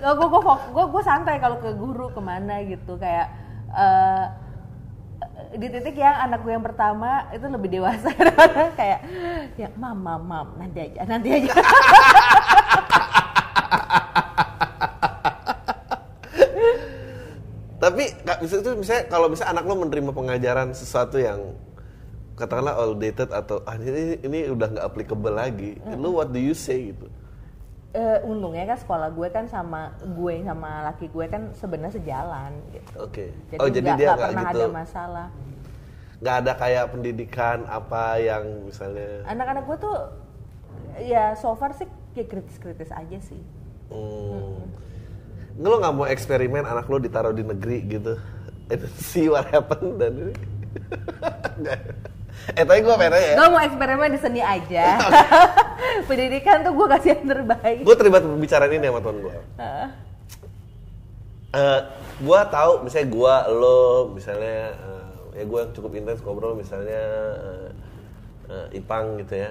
gue 0.00 0.26
gue 0.32 0.40
gue 0.48 0.84
gue 0.88 1.02
santai 1.04 1.36
kalau 1.44 1.60
ke 1.60 1.76
guru 1.76 2.08
ke 2.08 2.20
mana 2.24 2.64
gitu. 2.64 2.96
Kayak 2.96 3.28
eh 3.72 4.26
di 5.48 5.64
titik 5.70 5.96
yang 5.96 6.28
anak 6.28 6.44
gue 6.44 6.52
yang 6.52 6.64
pertama 6.64 7.28
itu 7.32 7.46
lebih 7.48 7.80
dewasa. 7.80 8.08
Kayak 8.78 9.00
ya 9.60 9.68
mam 9.76 10.00
mam 10.00 10.22
mam 10.24 10.48
nanti 10.56 10.88
aja 10.88 11.04
nanti 11.04 11.28
aja 11.36 11.52
Tapi 17.98 18.44
itu 18.44 18.70
misalnya 18.74 19.04
kalau 19.06 19.26
misalnya 19.26 19.50
anak 19.52 19.64
lo 19.64 19.74
menerima 19.76 20.10
pengajaran 20.12 20.68
sesuatu 20.70 21.18
yang 21.18 21.58
katakanlah 22.34 22.78
outdated 22.78 23.28
atau 23.28 23.58
ah, 23.64 23.74
ini 23.74 24.22
ini 24.22 24.38
udah 24.46 24.70
nggak 24.70 24.86
applicable 24.86 25.34
lagi, 25.34 25.74
lo 25.90 26.14
what 26.14 26.30
do 26.30 26.38
you 26.38 26.54
say 26.54 26.94
gitu? 26.94 27.10
Eh, 27.88 28.20
untungnya 28.22 28.62
kan 28.64 28.78
sekolah 28.78 29.10
gue 29.10 29.28
kan 29.28 29.48
sama 29.48 29.90
gue 29.98 30.44
sama 30.44 30.86
laki 30.86 31.08
gue 31.08 31.24
kan 31.24 31.50
sebenarnya 31.50 31.96
sejalan 31.96 32.52
gitu 32.68 32.90
Oke. 33.00 33.32
jadi 33.48 33.58
oh 33.58 33.66
jadi 33.66 33.80
nggak- 33.80 33.96
dia 33.96 34.06
nggak 34.06 34.18
pernah 34.28 34.44
gitu, 34.44 34.60
ada 34.60 34.66
masalah 34.68 35.26
nggak 36.20 36.36
ada 36.36 36.52
kayak 36.52 36.84
pendidikan 36.92 37.58
apa 37.64 38.02
yang 38.20 38.44
misalnya. 38.60 39.24
anak-anak 39.24 39.64
gue 39.64 39.76
tuh 39.80 39.96
ya 41.00 41.32
so 41.32 41.56
far 41.56 41.72
sih 41.72 41.88
kayak 42.12 42.28
kritis-kritis 42.28 42.92
aja 42.92 43.18
sih 43.18 43.40
Hmm. 43.88 44.68
Lo 45.58 45.82
nggak 45.82 45.94
mau 45.94 46.06
eksperimen 46.06 46.62
anak 46.62 46.86
lo 46.86 47.02
ditaruh 47.02 47.34
di 47.34 47.42
negeri 47.42 47.78
gitu, 47.90 48.14
and 48.70 48.82
see 49.10 49.26
what 49.26 49.44
happen 49.50 49.98
dan 49.98 50.12
ini. 50.14 50.34
Eh 52.56 52.64
tapi 52.64 52.80
gue 52.80 52.94
pengen 52.96 53.12
ya. 53.18 53.34
gue 53.36 53.46
mau 53.50 53.60
eksperimen 53.60 54.08
di 54.08 54.20
seni 54.22 54.40
aja 54.40 54.96
pendidikan 56.08 56.64
tuh 56.64 56.72
gue 56.72 56.86
kasih 56.96 57.08
yang 57.18 57.24
terbaik 57.28 57.82
Gue 57.84 57.92
terlibat 57.98 58.24
pembicaraan 58.24 58.72
ini 58.72 58.88
sama 58.88 59.00
temen 59.04 59.18
gue. 59.20 59.34
Heeh. 59.60 59.88
Eh, 61.48 61.80
gue 62.24 62.40
tahu 62.48 62.72
misalnya 62.88 63.08
gue 63.12 63.34
lo 63.52 63.80
misalnya 64.16 64.56
eh, 64.72 65.08
ya 65.40 65.44
gue 65.44 65.58
yang 65.60 65.72
cukup 65.76 65.90
intens 65.98 66.20
ngobrol 66.24 66.56
misalnya 66.56 67.02
eh, 67.36 67.68
eh, 68.48 68.78
Ipang 68.80 69.20
gitu 69.20 69.34
ya 69.44 69.50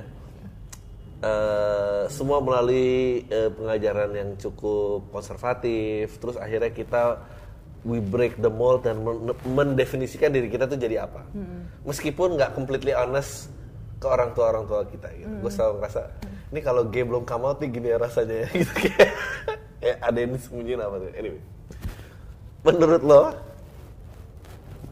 Eh, 1.17 2.03
semua 2.13 2.37
melalui 2.37 3.25
eh, 3.25 3.49
pengajaran 3.49 4.13
yang 4.13 4.29
cukup 4.37 5.09
konservatif. 5.09 6.21
Terus 6.21 6.37
akhirnya 6.37 6.69
kita 6.69 7.01
we 7.81 7.97
break 7.97 8.37
the 8.37 8.51
mold 8.51 8.85
dan 8.85 9.01
men- 9.01 9.33
mendefinisikan 9.49 10.29
diri 10.29 10.45
kita 10.45 10.69
tuh 10.69 10.77
jadi 10.77 11.09
apa. 11.09 11.25
Meskipun 11.89 12.37
nggak 12.37 12.53
completely 12.53 12.93
honest 12.93 13.49
ke 13.97 14.05
orang 14.05 14.29
tua 14.37 14.53
orang 14.53 14.69
tua 14.69 14.85
kita 14.85 15.09
gitu. 15.17 15.33
Gue 15.41 15.49
selalu 15.49 15.81
ngerasa 15.81 16.01
ini 16.53 16.59
kalau 16.61 16.85
game 16.85 17.09
belum 17.09 17.25
come 17.25 17.49
out 17.49 17.57
nih 17.65 17.69
gini 17.73 17.87
ya 17.89 17.97
rasanya. 17.97 18.35
Ya 18.45 18.47
gitu 18.61 18.73
kayak 18.77 19.11
ya, 19.81 19.93
ada 19.97 20.17
yang 20.21 20.31
disembunyiin 20.37 20.81
apa 20.85 20.95
tuh. 21.01 21.09
Anyway. 21.17 21.41
Menurut 22.61 23.01
lo 23.01 23.23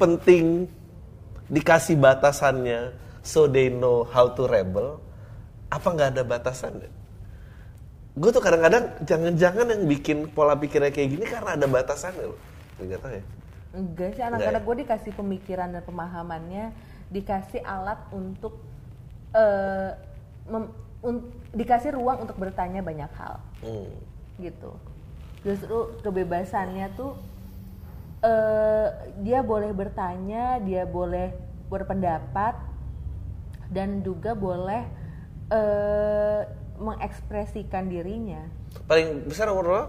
penting 0.01 0.65
dikasih 1.53 2.01
batasannya 2.01 2.97
so 3.21 3.45
they 3.45 3.69
know 3.69 4.01
how 4.09 4.25
to 4.25 4.49
rebel 4.49 5.04
apa 5.75 5.87
nggak 5.91 6.09
ada 6.15 6.23
batasannya 6.23 6.89
gue 8.15 8.31
tuh 8.31 8.39
kadang-kadang 8.39 8.95
jangan-jangan 9.03 9.75
yang 9.75 9.83
bikin 9.91 10.17
pola 10.31 10.55
pikirnya 10.55 10.87
kayak 10.87 11.09
gini 11.19 11.25
karena 11.27 11.59
ada 11.59 11.67
batasannya 11.67 12.31
loh. 12.31 12.39
Nggak 12.79 12.99
tahu 13.03 13.11
ya. 13.11 13.23
Enggak 13.75 14.09
sih 14.15 14.23
anak-anak 14.23 14.61
gue 14.63 14.75
dikasih 14.87 15.11
pemikiran 15.19 15.67
dan 15.75 15.83
pemahamannya 15.83 16.71
dikasih 17.11 17.59
alat 17.67 17.99
untuk 18.15 18.55
eh, 19.35 19.91
mem- 20.47 20.71
un- 21.03 21.27
dikasih 21.51 21.91
ruang 21.91 22.23
untuk 22.23 22.39
bertanya 22.39 22.79
banyak 22.79 23.11
hal. 23.19 23.35
Hmm. 23.59 23.91
gitu. 24.39 24.71
Justru 25.43 25.99
kebebasannya 25.99 26.95
tuh 26.95 27.19
eh 28.23 28.87
dia 29.27 29.43
boleh 29.43 29.75
bertanya 29.75 30.57
dia 30.63 30.87
boleh 30.87 31.35
berpendapat 31.67 32.57
dan 33.69 33.99
juga 34.01 34.31
boleh 34.33 34.87
eh 35.49 36.41
mengekspresikan 36.75 37.87
dirinya. 37.87 38.43
Paling 38.85 39.25
besar 39.25 39.47
umur 39.47 39.65
lo? 39.65 39.81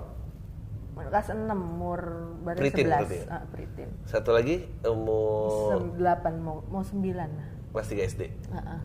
Kelas 0.96 1.28
6 1.28 1.44
umur 1.52 2.00
baru 2.40 2.56
Pritin 2.56 2.88
11 2.88 2.88
berarti 2.88 3.16
ya? 3.20 3.24
ah, 3.28 3.42
Pritin. 3.52 3.88
Satu 4.08 4.32
lagi 4.32 4.64
umur 4.80 5.76
Sem- 5.76 5.92
8 6.00 6.40
mau 6.40 6.64
mau 6.72 6.80
9 6.80 7.04
lah. 7.12 7.48
Kelas 7.74 7.88
3 7.92 8.08
SD 8.08 8.22
Heeh. 8.48 8.80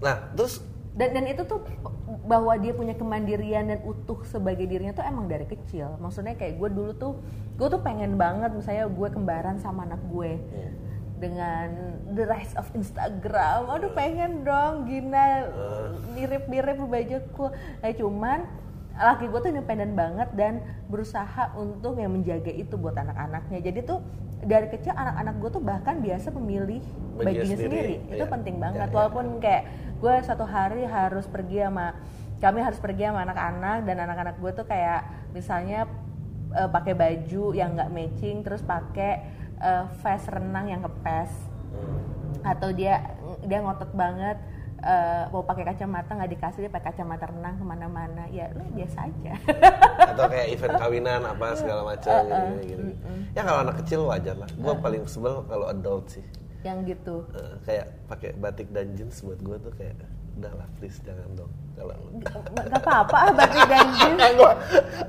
nah 0.00 0.16
terus? 0.36 0.60
Dan 0.90 1.16
dan 1.16 1.24
itu 1.24 1.46
tuh 1.48 1.64
bahwa 2.26 2.52
dia 2.58 2.76
punya 2.76 2.92
kemandirian 2.92 3.72
dan 3.72 3.80
utuh 3.86 4.20
sebagai 4.26 4.68
dirinya 4.68 4.92
tuh 4.92 5.06
emang 5.06 5.30
dari 5.30 5.48
kecil. 5.48 5.96
Maksudnya 5.96 6.36
kayak 6.36 6.60
gue 6.60 6.68
dulu 6.68 6.92
tuh 6.92 7.12
gue 7.56 7.68
tuh 7.70 7.80
pengen 7.80 8.20
banget 8.20 8.52
misalnya 8.52 8.84
gue 8.84 9.08
kembaran 9.08 9.56
sama 9.56 9.88
anak 9.88 10.02
gue 10.12 10.36
dengan 11.20 11.68
the 12.16 12.24
rise 12.24 12.56
of 12.56 12.66
Instagram. 12.72 13.68
Aduh 13.68 13.92
pengen 13.92 14.42
dong 14.42 14.88
gina 14.88 15.46
mirip-mirip 16.16 16.80
bajuku 16.80 17.52
nah 17.84 17.92
cuman 17.92 18.48
laki 19.00 19.32
gue 19.32 19.40
tuh 19.40 19.50
independen 19.52 19.96
banget 19.96 20.28
dan 20.36 20.60
berusaha 20.90 21.52
untuk 21.56 21.96
yang 21.96 22.12
menjaga 22.12 22.52
itu 22.52 22.74
buat 22.76 22.96
anak-anaknya. 22.96 23.60
Jadi 23.64 23.80
tuh 23.84 24.00
dari 24.40 24.68
kecil 24.72 24.92
anak-anak 24.96 25.34
gue 25.40 25.50
tuh 25.52 25.62
bahkan 25.62 26.00
biasa 26.00 26.32
memilih 26.32 26.80
Bajunya 27.20 27.56
sendiri, 27.56 27.60
sendiri, 27.68 28.16
itu 28.16 28.24
iya. 28.24 28.32
penting 28.32 28.56
Iya, 28.56 28.62
banget. 28.64 28.88
iya. 28.88 28.94
walaupun 28.96 29.26
kayak 29.44 29.62
gue 30.00 30.14
satu 30.24 30.44
hari 30.48 30.88
harus 30.88 31.28
pergi 31.28 31.60
sama 31.60 31.92
kami 32.40 32.64
harus 32.64 32.80
pergi 32.80 33.04
sama 33.12 33.20
anak-anak 33.28 33.84
dan 33.84 33.96
anak-anak 34.00 34.34
gue 34.40 34.52
tuh 34.56 34.64
kayak 34.64 35.04
misalnya 35.36 35.84
eh, 36.56 36.68
pakai 36.72 36.96
baju 36.96 37.44
yang 37.52 37.76
nggak 37.76 37.92
matching 37.92 38.40
terus 38.40 38.64
pakai 38.64 39.20
eh, 39.60 39.84
vest 40.00 40.26
renang 40.32 40.66
yang 40.68 40.80
kepes. 40.82 41.30
Atau 42.42 42.72
dia 42.72 43.04
dia 43.44 43.60
ngotot 43.60 43.92
banget 43.92 44.36
eh, 44.80 45.24
mau 45.28 45.44
pakai 45.44 45.64
kacamata 45.72 46.16
nggak 46.16 46.32
dikasih 46.32 46.60
dia 46.66 46.72
pakai 46.72 46.92
kacamata 46.92 47.28
renang 47.28 47.54
ke 47.60 47.64
mana-mana. 47.64 48.24
Ya 48.32 48.48
lu 48.56 48.64
biasa 48.72 49.06
aja. 49.06 49.32
Atau 50.10 50.24
kayak 50.28 50.48
event 50.56 50.76
kawinan 50.80 51.22
apa 51.28 51.46
segala 51.56 51.84
macam 51.84 52.12
gitu, 52.24 52.76
gitu, 52.76 52.82
ya 53.36 53.44
kalau 53.44 53.60
anak 53.62 53.76
kecil 53.84 54.00
wajar 54.08 54.36
lah. 54.36 54.50
Gue 54.56 54.74
paling 54.80 55.04
sebel 55.04 55.44
kalau 55.46 55.68
adult 55.68 56.08
sih. 56.08 56.24
Yang 56.64 56.96
gitu. 56.96 57.16
Eh, 57.36 57.54
kayak 57.68 57.86
pakai 58.08 58.30
batik 58.36 58.68
dan 58.72 58.92
jeans 58.96 59.20
buat 59.20 59.40
gue 59.40 59.56
tuh 59.60 59.72
kayak 59.76 59.96
udah 60.40 60.56
lah 60.56 60.68
please 60.80 60.96
jangan 61.04 61.26
dong 61.36 61.52
kalau 61.76 61.92
nggak 62.16 62.80
apa-apa 62.80 63.34
batik 63.36 63.60
dan 63.68 63.86
jeans. 63.98 64.40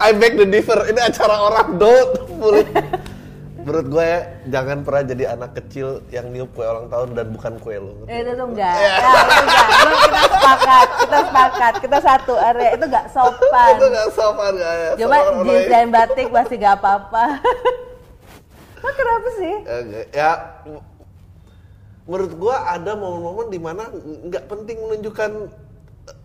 I 0.01 0.11
beg 0.11 0.35
the 0.35 0.43
differ 0.43 0.75
ini 0.91 0.99
acara 0.99 1.35
orang 1.39 1.79
don't 1.79 2.11
mulut 2.35 2.67
menurut 3.61 3.87
gue 3.87 4.03
ya, 4.03 4.19
jangan 4.49 4.77
pernah 4.81 5.03
jadi 5.03 5.23
anak 5.31 5.51
kecil 5.53 5.87
yang 6.07 6.27
niup 6.27 6.51
kue 6.51 6.61
ulang 6.61 6.87
tahun 6.87 7.13
dan 7.13 7.27
bukan 7.29 7.53
kue 7.57 7.75
lo 7.75 7.93
Eh, 8.05 8.19
itu 8.19 8.31
tuh 8.31 8.47
enggak, 8.47 8.73
ya, 8.73 8.93
itu 8.93 9.37
enggak. 9.37 9.65
Gua- 9.67 10.01
kita 10.01 10.21
sepakat, 10.27 10.87
kita 10.97 11.17
sepakat, 11.23 11.73
kita 11.79 11.97
satu 11.99 12.33
area 12.35 12.69
itu 12.71 12.85
enggak 12.85 13.07
sopan. 13.07 13.71
itu 13.71 13.85
gak 13.87 14.07
sopan 14.11 14.51
gak 14.55 14.73
ya 14.75 14.89
Cuma 14.97 15.15
jeans 15.41 15.65
dan 15.67 15.85
batik 15.89 16.27
masih 16.29 16.55
gak 16.57 16.75
apa-apa. 16.75 17.23
Nah, 18.81 18.89
kenapa 18.91 19.29
sih? 19.31 19.53
Ya 20.11 20.31
m- 20.65 20.81
menurut 22.03 22.33
gua 22.33 22.65
ada 22.67 22.91
momen-momen 22.93 23.47
di 23.47 23.61
mana 23.61 23.93
nggak 23.93 24.49
penting 24.49 24.73
menunjukkan 24.75 25.31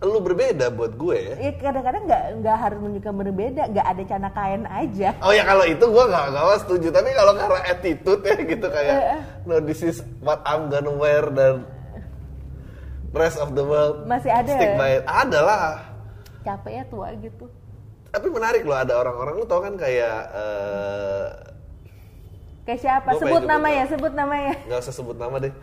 lu 0.01 0.19
berbeda 0.21 0.73
buat 0.73 0.93
gue 0.97 1.17
ya. 1.17 1.35
Ya 1.37 1.51
kadang-kadang 1.57 2.03
nggak 2.09 2.23
nggak 2.43 2.57
harus 2.57 2.77
menunjukkan 2.81 3.13
berbeda, 3.13 3.61
nggak 3.71 3.87
ada 3.87 4.03
cana 4.09 4.29
kain 4.33 4.63
aja. 4.65 5.09
Oh 5.21 5.33
ya 5.33 5.43
kalau 5.45 5.65
itu 5.65 5.85
gua 5.89 6.05
nggak 6.09 6.25
nggak 6.33 6.59
setuju, 6.65 6.87
tapi 6.93 7.09
kalau 7.13 7.33
karena 7.37 7.59
attitude 7.65 8.21
ya 8.25 8.35
gitu 8.41 8.67
kayak 8.67 8.97
no 9.45 9.55
this 9.61 9.81
is 9.85 10.01
what 10.21 10.41
I'm 10.45 10.69
gonna 10.69 10.93
wear 10.93 11.29
dan 11.29 11.65
rest 13.15 13.41
of 13.41 13.57
the 13.57 13.63
world 13.65 14.05
Masih 14.05 14.29
ada 14.29 14.51
stick 14.53 14.71
ya? 14.73 14.77
by 14.77 14.91
it. 15.01 15.03
Ada 15.05 15.39
lah. 15.41 15.67
Capeknya 16.45 16.83
tua 16.89 17.07
gitu. 17.17 17.45
Tapi 18.13 18.27
menarik 18.29 18.63
loh 18.65 18.77
ada 18.77 18.93
orang-orang 18.97 19.33
lu 19.41 19.45
tau 19.45 19.61
kan 19.61 19.73
kayak 19.77 20.19
eh, 20.31 21.27
Kayak 22.67 22.79
siapa? 22.83 23.09
Sebut 23.15 23.47
namanya, 23.47 23.83
sebut 23.87 24.11
namanya. 24.11 24.53
nggak 24.67 24.79
usah 24.83 24.93
sebut 24.93 25.15
nama 25.15 25.39
deh. 25.39 25.53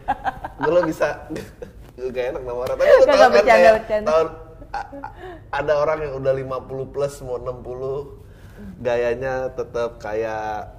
Gue 0.56 0.80
bisa 0.88 1.08
gak 1.96 2.24
enak 2.30 2.42
nama 2.42 2.58
orang. 2.60 2.76
Tapi 2.80 2.88
lu 2.88 2.96
Nggak, 2.96 3.06
tau 3.06 3.16
kan 3.16 3.30
bercanda, 3.30 3.50
kayak 3.52 3.72
bercanda. 3.78 4.06
tahun 4.06 4.28
a- 4.70 4.90
a- 4.92 5.12
ada 5.52 5.72
orang 5.76 5.98
yang 6.02 6.14
udah 6.16 6.32
50 6.34 6.92
plus 6.92 7.14
mau 7.20 7.36
60 7.36 8.22
gayanya 8.78 9.34
tetap 9.50 9.98
kayak 9.98 10.74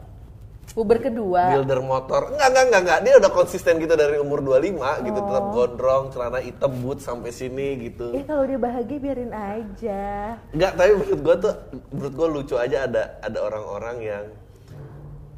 Puber 0.65 0.97
kedua. 0.97 1.53
builder 1.53 1.79
motor. 1.79 2.33
Enggak, 2.33 2.47
enggak, 2.49 2.63
enggak, 2.65 2.81
enggak. 2.81 2.99
Dia 2.99 3.13
udah 3.15 3.31
konsisten 3.31 3.77
gitu 3.77 3.93
dari 3.93 4.17
umur 4.17 4.41
25 4.41 5.05
gitu, 5.05 5.19
tetap 5.21 5.45
gondrong, 5.53 6.03
celana 6.09 6.39
hitam 6.41 6.73
boot 6.81 6.99
sampai 6.99 7.29
sini 7.29 7.67
gitu. 7.85 8.11
Eh 8.11 8.25
kalau 8.25 8.43
dia 8.43 8.57
bahagia 8.57 8.97
biarin 8.97 9.29
aja. 9.29 10.35
Enggak, 10.51 10.71
tapi 10.73 10.91
menurut 10.91 11.21
gua 11.21 11.35
tuh 11.37 11.53
menurut 11.93 12.13
gua 12.13 12.27
lucu 12.27 12.55
aja 12.57 12.77
ada 12.83 13.03
ada 13.21 13.39
orang-orang 13.39 13.97
yang 14.01 14.25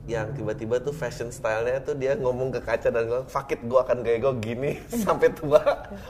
yang 0.08 0.32
tiba-tiba 0.32 0.80
tuh 0.80 0.96
fashion 0.96 1.28
stylenya 1.28 1.84
tuh 1.84 1.91
dia 1.91 2.15
ngomong 2.15 2.56
ke 2.56 2.63
kaca 2.63 2.88
dan 2.88 3.12
bilang 3.12 3.28
fuck 3.28 3.52
it 3.52 3.60
gua 3.67 3.84
akan 3.84 4.02
kayak 4.02 4.24
gue 4.24 4.34
gini 4.39 4.72
sampai 5.04 5.36
tua 5.36 5.60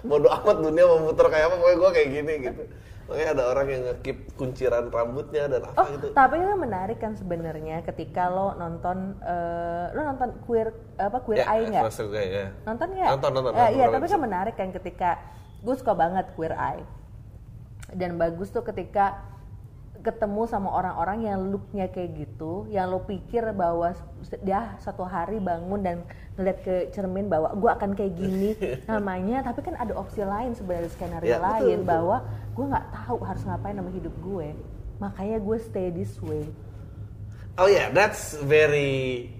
bodoh 0.05 0.29
amat 0.29 0.57
dunia 0.61 0.85
mau 0.85 1.01
muter 1.01 1.25
kayak 1.25 1.49
apa 1.49 1.55
pokoknya 1.57 1.77
gua 1.77 1.91
kayak 1.91 2.09
gini 2.13 2.33
gitu 2.45 2.63
Makanya 3.07 3.39
ada 3.39 3.43
orang 3.55 3.67
yang 3.71 3.81
ngekip 3.87 4.17
kunciran 4.35 4.91
rambutnya 4.91 5.47
dan 5.47 5.63
apa 5.63 5.79
Oh, 5.79 5.87
gitu. 5.95 6.07
tapi 6.11 6.43
itu 6.43 6.55
menarik 6.59 6.99
kan 6.99 7.15
sebenarnya 7.15 7.79
ketika 7.87 8.27
lo 8.27 8.51
nonton 8.59 9.15
eh, 9.23 9.95
lo 9.95 10.01
nonton 10.11 10.35
queer 10.43 10.75
apa 10.99 11.23
queer 11.23 11.39
Ya, 11.39 11.55
eye 11.55 11.71
nggak? 11.71 11.87
Gue, 11.87 12.19
ya. 12.27 12.45
Nonton 12.67 12.87
nggak? 12.91 13.07
Nonton, 13.07 13.31
nonton, 13.31 13.51
Eh, 13.55 13.59
nonton 13.63 13.77
iya, 13.79 13.85
tapi 13.87 14.05
kan 14.11 14.19
menarik 14.19 14.55
kan 14.59 14.69
ketika 14.75 15.09
gue 15.63 15.75
suka 15.79 15.95
banget 15.95 16.27
queer 16.35 16.51
eye. 16.51 16.83
Dan 17.95 18.19
bagus 18.19 18.51
tuh 18.51 18.67
ketika 18.67 19.23
ketemu 20.03 20.45
sama 20.45 20.69
orang-orang 20.69 21.25
yang 21.25 21.39
looknya 21.49 21.87
kayak 21.89 22.13
gitu, 22.17 22.65
yang 22.69 22.89
lo 22.89 23.01
pikir 23.03 23.43
bahwa 23.51 23.91
dia 24.43 24.77
suatu 24.79 25.03
hari 25.03 25.37
bangun 25.37 25.81
dan 25.81 25.97
ngeliat 26.37 26.59
ke 26.61 26.75
cermin 26.93 27.25
bahwa 27.27 27.53
gue 27.57 27.69
akan 27.69 27.89
kayak 27.97 28.13
gini 28.15 28.53
namanya, 28.91 29.41
tapi 29.41 29.65
kan 29.65 29.75
ada 29.75 29.93
opsi 29.97 30.21
lain 30.21 30.53
sebenarnya 30.53 30.91
skenario 30.93 31.27
Ya, 31.27 31.39
lain 31.41 31.81
betul. 31.81 31.89
bahwa 31.89 32.17
gue 32.53 32.65
nggak 32.69 32.87
tahu 32.93 33.17
harus 33.25 33.43
ngapain 33.43 33.75
sama 33.75 33.91
hidup 33.91 34.15
gue, 34.21 34.47
makanya 35.01 35.37
gue 35.41 35.57
stay 35.59 35.87
this 35.89 36.13
way. 36.21 36.45
Oh 37.57 37.65
yeah, 37.65 37.89
that's 37.89 38.37
very 38.45 39.33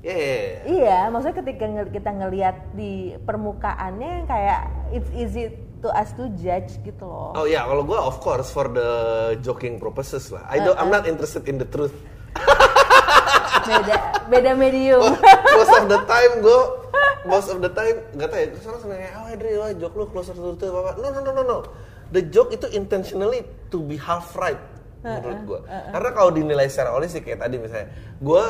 yeah, 0.00 0.16
yeah, 0.16 0.40
yeah. 0.40 0.56
Iya, 0.64 0.98
maksudnya 1.12 1.36
ketika 1.44 1.64
kita 1.92 2.10
ngelihat 2.16 2.56
di 2.72 3.12
permukaannya 3.28 4.24
kayak 4.24 4.60
it's 4.88 5.10
easy 5.12 5.52
to 5.82 5.88
us 5.94 6.10
to 6.18 6.30
judge 6.38 6.78
gitu 6.82 7.04
loh. 7.06 7.34
Oh 7.38 7.46
ya, 7.46 7.62
kalau 7.66 7.86
gue 7.86 7.98
of 7.98 8.18
course 8.18 8.50
for 8.50 8.66
the 8.70 8.90
joking 9.42 9.78
purposes 9.78 10.30
lah. 10.34 10.42
I 10.50 10.58
don't, 10.62 10.78
I'm 10.78 10.90
not 10.90 11.06
interested 11.06 11.46
in 11.46 11.58
the 11.58 11.68
truth. 11.68 11.94
Beda 13.68 13.96
beda 14.32 14.52
medium. 14.56 15.02
most 15.58 15.74
of 15.76 15.86
the 15.86 16.00
time 16.08 16.32
gue, 16.40 16.62
most 17.28 17.48
of 17.52 17.58
the 17.60 17.70
time 17.70 18.00
nggak 18.16 18.28
tahu 18.32 18.40
ya. 18.40 18.46
Seneng 18.58 18.80
kayak, 18.96 19.12
oh 19.18 19.26
Adri, 19.28 19.50
wah 19.60 19.70
joke 19.76 19.96
lu 19.98 20.04
closer 20.08 20.34
to 20.34 20.54
the 20.54 20.56
truth 20.56 20.74
apa? 20.74 20.98
No 20.98 21.08
no 21.12 21.20
no 21.20 21.30
no 21.36 21.42
no. 21.44 21.58
The 22.08 22.24
joke 22.32 22.56
itu 22.56 22.64
intentionally 22.72 23.44
to 23.68 23.84
be 23.84 24.00
half 24.00 24.32
right 24.34 24.58
menurut 25.04 25.40
gue. 25.46 25.60
Karena 25.68 26.10
kalau 26.10 26.30
dinilai 26.34 26.66
secara 26.66 26.96
holistik 26.96 27.28
kayak 27.28 27.44
tadi 27.44 27.60
misalnya, 27.60 27.92
gue 28.18 28.44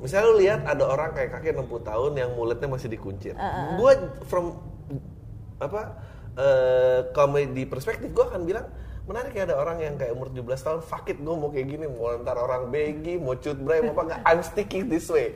misalnya 0.00 0.26
lu 0.30 0.36
lihat 0.38 0.60
ada 0.64 0.84
orang 0.86 1.10
kayak 1.12 1.34
kakek 1.36 1.58
60 1.58 1.82
tahun 1.82 2.12
yang 2.16 2.30
mulutnya 2.32 2.68
masih 2.70 2.88
dikuncir. 2.88 3.34
Gue 3.76 3.92
from 4.30 4.62
apa 5.56 5.96
eh 6.36 7.00
komedi 7.16 7.64
perspektif 7.64 8.12
gue 8.12 8.24
akan 8.24 8.44
bilang 8.44 8.68
menarik 9.06 9.32
ya 9.32 9.48
ada 9.48 9.56
orang 9.56 9.80
yang 9.80 9.94
kayak 9.96 10.12
umur 10.12 10.28
17 10.28 10.44
tahun 10.66 10.80
fuck 10.84 11.06
it 11.08 11.16
gue 11.16 11.34
mau 11.34 11.48
kayak 11.48 11.66
gini 11.70 11.86
mau 11.88 12.12
ntar 12.20 12.36
orang 12.36 12.68
begi 12.68 13.16
mau 13.16 13.38
cut 13.38 13.56
bray 13.56 13.80
mau 13.80 13.94
apa 13.96 14.02
nggak 14.02 14.20
I'm 14.26 14.40
sticking 14.44 14.90
this 14.90 15.08
way. 15.08 15.32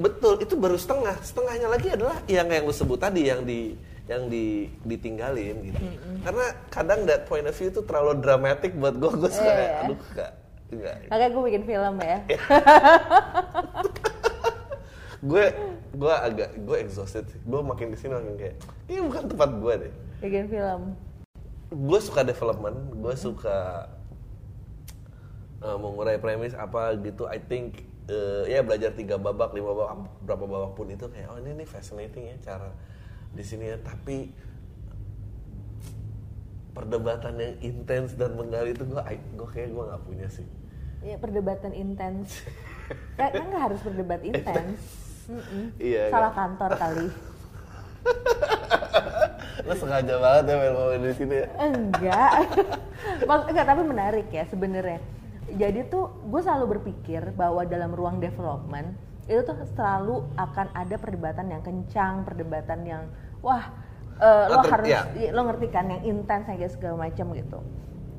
Betul 0.00 0.40
itu 0.40 0.56
baru 0.56 0.80
setengah. 0.80 1.20
Setengahnya 1.20 1.68
lagi 1.68 1.92
adalah 1.92 2.16
yang 2.24 2.48
yang 2.48 2.64
lu 2.64 2.72
sebut 2.72 2.96
tadi 2.96 3.28
yang 3.28 3.44
di 3.44 3.76
yang 4.08 4.26
di 4.26 4.72
ditinggalin 4.82 5.54
gitu. 5.68 5.82
Karena 6.24 6.46
kadang 6.72 7.04
that 7.04 7.28
point 7.28 7.44
of 7.44 7.52
view 7.52 7.68
itu 7.68 7.84
terlalu 7.84 8.24
dramatic 8.24 8.72
buat 8.72 8.96
gue 8.96 9.10
gue 9.20 9.30
suka 9.30 9.44
Iya, 9.44 9.52
kayak 9.52 9.68
iya. 9.68 9.82
aduh 9.84 9.98
enggak 10.00 10.30
enggak. 10.70 10.94
Makanya 11.12 11.28
gue 11.28 11.42
bikin 11.44 11.62
film 11.68 11.94
ya. 12.00 12.18
gue 15.20 15.44
gue 15.92 16.14
agak 16.14 16.56
gue 16.64 16.76
exhausted 16.80 17.28
gue 17.28 17.60
makin 17.60 17.92
ke 17.92 17.96
sini 18.00 18.16
makin 18.16 18.34
kayak 18.40 18.56
ini 18.88 19.00
bukan 19.04 19.24
tempat 19.28 19.50
gue 19.60 19.74
deh 19.86 19.92
Bikin 20.20 20.46
film. 20.52 20.82
gue 21.70 22.00
suka 22.00 22.20
development 22.24 22.76
gue 22.96 23.14
suka 23.16 23.88
uh, 25.60 25.76
mengurai 25.76 26.16
premis 26.16 26.56
apa 26.56 26.96
gitu 26.98 27.28
I 27.28 27.38
think 27.40 27.84
uh, 28.08 28.48
ya 28.48 28.64
belajar 28.64 28.96
tiga 28.96 29.20
babak 29.20 29.52
lima 29.52 29.76
babak 29.76 30.08
berapa 30.24 30.44
babak 30.48 30.72
pun 30.74 30.88
itu 30.88 31.06
kayak 31.12 31.28
oh 31.30 31.36
ini 31.38 31.62
nih 31.62 31.68
fascinating 31.68 32.24
ya 32.32 32.36
cara 32.40 32.72
di 33.30 33.44
sini 33.44 33.70
ya 33.70 33.78
tapi 33.78 34.32
perdebatan 36.72 37.34
yang 37.38 37.54
intens 37.60 38.16
dan 38.16 38.34
menggali 38.34 38.72
itu 38.72 38.88
gue 38.88 39.02
gue 39.36 39.48
kayak 39.52 39.68
gue 39.68 39.84
nggak 39.84 40.02
punya 40.08 40.28
sih 40.32 40.48
Ya, 41.00 41.16
perdebatan 41.16 41.72
intens. 41.72 42.44
Kan 43.16 43.32
nggak 43.32 43.72
harus 43.72 43.80
berdebat 43.80 44.20
intens. 44.20 44.99
Mm-mm. 45.30 45.64
Iya, 45.78 46.10
Salah 46.10 46.32
iya. 46.34 46.38
kantor 46.38 46.70
kali. 46.74 47.06
lo 49.60 49.74
sengaja 49.76 50.14
banget 50.16 50.42
ya 50.48 50.54
main 50.56 50.72
ngomongin 50.72 51.02
di 51.04 51.14
sini 51.14 51.34
ya 51.36 51.48
Enggak. 51.60 52.30
Mak- 53.28 53.46
enggak, 53.52 53.66
tapi 53.68 53.82
menarik 53.86 54.26
ya 54.32 54.44
sebenarnya. 54.48 54.98
Jadi 55.50 55.80
tuh 55.86 56.10
gue 56.26 56.40
selalu 56.42 56.78
berpikir 56.78 57.30
bahwa 57.34 57.62
dalam 57.66 57.92
ruang 57.94 58.18
development 58.18 58.94
itu 59.30 59.46
tuh 59.46 59.62
selalu 59.78 60.26
akan 60.34 60.74
ada 60.74 60.96
perdebatan 60.98 61.46
yang 61.54 61.62
kencang, 61.62 62.26
perdebatan 62.26 62.80
yang 62.82 63.02
wah 63.44 63.70
eh, 64.18 64.46
lo 64.50 64.58
harus 64.66 64.90
ya. 64.90 65.30
lo 65.30 65.46
ngerti 65.46 65.66
kan 65.70 65.86
yang 65.86 66.02
intens 66.02 66.50
kayak 66.50 66.72
segala 66.74 67.06
macam 67.06 67.30
gitu. 67.36 67.60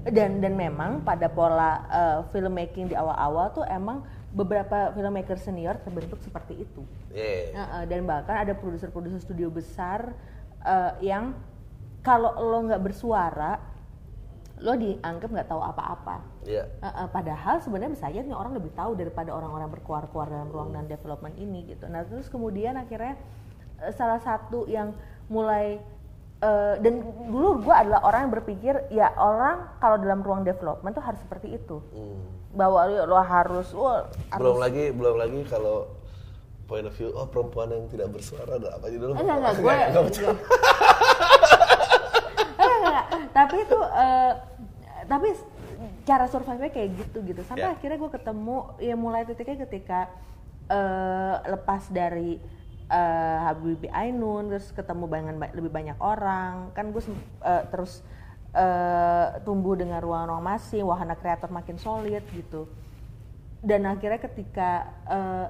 Dan 0.08 0.40
dan 0.40 0.56
memang 0.56 1.04
pada 1.04 1.28
pola 1.28 1.72
eh, 1.90 2.18
filmmaking 2.32 2.88
di 2.92 2.96
awal-awal 2.96 3.52
tuh 3.52 3.66
emang 3.68 4.06
beberapa 4.32 4.96
filmmaker 4.96 5.36
senior 5.36 5.76
terbentuk 5.84 6.20
seperti 6.24 6.64
itu. 6.64 6.82
yeah. 7.12 7.52
Heeh, 7.52 7.84
dan 7.92 8.08
bahkan 8.08 8.40
ada 8.40 8.56
produser-produser 8.56 9.20
studio 9.20 9.52
besar 9.52 10.16
eh, 10.64 10.92
yang 11.04 11.36
kalau 12.02 12.34
lo 12.40 12.60
nggak 12.66 12.82
bersuara, 12.82 13.60
lo 14.64 14.74
dianggap 14.80 15.30
nggak 15.30 15.50
tahu 15.52 15.62
apa-apa. 15.62 16.18
Iya. 16.48 16.64
Heeh, 16.80 17.08
padahal 17.12 17.60
sebenarnya 17.62 17.92
bisa 17.94 18.06
aja 18.08 18.24
nih 18.24 18.34
orang 18.34 18.56
lebih 18.56 18.72
tahu 18.74 18.96
daripada 18.96 19.36
orang-orang 19.36 19.70
berkuar-kuar 19.70 20.32
dalam 20.32 20.50
ruang 20.50 20.72
dan 20.74 20.88
development 20.88 21.36
ini 21.38 21.68
gitu. 21.76 21.86
Nah 21.92 22.08
terus 22.08 22.32
kemudian 22.32 22.80
akhirnya 22.80 23.20
eh, 23.84 23.94
salah 23.94 24.24
satu 24.24 24.66
yang 24.66 24.96
mulai 25.28 25.84
eh, 26.42 26.76
dan 26.78 26.94
dulu 27.26 27.62
gue 27.62 27.72
adalah 27.72 28.02
orang 28.04 28.20
yang 28.24 28.34
berpikir 28.34 28.74
ya 28.90 29.14
orang 29.14 29.70
kalau 29.78 29.96
dalam 29.96 30.20
ruang 30.20 30.42
development 30.42 30.92
tuh 30.92 31.02
harus 31.02 31.20
seperti 31.20 31.54
itu 31.54 31.78
Hmm. 31.92 32.22
bahwa 32.52 32.84
lo, 32.84 33.06
lo 33.08 33.18
harus 33.18 33.70
belum 33.70 34.04
harus 34.30 34.58
lagi 34.60 34.84
belum 34.90 35.16
lagi 35.16 35.40
kalau 35.46 35.88
point 36.66 36.84
of 36.84 36.94
view 36.94 37.12
oh 37.12 37.26
perempuan 37.26 37.70
yang 37.70 37.86
tidak 37.88 38.10
bersuara 38.10 38.56
ada 38.56 38.74
apa 38.74 38.86
aja 38.86 38.98
dulu 38.98 39.12
Enggak, 39.14 39.38
enggak, 39.38 39.54
gue 39.56 39.76
Enggak, 42.58 42.78
enggak. 42.80 43.06
Tapi 43.32 43.56
itu 43.60 43.80
eh, 43.80 44.32
tapi 45.04 45.28
cara 46.02 46.26
survive-nya 46.26 46.70
kayak 46.70 46.90
gitu 46.98 47.18
gitu. 47.24 47.42
Sampai 47.44 47.66
Ya. 47.66 47.74
akhirnya 47.74 47.98
gue 47.98 48.12
ketemu 48.12 48.58
ya 48.80 48.96
mulai 48.96 49.24
titiknya 49.24 49.58
ketika 49.62 50.00
eh, 50.68 51.36
lepas 51.48 51.90
dari 51.90 52.40
eh, 52.92 53.38
Habibie 53.48 53.88
Ainun 53.90 54.52
terus 54.52 54.70
ketemu 54.70 55.08
dengan 55.08 55.36
ba- 55.40 55.56
lebih 55.56 55.72
banyak 55.72 55.98
orang. 55.98 56.76
Kan 56.76 56.92
gue 56.92 57.02
terus 57.72 58.04
eh, 58.52 59.28
tumbuh 59.48 59.80
dengan 59.80 60.04
ruang-ruang 60.04 60.44
masing, 60.44 60.84
wahana 60.84 61.16
kreator 61.16 61.48
makin 61.50 61.80
solid 61.80 62.22
gitu. 62.36 62.68
Dan 63.64 63.88
akhirnya 63.88 64.20
ketika 64.20 64.72
eh, 65.08 65.48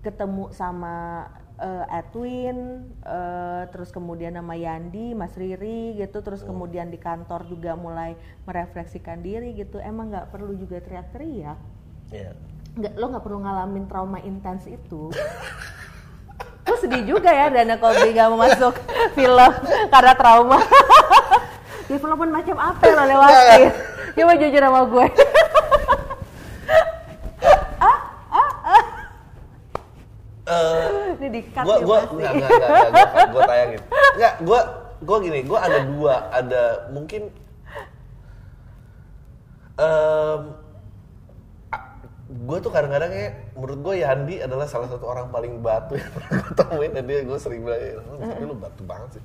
ketemu 0.00 0.48
sama 0.50 1.26
eh, 1.58 1.98
Edwin, 2.00 2.58
eh, 3.02 3.62
terus 3.68 3.90
kemudian 3.90 4.32
nama 4.32 4.54
Yandi, 4.54 5.12
Mas 5.12 5.34
Riri 5.34 5.98
gitu, 5.98 6.22
terus 6.22 6.40
kemudian 6.46 6.88
di 6.88 6.96
kantor 6.96 7.44
juga 7.44 7.74
mulai 7.74 8.14
merefleksikan 8.44 9.20
diri 9.20 9.52
gitu. 9.52 9.76
Emang 9.78 10.08
nggak 10.08 10.30
perlu 10.30 10.54
juga 10.54 10.78
teriak-teriak, 10.78 11.58
nggak 12.78 12.92
lo 12.94 13.04
nggak 13.10 13.24
perlu 13.26 13.38
ngalamin 13.42 13.84
trauma 13.84 14.18
intens 14.22 14.64
itu. 14.64 15.10
Lo 16.68 16.74
sedih 16.76 17.02
juga 17.08 17.32
ya 17.32 17.48
Dana 17.48 17.80
Kobi 17.80 18.12
gak 18.12 18.28
mau 18.28 18.44
masuk 18.44 18.74
film 19.16 19.52
karena 19.88 20.12
trauma. 20.12 20.60
Development 21.90 22.32
macam 22.36 22.56
apa 22.60 22.82
yang 22.84 22.96
lo 23.00 23.04
lewatin? 23.08 23.72
Coba 24.12 24.32
jujur 24.36 24.60
sama 24.60 24.80
gue. 24.84 25.06
Eh, 30.48 31.12
Ini 31.20 31.28
di 31.28 31.40
cut 31.52 31.64
gua 31.64 31.76
ya 31.76 31.84
gua 31.84 31.98
pasti. 32.00 32.14
enggak 32.16 32.32
enggak 32.32 32.48
enggak, 32.48 32.70
enggak 32.88 33.08
gua, 33.12 33.28
gua 33.28 33.42
tayangin 33.44 33.80
enggak 34.16 34.34
gua 34.40 34.60
gua 35.04 35.16
gini 35.20 35.40
gua 35.44 35.58
ada 35.60 35.78
dua 35.84 36.14
ada 36.32 36.62
mungkin 36.88 37.22
em 39.76 40.40
gue 42.28 42.58
tuh 42.60 42.68
kadang-kadang 42.68 43.08
ya 43.08 43.28
menurut 43.56 43.80
gue 43.80 43.94
Yandi 44.04 44.44
adalah 44.44 44.68
salah 44.68 44.84
satu 44.92 45.08
orang 45.08 45.32
paling 45.32 45.64
batu 45.64 45.96
yang 45.96 46.12
pernah 46.12 46.44
gue 46.44 46.52
temuin 46.60 46.92
dan 46.92 47.04
dia 47.08 47.24
gue 47.24 47.38
sering 47.40 47.64
bilang 47.64 47.80
"Eh, 47.80 47.96
lu, 47.96 48.14
tapi 48.20 48.44
lu 48.44 48.54
batu 48.56 48.82
banget 48.84 49.10
sih. 49.16 49.24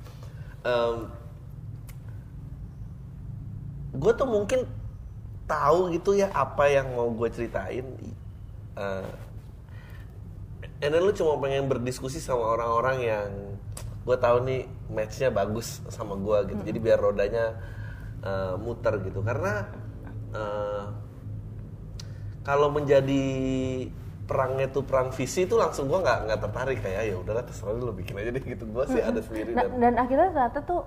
Gue 3.93 4.11
tuh 4.15 4.25
mungkin 4.25 4.63
tahu 5.43 5.91
gitu 5.91 6.15
ya 6.15 6.31
apa 6.31 6.71
yang 6.71 6.95
mau 6.95 7.11
gue 7.11 7.27
ceritain. 7.27 7.83
Eh, 8.79 9.09
and 10.79 10.91
then 10.95 11.03
lu 11.03 11.11
cuma 11.11 11.35
pengen 11.43 11.67
berdiskusi 11.67 12.23
sama 12.23 12.55
orang-orang 12.55 12.97
yang 13.03 13.29
gue 14.07 14.15
tahu 14.15 14.47
nih 14.47 14.63
matchnya 14.87 15.27
bagus 15.27 15.83
sama 15.91 16.15
gue 16.15 16.55
gitu. 16.55 16.61
Jadi 16.71 16.79
biar 16.79 17.03
rodanya 17.03 17.59
eh, 18.23 18.55
muter 18.55 19.03
gitu. 19.03 19.19
Karena 19.19 19.67
kalau 22.43 22.67
menjadi 22.69 23.23
perangnya 24.23 24.71
tuh 24.71 24.83
perang 24.87 25.11
visi 25.11 25.43
itu 25.43 25.59
langsung 25.59 25.91
gue 25.91 25.99
nggak 25.99 26.19
nggak 26.31 26.39
tertarik 26.39 26.79
kayak 26.79 26.99
"Ah, 27.03 27.05
ya 27.11 27.15
udahlah 27.19 27.43
terserah 27.43 27.75
lu 27.75 27.91
bikin 27.91 28.15
aja 28.15 28.31
deh 28.31 28.43
gitu 28.43 28.63
gue 28.63 28.83
sih 28.87 29.01
ada 29.03 29.19
sendiri 29.19 29.51
Nah, 29.51 29.67
dan 29.67 29.71
dan 29.79 29.93
akhirnya 29.99 30.27
ternyata 30.31 30.59
tuh 30.63 30.81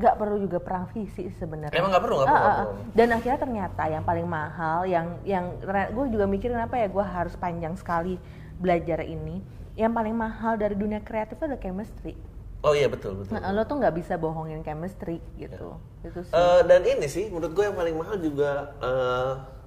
nggak 0.00 0.14
perlu 0.16 0.36
juga 0.40 0.58
perang 0.64 0.88
fisik 0.88 1.28
sebenarnya. 1.36 1.76
Emang 1.76 1.92
nggak 1.92 2.04
perlu, 2.08 2.16
nggak 2.24 2.32
perlu, 2.32 2.48
ah. 2.48 2.56
perlu. 2.64 2.72
Dan 2.96 3.08
akhirnya 3.12 3.38
ternyata 3.42 3.82
yang 3.84 4.04
paling 4.06 4.24
mahal, 4.24 4.78
yang 4.88 5.06
yang 5.28 5.44
gue 5.92 6.06
juga 6.08 6.24
mikir 6.24 6.48
kenapa 6.56 6.80
ya 6.80 6.88
gue 6.88 7.04
harus 7.04 7.36
panjang 7.36 7.76
sekali 7.76 8.16
belajar 8.56 9.04
ini. 9.04 9.44
Yang 9.76 9.92
paling 9.92 10.16
mahal 10.16 10.56
dari 10.56 10.72
dunia 10.72 11.04
kreatif 11.04 11.36
adalah 11.44 11.60
chemistry. 11.60 12.16
Oh 12.64 12.72
iya 12.72 12.88
betul 12.88 13.20
betul. 13.20 13.36
Nah, 13.36 13.52
lo 13.52 13.64
tuh 13.68 13.76
nggak 13.76 13.92
bisa 13.92 14.16
bohongin 14.16 14.64
chemistry 14.64 15.20
gitu. 15.36 15.76
Itu 16.00 16.24
sih. 16.24 16.32
Eh, 16.32 16.60
dan 16.64 16.80
ini 16.84 17.04
sih 17.04 17.28
menurut 17.28 17.52
gue 17.52 17.64
yang 17.68 17.76
paling 17.76 17.96
mahal 17.96 18.16
juga 18.16 18.72
eh 18.80 19.59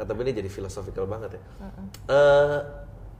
nah, 0.00 0.06
tapi 0.08 0.20
ini 0.24 0.32
jadi 0.40 0.48
filosofikal 0.48 1.04
banget 1.04 1.36
ya. 1.36 1.42
Eh, 2.08 2.58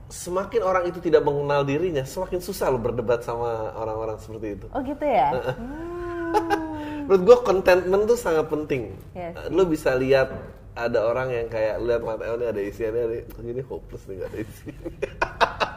semakin 0.09 0.61
orang 0.65 0.83
itu 0.89 0.97
tidak 0.97 1.21
mengenal 1.21 1.61
dirinya, 1.61 2.01
semakin 2.01 2.41
susah 2.41 2.73
lo 2.73 2.81
berdebat 2.81 3.21
sama 3.21 3.77
orang-orang 3.77 4.17
seperti 4.17 4.57
itu. 4.57 4.67
oh 4.73 4.81
gitu 4.81 5.05
ya. 5.05 5.29
Hmm. 5.53 7.05
Menurut 7.05 7.21
gue 7.21 7.37
contentment 7.45 8.03
tuh 8.09 8.17
sangat 8.17 8.49
penting. 8.49 8.97
Yes. 9.13 9.37
Eh, 9.37 9.47
Lo 9.53 9.69
bisa 9.69 9.93
lihat 9.93 10.33
ada 10.73 10.99
orang 11.05 11.29
yang 11.29 11.47
kayak 11.51 11.83
lihat 11.83 12.01
mata 12.01 12.23
ini 12.25 12.45
ada 12.47 12.61
isiannya, 12.61 13.03
ada 13.05 13.15
ini 13.43 13.61
hopeless 13.61 14.07
nih 14.07 14.15
gak 14.23 14.29
ada 14.31 14.39
isi. 14.39 14.71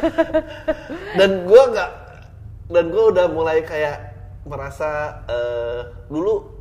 dan 1.18 1.30
gue 1.44 1.62
nggak 1.72 1.90
dan 2.70 2.84
gue 2.88 3.04
udah 3.12 3.26
mulai 3.28 3.60
kayak 3.66 4.14
merasa 4.46 5.20
eh, 5.28 5.80
dulu 6.08 6.59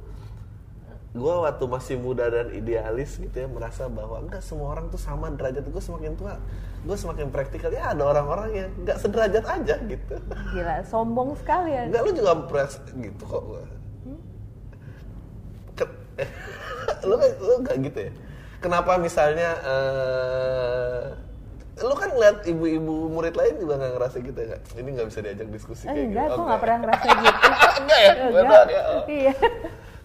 gue 1.11 1.33
waktu 1.35 1.65
masih 1.65 1.95
muda 1.97 2.25
dan 2.25 2.47
idealis 2.49 3.17
gitu 3.17 3.33
ya 3.33 3.47
merasa 3.47 3.87
bahwa 3.87 4.19
enggak 4.19 4.39
semua 4.39 4.71
orang 4.71 4.87
tuh 4.87 4.97
sama 4.97 5.25
derajat 5.29 5.63
gue 5.63 5.81
semakin 5.81 6.13
tua 6.13 6.37
gue 6.79 6.93
semakin 6.95 7.27
praktikal 7.27 7.69
ya 7.69 7.89
ada 7.89 8.05
orang-orang 8.05 8.49
yang 8.55 8.69
nggak 8.77 8.97
sederajat 8.97 9.41
aja 9.41 9.75
gitu 9.81 10.15
Gila, 10.53 10.85
sombong 10.85 11.33
sekali 11.35 11.71
ya. 11.71 11.83
enggak 11.83 12.01
lu 12.03 12.11
juga 12.13 12.33
pres 12.43 12.77
gitu 12.87 13.23
kok 13.23 13.41
gue 13.43 13.63
Ke- 15.75 15.97
lu 17.07 17.15
kan 17.15 17.29
lu 17.39 17.53
nggak 17.59 17.77
gitu 17.83 17.99
ya 18.01 18.11
kenapa 18.59 18.91
misalnya 18.97 19.49
eh 19.65 21.03
lu 21.79 21.95
kan 21.95 22.11
lihat 22.13 22.43
ibu-ibu 22.43 23.07
murid 23.09 23.33
lain 23.33 23.55
juga 23.57 23.75
nggak 23.77 23.93
ngerasa 23.95 24.17
gitu 24.19 24.35
ya 24.37 24.57
ini 24.75 24.89
nggak 24.93 25.07
bisa 25.07 25.19
diajak 25.21 25.47
diskusi 25.49 25.83
Eh, 25.83 25.89
kayak 25.89 26.05
enggak, 26.05 26.21
gitu 26.21 26.29
gue 26.29 26.37
Oh, 26.37 26.45
nggak 26.45 26.61
pernah 26.61 26.77
ngerasa 26.77 27.05
gitu. 27.09 27.47
enggak 27.81 27.99
ya 27.99 28.11
Enggak. 28.11 28.29
Benar 28.35 28.65
ya 28.67 28.81
Oh. 28.85 29.03
Iya. 29.09 29.33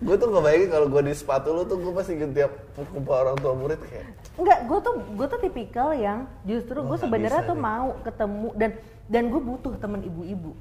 Gue 0.04 0.14
tuh 0.14 0.28
ngebayangin 0.28 0.68
kalau 0.68 0.86
gue 0.86 1.02
di 1.02 1.12
sepatu 1.12 1.48
lu 1.50 1.64
tuh 1.64 1.80
gue 1.80 1.92
pasti 1.92 2.12
tiap 2.30 2.52
kumpul 2.76 3.14
orang 3.14 3.36
tua 3.36 3.52
murid 3.52 3.80
kayak 3.80 4.04
Enggak, 4.34 4.58
gue 4.62 4.78
tuh 4.80 4.94
gue 5.14 5.26
tuh 5.26 5.40
tipikal 5.40 5.88
yang 5.90 6.26
justru 6.44 6.76
gue 6.76 6.98
sebenarnya 6.98 7.42
tuh 7.42 7.56
nih. 7.56 7.64
mau 7.64 7.86
ketemu 8.02 8.48
dan 8.52 8.70
dan 9.06 9.22
gue 9.26 9.38
butuh 9.38 9.72
temen 9.76 10.00
ibu-ibu. 10.02 10.52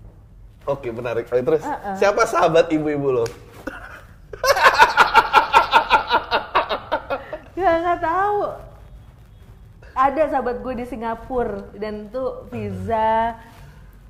oke 0.64 0.88
menarik 0.89 1.26
Oke, 1.26 1.41
terus 1.41 1.60
Uh-uh. 1.62 1.96
siapa 1.96 2.24
sahabat 2.24 2.70
ibu-ibu 2.70 3.10
lo 3.14 3.26
Ya 7.54 7.80
nggak 7.80 8.02
tahu. 8.02 8.39
Ada 9.94 10.22
sahabat 10.28 10.58
gue 10.60 10.74
di 10.74 10.86
Singapura 10.86 11.70
dan 11.74 12.10
tuh 12.10 12.50
visa. 12.50 13.38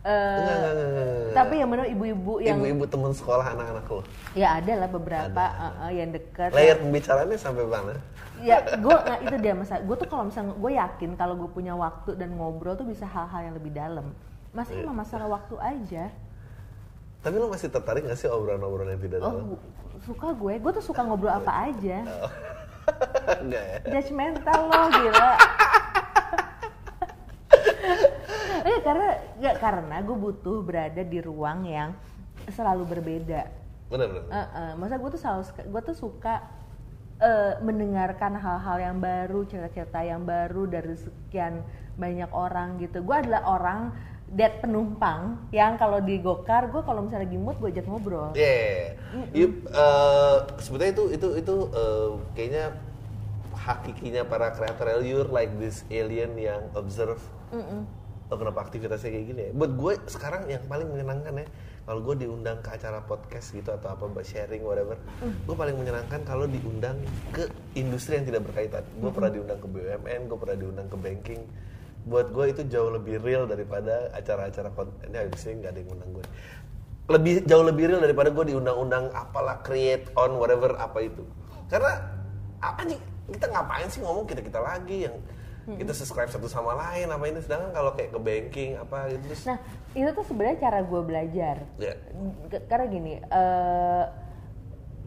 eh, 0.01 0.39
Enggak, 0.39 0.55
enggak, 0.55 0.73
enggak, 0.73 0.87
enggak. 0.87 1.22
Tapi 1.33 1.53
yang 1.59 1.69
mana 1.69 1.83
ibu-ibu 1.89 2.33
yang 2.39 2.57
ibu-ibu 2.61 2.85
teman 2.85 3.11
sekolah 3.11 3.45
anak-anak 3.57 3.85
lo 3.89 4.01
ya 4.37 4.47
ada 4.61 4.73
lah 4.85 4.89
beberapa 4.89 5.43
eh, 5.43 5.73
eh, 5.89 5.91
yang 5.99 6.09
dekat. 6.13 6.49
layar 6.53 6.77
pembicaraannya 6.79 7.37
sampai 7.37 7.65
mana? 7.65 7.95
Ya 8.41 8.59
gue 8.65 8.95
nggak 8.95 9.19
itu 9.29 9.35
dia 9.39 9.53
masa 9.55 9.79
gue 9.79 9.95
tuh 9.95 10.07
kalau 10.09 10.27
misalnya 10.27 10.53
gue 10.57 10.71
yakin 10.75 11.09
kalau 11.15 11.33
gue 11.37 11.49
punya 11.49 11.73
waktu 11.77 12.17
dan 12.17 12.35
ngobrol 12.35 12.75
tuh 12.75 12.87
bisa 12.87 13.05
hal-hal 13.07 13.51
yang 13.51 13.55
lebih 13.55 13.71
dalam. 13.71 14.11
Masa 14.53 14.73
Iya. 14.75 14.85
emang 14.85 14.97
masalah 15.01 15.27
waktu 15.31 15.55
aja. 15.57 16.03
Tapi 17.23 17.35
lo 17.39 17.47
masih 17.47 17.71
tertarik 17.71 18.03
gak 18.03 18.19
sih 18.19 18.27
obrolan-obrolan 18.27 18.99
yang 18.99 19.01
tidak 19.01 19.19
dalam? 19.23 19.55
oh 19.55 19.59
suka 20.03 20.27
gue. 20.35 20.53
Gue 20.59 20.71
tuh 20.75 20.83
suka 20.83 21.01
ngobrol 21.07 21.31
apa 21.31 21.71
aja. 21.71 22.03
Enggak 23.43 23.63
ya? 23.63 23.77
Judgmental 23.95 24.59
lo 24.67 24.81
gila 24.91 25.31
Eh 28.63 28.79
karena 28.79 29.19
nggak 29.39 29.55
karena 29.59 29.95
gue 29.99 30.17
butuh 30.17 30.63
berada 30.63 31.01
di 31.03 31.19
ruang 31.19 31.67
yang 31.67 31.91
selalu 32.51 32.83
berbeda. 32.97 33.63
benar 33.91 34.09
benar 34.09 34.25
Uh-uh. 34.25 34.69
Masa 34.79 34.97
gue 34.97 35.09
tuh 35.13 35.21
selalu 35.21 35.41
gue 35.69 35.81
tuh 35.85 35.97
suka 35.99 36.35
eh, 37.21 37.53
mendengarkan 37.61 38.39
hal-hal 38.39 38.77
yang 38.79 38.97
baru, 39.03 39.45
cerita-cerita 39.45 39.99
yang 40.01 40.23
baru 40.25 40.65
dari 40.65 40.95
sekian 40.97 41.61
banyak 41.99 42.31
orang 42.33 42.81
gitu. 42.81 43.05
Gue 43.05 43.21
adalah 43.21 43.45
orang 43.45 43.93
dead 44.33 44.63
penumpang 44.65 45.37
yang 45.53 45.77
kalau 45.77 46.01
di 46.01 46.17
gokar 46.17 46.73
gue 46.73 46.81
kalau 46.81 47.05
misalnya 47.05 47.29
lagi 47.29 47.37
mood 47.37 47.59
gue 47.61 47.69
ajak 47.69 47.85
ngobrol. 47.85 48.33
Yeah. 48.33 48.97
You, 49.29 49.61
eh, 49.69 50.37
sebetulnya 50.57 50.91
itu 50.95 51.03
itu 51.13 51.27
itu 51.37 51.55
eh, 51.69 52.09
kayaknya 52.33 52.65
hakikinya 53.53 54.25
para 54.25 54.49
kreator 54.57 55.05
you're 55.05 55.29
like 55.29 55.53
this 55.61 55.85
alien 55.93 56.33
yang 56.35 56.65
observe 56.73 57.21
kenapa 58.39 58.65
aktivitasnya 58.67 59.09
kayak 59.09 59.25
gini 59.29 59.41
ya. 59.47 59.51
Buat 59.55 59.71
gue 59.75 59.93
sekarang 60.09 60.41
yang 60.49 60.63
paling 60.65 60.87
menyenangkan 60.89 61.33
ya 61.43 61.47
kalau 61.83 61.99
gue 61.99 62.15
diundang 62.23 62.63
ke 62.63 62.69
acara 62.71 63.03
podcast 63.03 63.51
gitu 63.51 63.69
atau 63.75 63.99
apa 63.99 64.23
sharing 64.23 64.63
whatever, 64.63 64.95
gue 65.19 65.55
paling 65.55 65.75
menyenangkan 65.75 66.23
kalau 66.23 66.47
diundang 66.47 66.95
ke 67.35 67.51
industri 67.75 68.17
yang 68.19 68.25
tidak 68.27 68.47
berkaitan. 68.47 68.87
Gue 69.03 69.11
pernah 69.11 69.31
diundang 69.33 69.59
ke 69.59 69.67
BUMN, 69.67 70.21
gue 70.31 70.37
pernah 70.39 70.57
diundang 70.57 70.87
ke 70.87 70.97
banking. 70.97 71.41
Buat 72.07 72.31
gue 72.35 72.45
itu 72.51 72.61
jauh 72.71 72.91
lebih 72.91 73.19
real 73.19 73.47
daripada 73.47 74.11
acara-acara 74.15 74.71
konten. 74.75 75.07
Ya, 75.11 75.27
di 75.27 75.39
sini 75.39 75.63
nggak 75.63 75.71
ada 75.75 75.79
yang 75.79 75.91
undang 75.91 76.11
gue 76.19 76.25
lebih 77.11 77.43
jauh 77.43 77.65
lebih 77.67 77.91
real 77.91 77.99
daripada 77.99 78.31
gue 78.31 78.55
diundang-undang 78.55 79.11
apalah 79.11 79.59
create 79.59 80.07
on 80.15 80.39
whatever 80.39 80.71
apa 80.79 81.03
itu 81.03 81.23
karena 81.67 81.99
apa 82.63 82.87
nih 82.87 82.99
kita 83.27 83.45
ngapain 83.51 83.87
sih 83.91 83.99
ngomong 83.99 84.23
kita 84.23 84.39
kita 84.39 84.59
lagi 84.63 85.11
yang 85.11 85.15
kita 85.63 85.95
subscribe 85.95 86.27
satu 86.27 86.51
sama 86.51 86.75
lain 86.75 87.07
apa 87.07 87.23
ini? 87.23 87.39
Sedangkan 87.39 87.71
kalau 87.71 87.95
kayak 87.95 88.11
ke 88.11 88.19
banking 88.19 88.71
apa 88.75 89.07
gitu 89.15 89.31
terus 89.31 89.43
Nah 89.47 89.57
itu 89.95 90.09
tuh 90.11 90.25
sebenarnya 90.27 90.57
cara 90.59 90.79
gue 90.83 91.01
belajar. 91.01 91.55
ya. 91.79 91.93
K- 92.51 92.65
karena 92.67 92.85
gini 92.91 93.13
eh, 93.19 94.03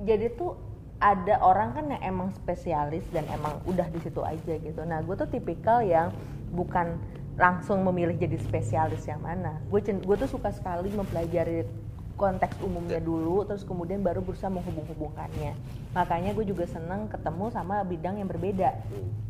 jadi 0.01 0.27
tuh 0.33 0.57
ada 0.97 1.45
orang 1.45 1.77
kan 1.77 1.85
yang 1.93 2.03
emang 2.03 2.29
spesialis 2.33 3.05
dan 3.13 3.29
emang 3.29 3.61
udah 3.69 3.85
di 3.93 4.01
situ 4.01 4.25
aja 4.25 4.55
gitu. 4.57 4.81
Nah 4.89 5.05
gue 5.05 5.13
tuh 5.13 5.29
tipikal 5.29 5.85
yang 5.85 6.09
bukan 6.49 6.97
langsung 7.37 7.85
memilih 7.85 8.17
jadi 8.17 8.41
spesialis 8.41 9.05
yang 9.05 9.21
mana. 9.21 9.61
Gue 9.69 9.85
gue 9.85 10.17
tuh 10.17 10.31
suka 10.31 10.49
sekali 10.57 10.89
mempelajari 10.89 11.69
konteks 12.17 12.65
umumnya 12.65 12.97
dulu 12.97 13.45
terus 13.45 13.61
kemudian 13.61 14.01
baru 14.01 14.25
berusaha 14.25 14.49
menghubung-hubungkannya. 14.49 15.53
Makanya 15.93 16.33
gue 16.33 16.49
juga 16.49 16.65
seneng 16.65 17.13
ketemu 17.13 17.53
sama 17.53 17.85
bidang 17.85 18.17
yang 18.17 18.29
berbeda. 18.33 18.73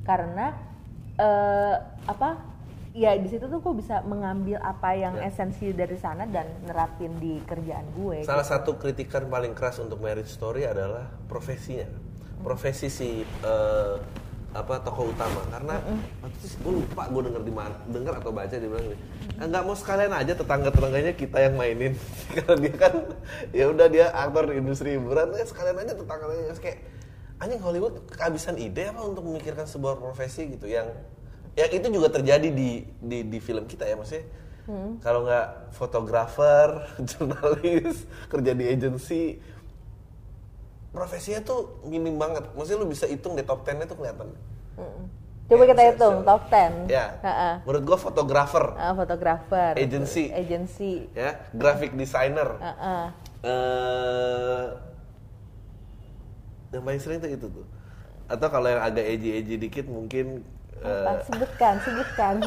Karena 0.07 0.55
eh, 1.17 1.75
apa 2.07 2.37
ya 2.93 3.13
di 3.13 3.29
situ 3.29 3.45
tuh 3.45 3.61
gue 3.61 3.75
bisa 3.77 4.01
mengambil 4.03 4.57
apa 4.59 4.93
yang 4.93 5.15
Ya. 5.15 5.29
esensi 5.29 5.69
dari 5.71 5.97
sana 5.97 6.25
dan 6.25 6.49
nerapin 6.65 7.13
di 7.17 7.41
kerjaan 7.43 7.85
gue. 7.95 8.25
salah 8.25 8.41
satu 8.43 8.77
kritikan 8.77 9.27
paling 9.27 9.53
keras 9.53 9.77
untuk 9.79 9.99
marriage 9.99 10.29
story 10.29 10.65
adalah 10.65 11.05
profesinya. 11.27 11.85
Profesi 12.41 12.89
si 12.89 13.11
eh, 13.23 13.95
apa 14.53 14.81
tokoh 14.81 15.13
utama. 15.13 15.45
Karena 15.47 15.77
waktu 16.19 16.41
itu 16.43 16.57
gue 16.59 16.73
lupa 16.81 17.05
gue 17.07 17.23
denger 17.23 17.43
di 17.43 17.53
mana 17.53 17.77
denger 17.87 18.15
atau 18.17 18.33
baca 18.33 18.49
dia 18.49 18.65
bilang 18.65 18.87
gini 18.87 18.97
"Ah, 19.37 19.45
nggak 19.45 19.63
mau 19.63 19.77
sekalian 19.77 20.13
aja 20.15 20.33
tetangga 20.33 20.71
tetangganya 20.71 21.13
kita 21.13 21.39
yang 21.39 21.55
mainin. 21.55 21.93
Karena 22.33 22.55
dia 22.57 22.75
kan 22.75 22.95
ya 23.53 23.65
udah 23.69 23.87
dia 23.87 24.07
aktor 24.09 24.49
di 24.49 24.57
industri 24.57 24.97
hiburan 24.97 25.33
ya 25.33 25.45
sekalian 25.45 25.77
aja 25.79 25.93
tetangganya 25.93 26.57
kayak 26.57 26.81
anjing 27.37 27.61
Hollywood 27.61 28.09
kehabisan 28.09 28.57
ide 28.57 28.89
apa 28.89 29.01
untuk 29.03 29.23
memikirkan 29.23 29.65
sebuah 29.65 29.97
profesi 29.97 30.49
gitu 30.49 30.67
yang 30.67 30.89
ya 31.53 31.69
itu 31.69 31.85
juga 31.87 32.09
terjadi 32.11 32.49
di 32.49 32.71
di, 32.99 33.19
di 33.23 33.39
film 33.39 33.65
kita 33.65 33.85
ya 33.85 33.95
maksudnya 33.95 34.25
kalau 34.99 35.23
nggak 35.23 35.47
fotografer 35.71 36.69
jurnalis 37.09 38.03
kerja 38.27 38.53
di 38.53 38.65
agensi 38.67 39.23
profesinya 40.91 41.41
tuh 41.41 41.61
minim 41.85 42.17
banget 42.17 42.49
maksudnya 42.51 42.81
lu 42.81 42.89
bisa 42.89 43.05
hitung 43.05 43.37
di 43.37 43.43
top 43.43 43.63
10 43.63 43.79
nya 43.79 43.87
tuh 43.87 43.97
kelihatan 43.97 44.29
Coba 45.47 45.63
Ya, 45.63 45.71
kita 45.71 45.83
hitung 45.87 46.17
top 46.27 46.43
10. 46.51 46.91
ya 46.91 47.07
Heeh. 47.23 47.55
menurut 47.63 47.83
gua 47.85 47.99
fotografer 48.01 48.65
Ah, 48.75 48.91
fotografer. 48.93 49.79
Agency. 49.79 50.29
Agency. 50.29 51.07
ya 51.13 51.39
graphic 51.53 51.95
designer 51.95 52.59
Heeh. 52.59 53.05
eh 53.45 54.65
yang 56.77 56.85
paling 56.85 57.01
sering 57.01 57.19
tuh 57.19 57.29
itu 57.29 57.47
tuh 57.47 57.67
atau 58.27 58.49
kalau 58.49 58.67
yang 58.67 58.83
agak 58.83 59.07
edgy-edgy 59.07 59.57
dikit 59.57 59.87
mungkin 59.87 60.45
Apa? 60.77 61.17
eh, 61.17 61.25
Sebutkan, 61.25 61.75
sebutkan. 61.81 62.35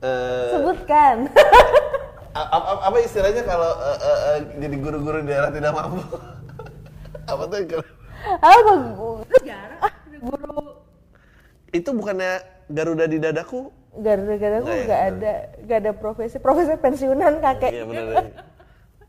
eh, 0.00 0.48
sebutkan. 0.52 1.16
apa 2.78 2.96
istilahnya 3.00 3.42
kalau 3.42 3.70
eh, 3.74 3.98
eh, 3.98 4.18
eh, 4.28 4.38
jadi 4.58 4.76
guru-guru 4.78 5.18
di 5.20 5.28
daerah 5.28 5.50
tidak 5.50 5.72
mampu 5.72 6.02
apa 7.30 7.42
tuh 7.44 7.56
yang 7.56 7.68
kalau- 7.68 7.96
Apa 8.38 8.72
guru? 8.90 9.10
Ah, 9.78 9.92
guru. 10.18 10.58
itu 11.70 11.88
bukannya 11.88 12.32
Garuda 12.68 13.06
di 13.06 13.16
dadaku 13.16 13.70
gara-gara 13.94 14.58
gue 14.58 14.66
Nggak 14.66 14.76
ya? 14.76 14.84
nggak 14.84 15.02
ada 15.08 15.32
nggak 15.58 15.78
ada 15.78 15.92
profesi 15.92 16.36
profesi 16.38 16.74
pensiunan 16.76 17.40
kakek 17.40 17.70
Iya 17.72 17.84
benar. 17.84 18.06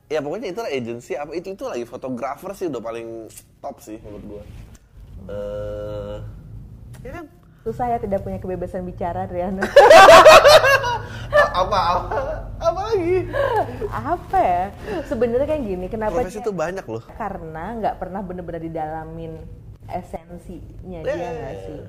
Ya. 0.09 0.17
Ya 0.17 0.19
pokoknya 0.25 0.49
itu 0.49 0.61
agensi 0.65 1.13
apa 1.13 1.31
itu 1.37 1.53
itu 1.53 1.63
lagi 1.69 1.85
fotografer 1.85 2.51
sih 2.57 2.65
udah 2.65 2.81
paling 2.81 3.29
top 3.61 3.77
sih 3.79 4.01
menurut 4.01 4.23
gua. 4.25 4.43
Eh, 5.29 6.17
ya 7.05 7.11
kan? 7.21 7.25
susah 7.59 7.91
ya 7.91 7.97
tidak 7.99 8.23
punya 8.23 8.39
kebebasan 8.39 8.87
bicara 8.87 9.27
Riana 9.27 9.59
apa 11.59 11.79
apa 11.91 12.19
apa 12.55 12.79
lagi? 12.87 13.27
apa 13.91 14.37
ya 14.39 14.63
sebenarnya 15.05 15.43
kayak 15.43 15.63
gini 15.67 15.85
kenapa 15.91 16.23
Profesi 16.23 16.39
itu 16.39 16.55
banyak 16.55 16.87
loh. 16.87 17.03
karena 17.19 17.75
nggak 17.83 17.95
pernah 17.99 18.23
bener-bener 18.23 18.63
didalamin 18.63 19.43
esensinya 19.91 21.03
dia 21.03 21.29
nggak 21.35 21.55
sih 21.67 21.79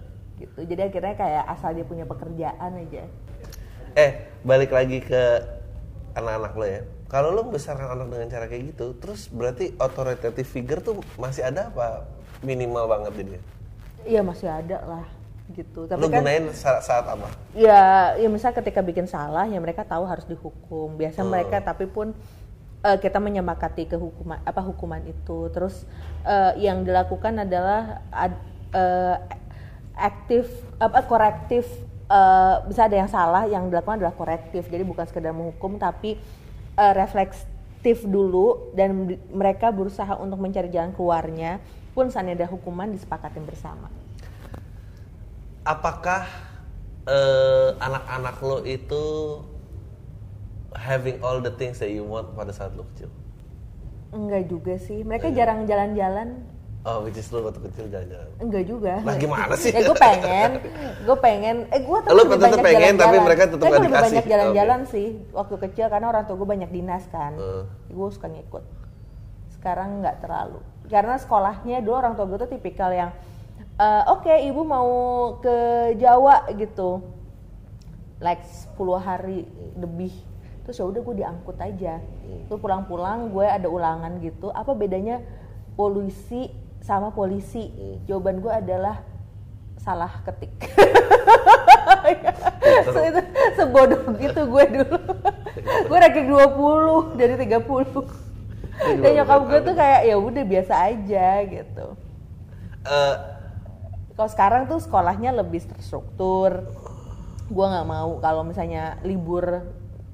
gitu 0.42 0.60
jadi 0.66 0.90
akhirnya 0.90 1.14
kayak 1.14 1.44
asal 1.48 1.70
dia 1.70 1.86
punya 1.86 2.02
pekerjaan 2.04 2.74
aja 2.74 3.06
Eh 3.98 4.22
balik 4.46 4.70
lagi 4.70 5.02
ke 5.02 5.22
anak-anak 6.14 6.52
lo 6.54 6.66
ya. 6.66 6.82
Kalau 7.10 7.34
lo 7.34 7.42
membesarkan 7.42 7.90
anak 7.90 8.06
dengan 8.06 8.28
cara 8.30 8.46
kayak 8.46 8.70
gitu, 8.70 8.94
terus 8.96 9.26
berarti 9.26 9.74
authoritative 9.76 10.46
figure 10.46 10.78
tuh 10.78 11.02
masih 11.18 11.42
ada 11.42 11.68
apa 11.68 12.06
minimal 12.40 12.86
banget 12.86 13.12
jadinya? 13.18 13.42
iya 14.00 14.24
masih 14.24 14.48
ada 14.48 14.80
lah 14.80 15.04
gitu 15.50 15.84
tapi 15.84 16.00
Lo 16.00 16.08
kan 16.08 16.24
gunain 16.24 16.48
saat, 16.56 16.80
saat 16.80 17.04
apa? 17.04 17.28
ya 17.52 18.14
ya 18.16 18.28
misal 18.32 18.54
ketika 18.54 18.80
bikin 18.80 19.04
salah 19.04 19.44
ya 19.44 19.60
mereka 19.60 19.84
tahu 19.84 20.08
harus 20.08 20.24
dihukum 20.24 20.96
biasa 20.96 21.20
Hmm. 21.20 21.28
mereka 21.28 21.60
tapi 21.60 21.84
pun 21.84 22.16
eh, 22.80 22.96
kita 22.96 23.20
menyepakati 23.20 23.84
ke 23.84 24.00
hukuman 24.00 24.40
apa 24.40 24.62
hukuman 24.64 25.04
itu 25.04 25.52
terus 25.52 25.84
eh, 26.24 26.56
yang 26.56 26.80
dilakukan 26.80 27.44
adalah 27.44 28.00
ad- 28.08 28.40
eh, 28.72 29.16
aktif 30.00 30.48
apa 30.80 31.04
korektif 31.04 31.68
eh, 32.08 32.56
bisa 32.64 32.88
ada 32.88 32.96
yang 32.96 33.10
salah 33.10 33.44
yang 33.44 33.68
dilakukan 33.68 34.00
adalah 34.00 34.16
korektif 34.16 34.64
jadi 34.64 34.80
bukan 34.80 35.04
sekedar 35.04 35.36
menghukum 35.36 35.76
tapi 35.76 36.16
eh, 36.78 36.94
reflektif 36.94 38.04
dulu 38.04 38.74
dan 38.76 39.16
mereka 39.32 39.72
berusaha 39.72 40.14
untuk 40.18 40.38
mencari 40.38 40.68
jalan 40.68 40.92
keluarnya 40.92 41.62
pun 41.96 42.10
saat 42.12 42.36
ada 42.36 42.46
hukuman 42.46 42.90
disepakatin 42.92 43.42
bersama. 43.46 43.90
Apakah 45.66 46.26
eh, 47.08 47.70
anak-anak 47.78 48.36
lo 48.42 48.58
itu 48.66 49.04
having 50.76 51.18
all 51.24 51.42
the 51.42 51.50
things 51.54 51.82
that 51.82 51.90
you 51.90 52.06
want 52.06 52.30
pada 52.38 52.54
saat 52.54 52.74
lo 52.78 52.86
kecil? 52.94 53.10
enggak 54.10 54.50
juga 54.50 54.74
sih. 54.78 55.06
Mereka 55.06 55.30
jarang 55.30 55.70
jalan-jalan 55.70 56.42
Oh, 56.80 57.04
which 57.04 57.20
is 57.20 57.28
lo 57.28 57.44
waktu 57.44 57.60
kecil 57.68 57.92
jalan-jalan. 57.92 58.28
Enggak 58.40 58.64
juga. 58.64 58.94
Lah, 59.04 59.16
gimana 59.20 59.52
sih? 59.52 59.68
ya 59.68 59.84
gue 59.84 59.96
pengen, 60.00 60.64
gue 61.04 61.16
pengen, 61.20 61.56
eh 61.68 61.80
gue 61.84 61.98
Lu 62.08 62.22
tetep 62.24 62.56
pengen, 62.64 62.96
tapi 62.96 63.16
mereka 63.20 63.42
tetep 63.52 63.60
Tapi 63.60 63.68
nggak 63.68 63.84
lebih 63.84 64.00
banyak 64.08 64.24
jalan-jalan 64.24 64.80
sih 64.88 65.06
waktu 65.36 65.54
kecil 65.68 65.86
karena 65.92 66.08
orang 66.08 66.24
tua 66.24 66.40
gue 66.40 66.48
banyak 66.48 66.70
dinas 66.72 67.04
kan. 67.12 67.36
Hmm. 67.36 67.64
Gue 67.92 68.08
suka 68.08 68.32
ngikut. 68.32 68.64
Sekarang 69.60 70.00
nggak 70.00 70.24
terlalu. 70.24 70.64
Karena 70.88 71.20
sekolahnya 71.20 71.84
dulu 71.84 71.94
orang 72.00 72.16
tua 72.16 72.24
gue 72.24 72.48
tuh 72.48 72.50
tipikal 72.56 72.88
yang, 72.96 73.12
eh, 73.76 74.02
oke 74.08 74.32
ibu 74.40 74.64
mau 74.64 74.90
ke 75.44 75.56
Jawa 76.00 76.48
gitu, 76.56 77.04
like 78.24 78.40
10 78.72 78.96
hari 78.96 79.44
lebih. 79.76 80.16
Terus 80.64 80.80
ya 80.80 80.88
udah 80.88 81.00
gue 81.04 81.14
diangkut 81.20 81.60
aja. 81.60 82.00
Terus 82.48 82.56
pulang-pulang 82.56 83.28
gue 83.36 83.44
ada 83.44 83.68
ulangan 83.68 84.16
gitu. 84.24 84.48
Apa 84.48 84.72
bedanya 84.72 85.20
polusi 85.76 86.69
sama 86.90 87.14
polisi? 87.14 87.70
Jawaban 88.04 88.42
gue 88.42 88.50
adalah 88.50 88.98
salah 89.78 90.10
ketik. 90.26 90.50
Se- 92.90 93.06
itu 93.06 93.20
sebodoh 93.54 94.02
gitu 94.18 94.40
gue 94.44 94.64
dulu. 94.66 94.98
gue 95.86 95.96
ranking 95.96 96.26
20 96.26 97.14
dari 97.14 97.34
30. 97.38 98.98
Dan 99.00 99.10
nyokap 99.14 99.40
gue 99.46 99.60
tuh 99.62 99.74
kayak 99.76 100.00
ya 100.02 100.16
udah 100.18 100.44
biasa 100.44 100.74
aja 100.90 101.26
gitu. 101.46 101.86
Eh, 102.82 103.14
Kalau 104.16 104.28
sekarang 104.28 104.62
tuh 104.66 104.82
sekolahnya 104.82 105.30
lebih 105.32 105.62
terstruktur. 105.62 106.66
Gue 107.46 107.66
nggak 107.66 107.86
mau 107.86 108.18
kalau 108.18 108.42
misalnya 108.42 108.98
libur 109.00 109.62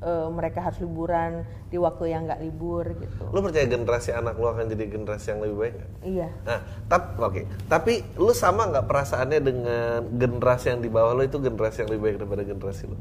eh, 0.02 0.28
mereka 0.28 0.58
harus 0.60 0.78
liburan 0.82 1.46
di 1.66 1.76
waktu 1.80 2.12
yang 2.12 2.28
nggak 2.28 2.40
libur 2.40 2.84
gitu. 3.00 3.24
lo 3.32 3.38
percaya 3.42 3.66
generasi 3.66 4.10
anak 4.12 4.36
lo 4.36 4.52
akan 4.52 4.70
jadi 4.70 4.84
generasi 4.92 5.26
yang 5.34 5.40
lebih 5.42 5.56
baik 5.56 5.74
nggak? 5.76 5.90
Iya. 6.06 6.28
Nah, 6.44 6.58
tapi 6.86 7.06
oke. 7.18 7.42
Tapi 7.66 7.92
lu 8.20 8.32
sama 8.36 8.68
nggak 8.70 8.86
perasaannya 8.86 9.40
dengan 9.40 9.98
generasi 10.14 10.66
yang 10.76 10.80
di 10.84 10.90
bawah 10.92 11.12
lo 11.16 11.22
itu 11.24 11.38
generasi 11.40 11.84
yang 11.84 11.90
lebih 11.90 12.02
baik 12.02 12.16
daripada 12.22 12.42
generasi 12.44 12.84
lo? 12.86 12.96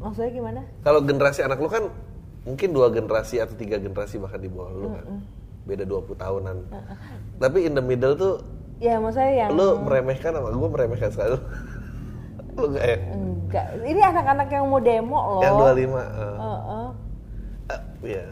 Maksudnya 0.00 0.30
gimana? 0.30 0.60
Kalau 0.86 1.00
generasi 1.02 1.40
anak 1.42 1.58
lu 1.58 1.68
kan 1.68 1.84
mungkin 2.46 2.68
dua 2.70 2.88
generasi 2.94 3.42
atau 3.42 3.58
tiga 3.58 3.76
generasi 3.82 4.22
bahkan 4.22 4.38
di 4.38 4.48
bawah 4.48 4.70
lu 4.70 4.88
kan. 4.94 5.06
Beda 5.66 5.82
20 5.82 6.14
tahunan. 6.14 6.56
Tapi 7.42 7.58
in 7.66 7.74
the 7.74 7.82
middle 7.82 8.14
tuh 8.14 8.38
Ya 8.76 9.00
maksudnya 9.00 9.32
yang 9.32 9.56
lu 9.56 9.80
meremehkan 9.80 10.36
sama 10.36 10.52
gue 10.52 10.68
meremehkan 10.68 11.08
sekali. 11.08 11.40
Lu 12.56 12.66
gak 12.72 12.86
ya? 12.88 12.98
enggak. 13.12 13.66
Ini 13.84 14.00
anak-anak 14.00 14.48
yang 14.48 14.64
mau 14.66 14.80
demo 14.80 15.18
loh. 15.20 15.42
Yang 15.44 15.54
25 15.54 15.60
uh, 15.60 15.70
Heeh. 15.76 16.88
uh, 17.70 17.82
ya, 18.02 18.26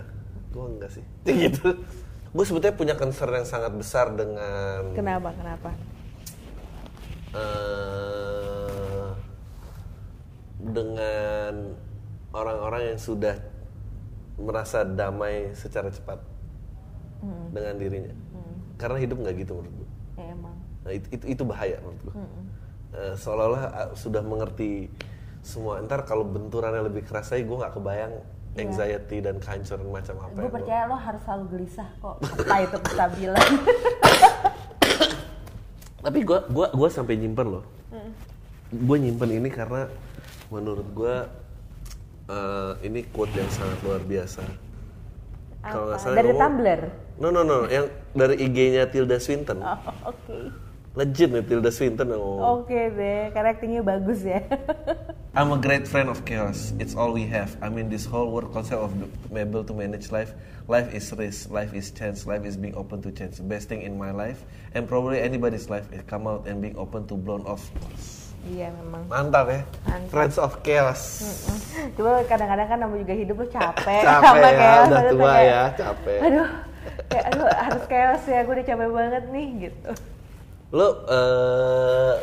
gue 0.50 0.64
enggak 0.64 0.90
sih. 0.90 1.04
gitu. 1.44 1.68
Gue 2.34 2.44
sebetulnya 2.48 2.74
punya 2.74 2.94
concern 2.98 3.36
yang 3.36 3.46
sangat 3.46 3.72
besar 3.76 4.10
dengan 4.16 4.90
Kenapa? 4.96 5.30
Kenapa? 5.38 5.70
eh, 7.34 9.08
dengan 10.58 11.54
orang-orang 12.30 12.94
yang 12.94 12.98
sudah 12.98 13.38
merasa 14.34 14.82
damai 14.82 15.54
secara 15.54 15.90
cepat 15.90 16.18
dengan 17.54 17.74
dirinya. 17.78 18.14
Karena 18.74 18.98
hidup 18.98 19.22
nggak 19.22 19.34
gitu 19.46 19.52
menurut 19.62 19.74
gue. 19.78 19.90
Ya 20.18 20.26
emang. 20.34 20.56
Nah, 20.84 20.92
itu, 20.92 21.06
itu, 21.14 21.24
itu 21.38 21.42
bahaya 21.46 21.78
menurut 21.80 22.00
gue. 22.02 22.14
Eh, 22.94 23.14
seolah-olah 23.18 23.62
ah, 23.66 23.88
sudah 23.92 24.22
mengerti 24.22 24.86
semua. 25.42 25.82
Ntar 25.82 26.06
kalau 26.06 26.22
benturannya 26.22 26.86
lebih 26.86 27.02
keras 27.02 27.28
lagi, 27.28 27.42
gue 27.42 27.56
nggak 27.56 27.74
kebayang 27.74 28.14
anxiety 28.54 29.18
dan 29.18 29.42
kehancuran 29.42 29.90
macam 29.90 30.14
apa. 30.22 30.30
Gue 30.32 30.46
lo- 30.46 30.54
percaya 30.54 30.82
lo 30.86 30.94
harus 30.94 31.22
selalu 31.26 31.44
gelisah 31.50 31.88
kok. 31.98 32.16
Apa 32.22 32.56
itu 32.62 32.78
kestabilan? 32.80 33.48
Tapi 36.04 36.18
gue 36.20 36.38
gua 36.52 36.68
gua 36.70 36.88
sampai 36.88 37.16
nyimpen 37.16 37.48
loh. 37.50 37.64
Gue 38.70 38.96
nyimpen 39.00 39.30
ini 39.32 39.48
karena 39.48 39.88
menurut 40.52 40.86
gue 40.92 41.14
eh, 42.28 42.72
ini 42.84 43.00
quote 43.10 43.34
yang 43.34 43.50
sangat 43.50 43.78
luar 43.82 44.02
biasa. 44.02 44.42
Kalau 45.64 45.84
nggak 45.88 45.98
salah 45.98 46.14
Dari 46.14 46.30
ngomong- 46.30 46.42
Tumblr. 46.44 46.80
No 47.14 47.28
no 47.30 47.40
no, 47.40 47.64
yang 47.66 47.86
dari 48.10 48.36
IG-nya 48.38 48.86
Tilda 48.86 49.16
Swinton. 49.16 49.62
Oh, 49.62 49.78
Oke. 50.04 50.50
Legit 50.94 51.26
nih 51.26 51.42
Tilda 51.42 51.74
Swinton 51.74 52.06
ngomong. 52.14 52.62
Oke 52.62 52.86
deh, 52.94 53.34
karena 53.34 53.50
aktingnya 53.50 53.82
bagus 53.82 54.22
ya. 54.22 54.46
I'm 55.34 55.50
a 55.50 55.58
great 55.58 55.90
friend 55.90 56.06
of 56.06 56.22
chaos. 56.22 56.70
It's 56.78 56.94
all 56.94 57.10
we 57.10 57.26
have. 57.26 57.58
I 57.58 57.66
mean, 57.66 57.90
this 57.90 58.06
whole 58.06 58.30
world 58.30 58.54
concept 58.54 58.78
of 58.78 58.94
being 58.94 59.42
able 59.42 59.66
to 59.66 59.74
manage 59.74 60.14
life. 60.14 60.38
Life 60.70 60.94
is 60.94 61.10
risk. 61.18 61.50
Life 61.50 61.74
is 61.74 61.90
chance. 61.90 62.30
Life 62.30 62.46
is 62.46 62.54
being 62.54 62.78
open 62.78 63.02
to 63.02 63.10
change. 63.10 63.42
The 63.42 63.46
best 63.50 63.66
thing 63.66 63.82
in 63.82 63.98
my 63.98 64.14
life 64.14 64.46
and 64.78 64.86
probably 64.86 65.18
anybody's 65.18 65.66
life 65.66 65.90
is 65.90 66.06
come 66.06 66.30
out 66.30 66.46
and 66.46 66.62
being 66.62 66.78
open 66.78 67.10
to 67.10 67.18
blown 67.18 67.42
off. 67.42 67.66
iya 68.46 68.70
memang. 68.70 69.10
Mantap 69.10 69.50
ya. 69.50 69.60
Mantap. 69.90 70.12
Friends 70.14 70.36
of 70.38 70.62
chaos. 70.62 71.26
Cuma 71.98 72.22
kadang-kadang 72.30 72.70
kan 72.70 72.78
namanya 72.78 73.02
juga 73.02 73.14
hidup 73.18 73.36
lo 73.42 73.46
capek. 73.50 74.02
Capek 74.06 74.22
sama 74.30 74.46
ya, 74.46 74.52
chaos. 74.54 74.86
udah 74.86 75.02
tua 75.10 75.26
kayak, 75.26 75.42
ya, 75.42 75.62
capek. 75.74 76.18
Aduh, 76.22 76.48
kayak 77.10 77.24
aduh, 77.34 77.46
harus 77.50 77.84
chaos 77.90 78.22
ya. 78.30 78.38
Gue 78.46 78.54
udah 78.62 78.66
capek 78.70 78.88
banget 78.94 79.24
nih 79.34 79.48
gitu. 79.66 79.90
Lo 80.74 81.06
eh 81.06 82.14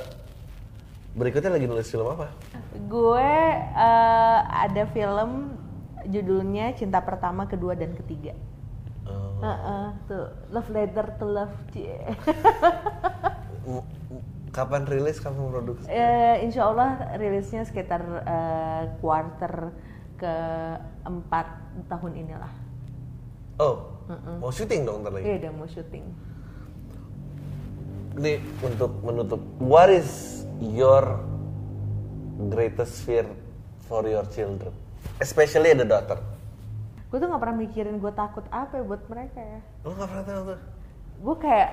berikutnya 1.15 1.55
lagi 1.55 1.71
nulis 1.71 1.87
film 1.87 2.07
apa? 2.11 2.27
Gue 2.91 3.31
eh, 3.55 4.39
ada 4.43 4.83
film 4.91 5.55
judulnya 6.03 6.75
Cinta 6.75 6.99
Pertama, 6.99 7.47
Kedua, 7.47 7.79
dan 7.79 7.95
Ketiga. 7.95 8.35
Eh, 9.07 9.39
Heeh, 9.39 9.85
tuh 10.11 10.27
Love 10.51 10.67
Letter 10.67 11.05
to 11.15 11.25
Love. 11.31 11.55
Cie. 11.71 11.95
m- 13.63 13.87
kapan 14.51 14.83
rilis? 14.83 15.23
Kapan 15.23 15.47
produksi? 15.47 15.87
Eh, 15.87 16.43
insya 16.43 16.67
Allah 16.67 17.15
rilisnya 17.15 17.63
sekitar 17.63 18.03
eh, 18.03 18.83
quarter 18.99 19.71
keempat 20.19 21.47
tahun 21.87 22.13
inilah. 22.19 22.51
Oh, 23.63 24.03
mau 24.43 24.51
syuting 24.51 24.83
dong 24.83 25.07
ntar 25.07 25.15
lagi. 25.15 25.23
Iya 25.23 25.35
udah 25.39 25.51
mau 25.55 25.67
syuting. 25.71 26.05
Ini 28.11 28.43
untuk 28.59 28.91
menutup, 29.07 29.39
what 29.55 29.87
is 29.87 30.43
your 30.59 31.15
greatest 32.51 33.07
fear 33.07 33.23
for 33.87 34.03
your 34.03 34.27
children? 34.35 34.75
Especially 35.23 35.71
the 35.71 35.87
daughter. 35.87 36.19
Gue 37.07 37.23
tuh 37.23 37.27
nggak 37.31 37.39
pernah 37.39 37.57
mikirin 37.59 38.03
gue 38.03 38.11
takut 38.11 38.43
apa 38.51 38.79
ya 38.79 38.83
buat 38.83 39.03
mereka 39.07 39.39
ya. 39.39 39.59
Lo 39.87 39.95
gak 39.95 40.07
pernah 40.11 40.25
tahu 40.27 40.41
tuh? 40.43 40.59
Gue 41.23 41.35
kayak 41.39 41.69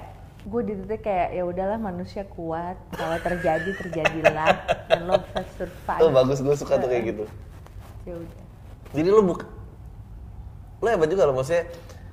gue 0.47 0.63
di 0.63 0.75
titik 0.79 1.03
kayak 1.03 1.29
ya 1.35 1.43
udahlah 1.43 1.79
manusia 1.83 2.23
kuat 2.31 2.79
kalau 2.95 3.19
terjadi 3.19 3.71
terjadilah 3.75 4.55
dan 4.89 5.01
lo 5.11 5.19
bisa 5.19 5.43
survive 5.59 6.01
Oh 6.07 6.11
bagus, 6.15 6.39
gue 6.39 6.55
suka 6.55 6.79
tuh 6.79 6.87
kayak 6.87 7.05
gitu. 7.11 7.25
ya 8.07 8.15
udah 8.15 8.45
Jadi 8.95 9.09
lu 9.11 9.23
buk, 9.27 9.43
lu 10.81 10.87
hebat 10.87 11.11
juga 11.11 11.27
loh 11.27 11.35
maksudnya. 11.35 11.67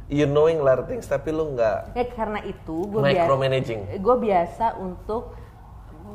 You 0.05 0.29
knowing 0.29 0.61
a 0.61 0.63
lot 0.63 0.77
of 0.77 0.85
things 0.85 1.05
tapi 1.05 1.33
lu 1.33 1.57
nggak 1.57 1.97
ya 1.97 2.05
karena 2.13 2.39
itu 2.45 2.85
gue 2.85 3.01
biasa 3.01 3.25
micromanaging. 3.25 3.81
gue 3.97 4.15
biasa 4.21 4.65
untuk 4.77 5.33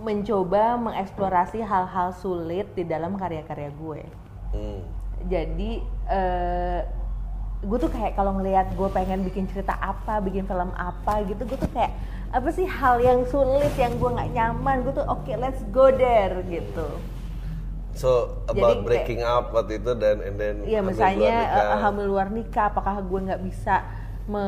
mencoba 0.00 0.78
mengeksplorasi 0.78 1.58
hal-hal 1.60 2.14
sulit 2.14 2.70
di 2.72 2.86
dalam 2.86 3.18
karya-karya 3.18 3.70
gue 3.74 4.02
Hmm. 4.50 4.82
jadi 5.26 5.70
eh, 6.06 6.80
gue 7.60 7.78
tuh 7.78 7.86
kayak 7.86 8.14
kalau 8.14 8.34
ngelihat 8.34 8.72
gue 8.72 8.88
pengen 8.88 9.22
bikin 9.22 9.46
cerita 9.46 9.74
apa 9.74 10.18
bikin 10.18 10.42
film 10.42 10.72
apa 10.72 11.22
gitu 11.22 11.42
gue 11.44 11.54
tuh 11.54 11.70
kayak 11.70 11.94
apa 12.30 12.48
sih 12.50 12.64
hal 12.64 12.98
yang 12.98 13.22
sulit 13.26 13.70
yang 13.74 13.94
gue 13.94 14.10
nggak 14.10 14.30
nyaman 14.32 14.82
gue 14.82 14.90
tuh 14.90 15.06
oke 15.06 15.30
let's 15.36 15.62
go 15.70 15.90
there 15.90 16.42
gitu 16.46 16.86
So 18.00 18.10
Jadi 18.48 18.56
about 18.56 18.64
kayak- 18.72 18.86
breaking 18.88 19.20
up 19.20 19.44
waktu 19.52 19.72
itu 19.76 19.92
dan 19.94 20.24
and 20.24 20.36
then 20.36 20.56
Iya 20.64 20.80
hamil 20.80 20.88
misalnya 20.88 21.20
luar 21.20 21.36
nikah. 21.36 21.60
eh, 21.60 21.78
hamil 21.78 22.06
luar 22.08 22.28
nikah 22.32 22.64
apakah 22.66 22.94
gue 22.98 23.20
nggak 23.28 23.42
bisa 23.44 23.74
me 24.24 24.44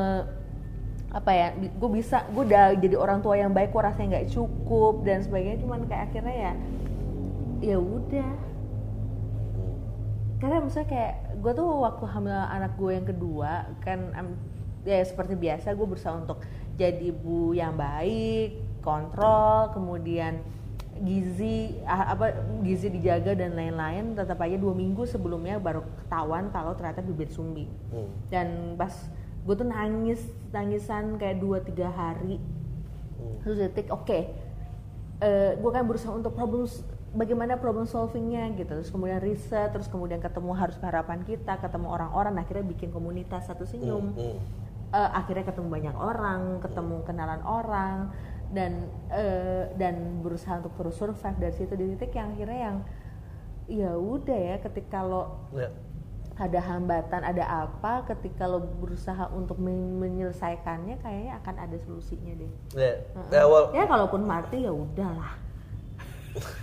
apa 1.12 1.30
ya 1.30 1.46
gue 1.53 1.90
bisa 1.92 2.24
gue 2.32 2.48
udah 2.48 2.72
jadi 2.72 2.96
orang 2.96 3.20
tua 3.20 3.36
yang 3.36 3.53
baik 3.53 3.68
gue 3.70 3.82
rasanya 3.84 4.09
nggak 4.16 4.32
cukup 4.32 5.05
dan 5.05 5.20
sebagainya. 5.20 5.61
Cuman 5.61 5.84
kayak 5.84 6.09
akhirnya 6.09 6.32
ya 6.34 6.53
ya 7.62 7.76
udah. 7.76 8.30
Karena 10.40 10.59
misalnya 10.59 10.88
kayak 10.88 11.12
gue 11.38 11.53
tuh 11.53 11.68
waktu 11.78 12.05
hamil 12.09 12.32
anak 12.34 12.72
gue 12.74 12.90
yang 12.90 13.05
kedua 13.05 13.53
kan 13.78 13.98
ya 14.82 14.98
seperti 15.05 15.36
biasa 15.36 15.70
gue 15.70 15.86
berusaha 15.86 16.16
untuk 16.16 16.42
jadi 16.74 17.12
ibu 17.12 17.53
yang 17.53 17.76
baik 17.76 18.57
kontrol 18.80 19.70
kemudian 19.70 20.42
gizi 21.01 21.80
ah, 21.88 22.12
apa 22.12 22.36
gizi 22.61 22.93
dijaga 22.93 23.32
dan 23.32 23.57
lain-lain 23.57 24.12
tetap 24.12 24.36
aja 24.45 24.61
dua 24.61 24.76
minggu 24.76 25.09
sebelumnya 25.09 25.57
baru 25.57 25.80
ketahuan 26.05 26.53
kalau 26.53 26.76
ternyata 26.76 27.01
bibit 27.01 27.32
sumbing 27.32 27.70
Hmm. 27.88 28.09
dan 28.28 28.76
pas 28.76 28.93
gue 29.43 29.55
tuh 29.57 29.66
nangis 29.66 30.22
nangisan 30.55 31.18
kayak 31.18 31.43
dua 31.43 31.59
tiga 31.64 31.90
hari. 31.90 32.38
Terus 33.43 33.59
detik 33.59 33.90
oke 33.90 34.20
gue 35.59 35.70
kan 35.70 35.86
berusaha 35.86 36.11
untuk 36.14 36.34
problem 36.34 36.66
bagaimana 37.14 37.59
problem 37.59 37.86
solvingnya 37.86 38.55
gitu. 38.55 38.70
Terus 38.70 38.90
kemudian 38.90 39.18
riset 39.18 39.74
terus 39.74 39.90
kemudian 39.90 40.22
ketemu 40.22 40.55
harus 40.55 40.78
harapan 40.78 41.26
kita 41.26 41.59
ketemu 41.59 41.90
orang-orang 41.90 42.38
akhirnya 42.38 42.66
bikin 42.66 42.95
komunitas 42.95 43.51
satu 43.51 43.66
senyum. 43.66 44.14
Hmm. 44.14 44.38
Eh, 44.93 45.11
akhirnya 45.16 45.49
ketemu 45.49 45.68
banyak 45.72 45.97
orang 45.97 46.61
ketemu 46.61 47.01
kenalan 47.09 47.40
orang 47.49 48.12
dan 48.53 48.72
eh, 49.09 49.72
dan 49.74 50.20
berusaha 50.20 50.61
untuk 50.61 50.76
terus 50.76 50.94
survive 50.94 51.38
dari 51.38 51.55
situ 51.55 51.72
di 51.72 51.86
titik 51.90 52.12
yang 52.12 52.30
akhirnya 52.30 52.61
yang 52.62 52.76
ya 53.64 53.90
udah 53.94 54.36
ya 54.36 54.57
ketika 54.61 55.00
lo 55.00 55.48
Ya. 55.50 55.72
ada 56.34 56.61
hambatan, 56.61 57.22
ada 57.22 57.44
apa, 57.44 58.05
ketika 58.07 58.44
lo 58.44 58.61
berusaha 58.61 59.28
untuk 59.30 59.57
men- 59.57 59.96
menyelesaikannya, 59.96 60.96
kayaknya 60.98 61.38
akan 61.38 61.55
ada 61.61 61.76
solusinya 61.78 62.32
deh. 62.34 62.53
Ya. 62.72 62.92
Ya, 63.30 63.44
well, 63.44 63.68
Ya 63.70 63.84
kalaupun 63.84 64.24
mati 64.24 64.64
ya 64.64 64.72
udahlah. 64.72 65.36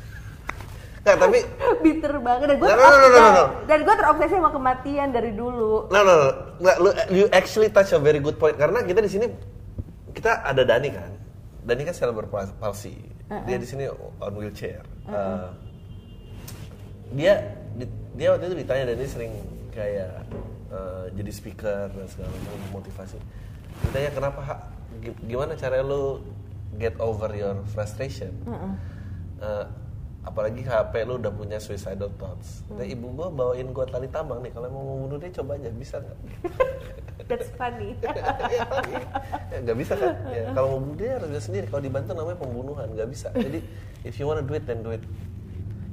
nggak, 0.99 1.15
tapi 1.15 1.39
Bitter 1.85 2.13
banget 2.19 2.45
dan 2.49 2.57
gue 2.59 2.67
No, 2.67 2.75
no, 2.75 2.87
no, 2.91 3.07
no, 3.07 3.29
no, 3.31 3.43
dan 3.65 3.79
gue 3.79 3.95
terobsesi 3.95 4.33
sama 4.35 4.51
kematian 4.51 5.09
dari 5.09 5.31
dulu. 5.31 5.87
no 5.87 5.99
no 5.99 6.13
no, 6.13 6.27
nggak, 6.59 6.75
lu 6.81 6.89
you 7.09 7.25
actually 7.31 7.69
touch 7.69 7.89
a 7.89 7.99
very 7.99 8.19
good 8.19 8.35
point 8.35 8.53
karena 8.53 8.83
kita 8.83 8.99
di 8.99 9.07
sini 9.07 9.25
kita 10.11 10.43
ada 10.43 10.61
Dani 10.61 10.89
kan. 10.91 11.11
Dani 11.69 11.85
kan 11.85 11.93
cerebral 11.93 12.25
palsy. 12.57 12.97
Dia 13.45 13.55
di 13.55 13.63
sini 13.63 13.85
on 14.17 14.33
wheelchair. 14.33 14.81
Uh, 15.05 15.53
dia 17.11 17.41
di- 17.73 17.89
dia 18.13 18.33
waktu 18.33 18.49
itu 18.49 18.55
ditanya 18.59 18.83
dan 18.89 18.95
dia 18.97 19.07
sering 19.07 19.33
kayak 19.69 20.25
uh, 20.69 21.05
jadi 21.13 21.31
speaker 21.31 21.89
dan 21.89 22.05
segala 22.05 22.29
macam 22.29 22.51
motivasi. 22.75 23.17
Ditanya 23.85 24.09
kenapa 24.11 24.39
Ha? 24.41 24.55
Gi- 24.99 25.17
gimana 25.23 25.53
cara 25.53 25.79
lu 25.79 26.25
get 26.75 26.97
over 26.97 27.29
your 27.31 27.61
frustration? 27.69 28.33
Uh, 29.39 29.65
apalagi 30.29 30.61
HP 30.61 30.93
lu 31.09 31.17
udah 31.17 31.33
punya 31.33 31.57
suicidal 31.57 32.13
thoughts. 32.21 32.61
Nah, 32.69 32.85
ibu 32.85 33.09
gua 33.17 33.33
bawain 33.33 33.73
gua 33.73 33.89
tali 33.89 34.05
tambang 34.13 34.45
nih, 34.45 34.53
kalau 34.53 34.69
mau 34.69 34.85
membunuh 34.85 35.17
dia 35.17 35.33
coba 35.41 35.57
aja, 35.57 35.73
bisa 35.73 35.97
nggak? 35.97 36.17
That's 37.29 37.49
funny. 37.57 37.97
ya, 38.53 38.65
ya, 39.53 39.57
nggak 39.65 39.77
bisa 39.77 39.93
kan? 39.97 40.13
Ya, 40.29 40.53
kalau 40.53 40.77
mau 40.77 40.79
bunuh 40.85 40.97
dia 41.01 41.17
harus 41.17 41.29
dia 41.33 41.41
sendiri. 41.41 41.65
Kalau 41.65 41.81
dibantu 41.81 42.13
namanya 42.13 42.37
pembunuhan, 42.37 42.87
nggak 42.93 43.09
bisa. 43.09 43.33
Jadi 43.33 43.59
if 44.05 44.21
you 44.21 44.29
wanna 44.29 44.45
do 44.45 44.53
it, 44.53 44.69
then 44.69 44.85
do 44.85 44.93
it. 44.93 45.01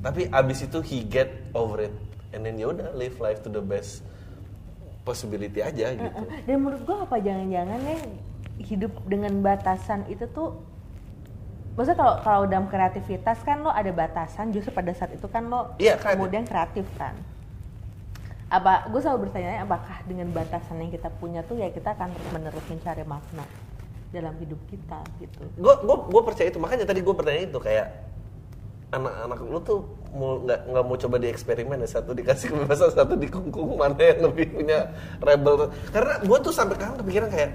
Tapi 0.04 0.28
abis 0.28 0.68
itu 0.68 0.78
he 0.84 1.00
get 1.08 1.32
over 1.56 1.80
it, 1.80 1.92
and 2.36 2.44
then 2.44 2.60
ya 2.60 2.68
udah 2.68 2.92
live 2.92 3.16
life 3.24 3.40
to 3.40 3.48
the 3.48 3.64
best 3.64 4.04
possibility 5.06 5.62
aja 5.62 5.94
gitu. 5.94 6.22
dan 6.50 6.56
menurut 6.58 6.82
gue 6.82 6.96
apa 6.98 7.16
jangan-jangan 7.22 7.78
ya 7.86 7.98
hidup 8.58 8.90
dengan 9.06 9.38
batasan 9.38 10.02
itu 10.10 10.26
tuh 10.34 10.58
Maksudnya 11.76 11.98
kalau 12.00 12.14
kalau 12.24 12.42
dalam 12.48 12.66
kreativitas 12.66 13.38
kan 13.44 13.60
lo 13.60 13.68
ada 13.68 13.92
batasan, 13.92 14.48
justru 14.48 14.72
pada 14.72 14.90
saat 14.96 15.12
itu 15.12 15.28
kan 15.28 15.44
lo 15.44 15.76
Iya, 15.76 16.00
kreatif. 16.00 16.16
kemudian 16.16 16.44
kreatif 16.48 16.86
kan. 16.96 17.12
Apa 18.48 18.88
gue 18.88 19.00
selalu 19.02 19.28
bertanya 19.28 19.60
apakah 19.60 20.00
dengan 20.06 20.32
batasan 20.32 20.80
yang 20.80 20.88
kita 20.88 21.12
punya 21.18 21.44
tuh 21.44 21.58
ya 21.58 21.68
kita 21.68 21.92
akan 21.92 22.14
terus 22.14 22.30
menerus 22.32 22.64
mencari 22.70 23.04
makna 23.04 23.44
dalam 24.14 24.32
hidup 24.38 24.56
kita 24.70 25.02
gitu. 25.18 25.44
gue 25.50 25.74
gue 25.82 25.96
gue 26.08 26.22
percaya 26.22 26.48
itu 26.48 26.56
makanya 26.62 26.86
tadi 26.86 27.02
gue 27.02 27.10
bertanya 27.10 27.42
itu 27.42 27.58
kayak 27.58 28.06
anak-anak 28.94 29.38
lu 29.42 29.58
tuh 29.60 29.82
mau 30.14 30.38
nggak 30.40 30.60
nggak 30.62 30.84
mau 30.86 30.94
coba 30.96 31.16
dieksperimen 31.18 31.82
ya 31.82 31.88
satu 31.90 32.14
dikasih 32.14 32.54
kebebasan 32.54 32.94
satu 32.94 33.18
dikungkung 33.18 33.74
mana 33.74 33.98
yang 33.98 34.30
lebih 34.30 34.46
punya 34.54 34.94
rebel 35.18 35.74
karena 35.90 36.22
gue 36.22 36.38
tuh 36.38 36.52
sampai 36.54 36.78
sekarang 36.78 36.96
kepikiran 37.02 37.28
kayak 37.28 37.50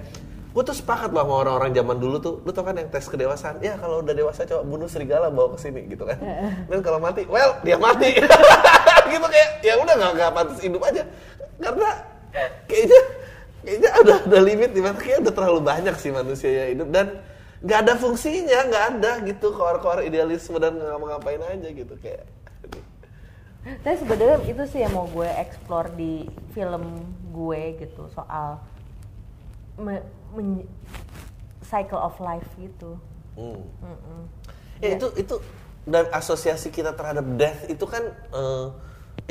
gue 0.52 0.64
tuh 0.68 0.76
sepakat 0.76 1.16
loh 1.16 1.24
sama 1.24 1.36
orang-orang 1.48 1.72
zaman 1.72 1.96
dulu 1.96 2.20
tuh 2.20 2.34
lu 2.44 2.52
tau 2.52 2.68
kan 2.68 2.76
yang 2.76 2.92
tes 2.92 3.08
kedewasaan? 3.08 3.64
Ya 3.64 3.80
kalau 3.80 4.04
udah 4.04 4.12
dewasa 4.12 4.44
coba 4.44 4.68
bunuh 4.68 4.88
serigala 4.92 5.32
bawa 5.32 5.56
ke 5.56 5.64
sini 5.64 5.88
gitu 5.88 6.04
kan. 6.04 6.20
Dan 6.68 6.80
kalau 6.84 7.00
mati 7.00 7.24
well 7.32 7.56
dia 7.64 7.80
mati. 7.80 8.20
Gitu 9.12 9.28
kayak 9.28 9.50
ya 9.64 9.76
udah 9.80 9.94
nggak 9.96 10.12
nggak 10.16 10.32
pantas 10.32 10.60
hidup 10.60 10.82
aja. 10.84 11.04
Karena 11.60 11.90
kayaknya 12.68 13.02
kayaknya 13.64 13.90
udah 14.04 14.18
ada 14.28 14.40
limit 14.44 14.70
di 14.76 14.82
mana 14.84 14.96
kayaknya 14.96 15.20
udah 15.28 15.34
terlalu 15.36 15.62
banyak 15.64 15.96
sih 16.00 16.12
manusia 16.12 16.50
yang 16.52 16.70
hidup. 16.76 16.88
Dan 16.92 17.06
nggak 17.64 17.80
ada 17.88 17.94
fungsinya 17.96 18.60
nggak 18.68 18.86
ada 18.96 19.12
gitu. 19.24 19.56
Koar-koar 19.56 20.04
idealisme 20.04 20.60
dan 20.60 20.76
nggak 20.76 21.00
ngapain 21.00 21.44
aja 21.44 21.68
gitu 21.72 21.96
kayak. 22.00 22.28
Tapi 23.62 23.96
sebenarnya 24.00 24.42
itu 24.48 24.64
sih 24.68 24.80
yang 24.84 24.92
mau 24.96 25.08
gue 25.08 25.28
explore 25.38 25.94
di 25.96 26.26
film 26.52 27.08
gue 27.32 27.62
gitu 27.78 28.10
soal 28.12 28.58
me- 29.78 30.20
men- 30.36 30.68
cycle 31.64 32.00
of 32.00 32.16
life 32.20 32.48
gitu. 32.60 33.00
hmm. 33.40 33.62
Mm-mm. 33.80 34.22
ya 34.84 34.98
itu 35.00 35.08
itu 35.16 35.36
dan 35.88 36.06
asosiasi 36.12 36.70
kita 36.70 36.94
terhadap 36.94 37.26
death 37.40 37.66
itu 37.70 37.86
kan 37.88 38.04
eh, 38.12 38.68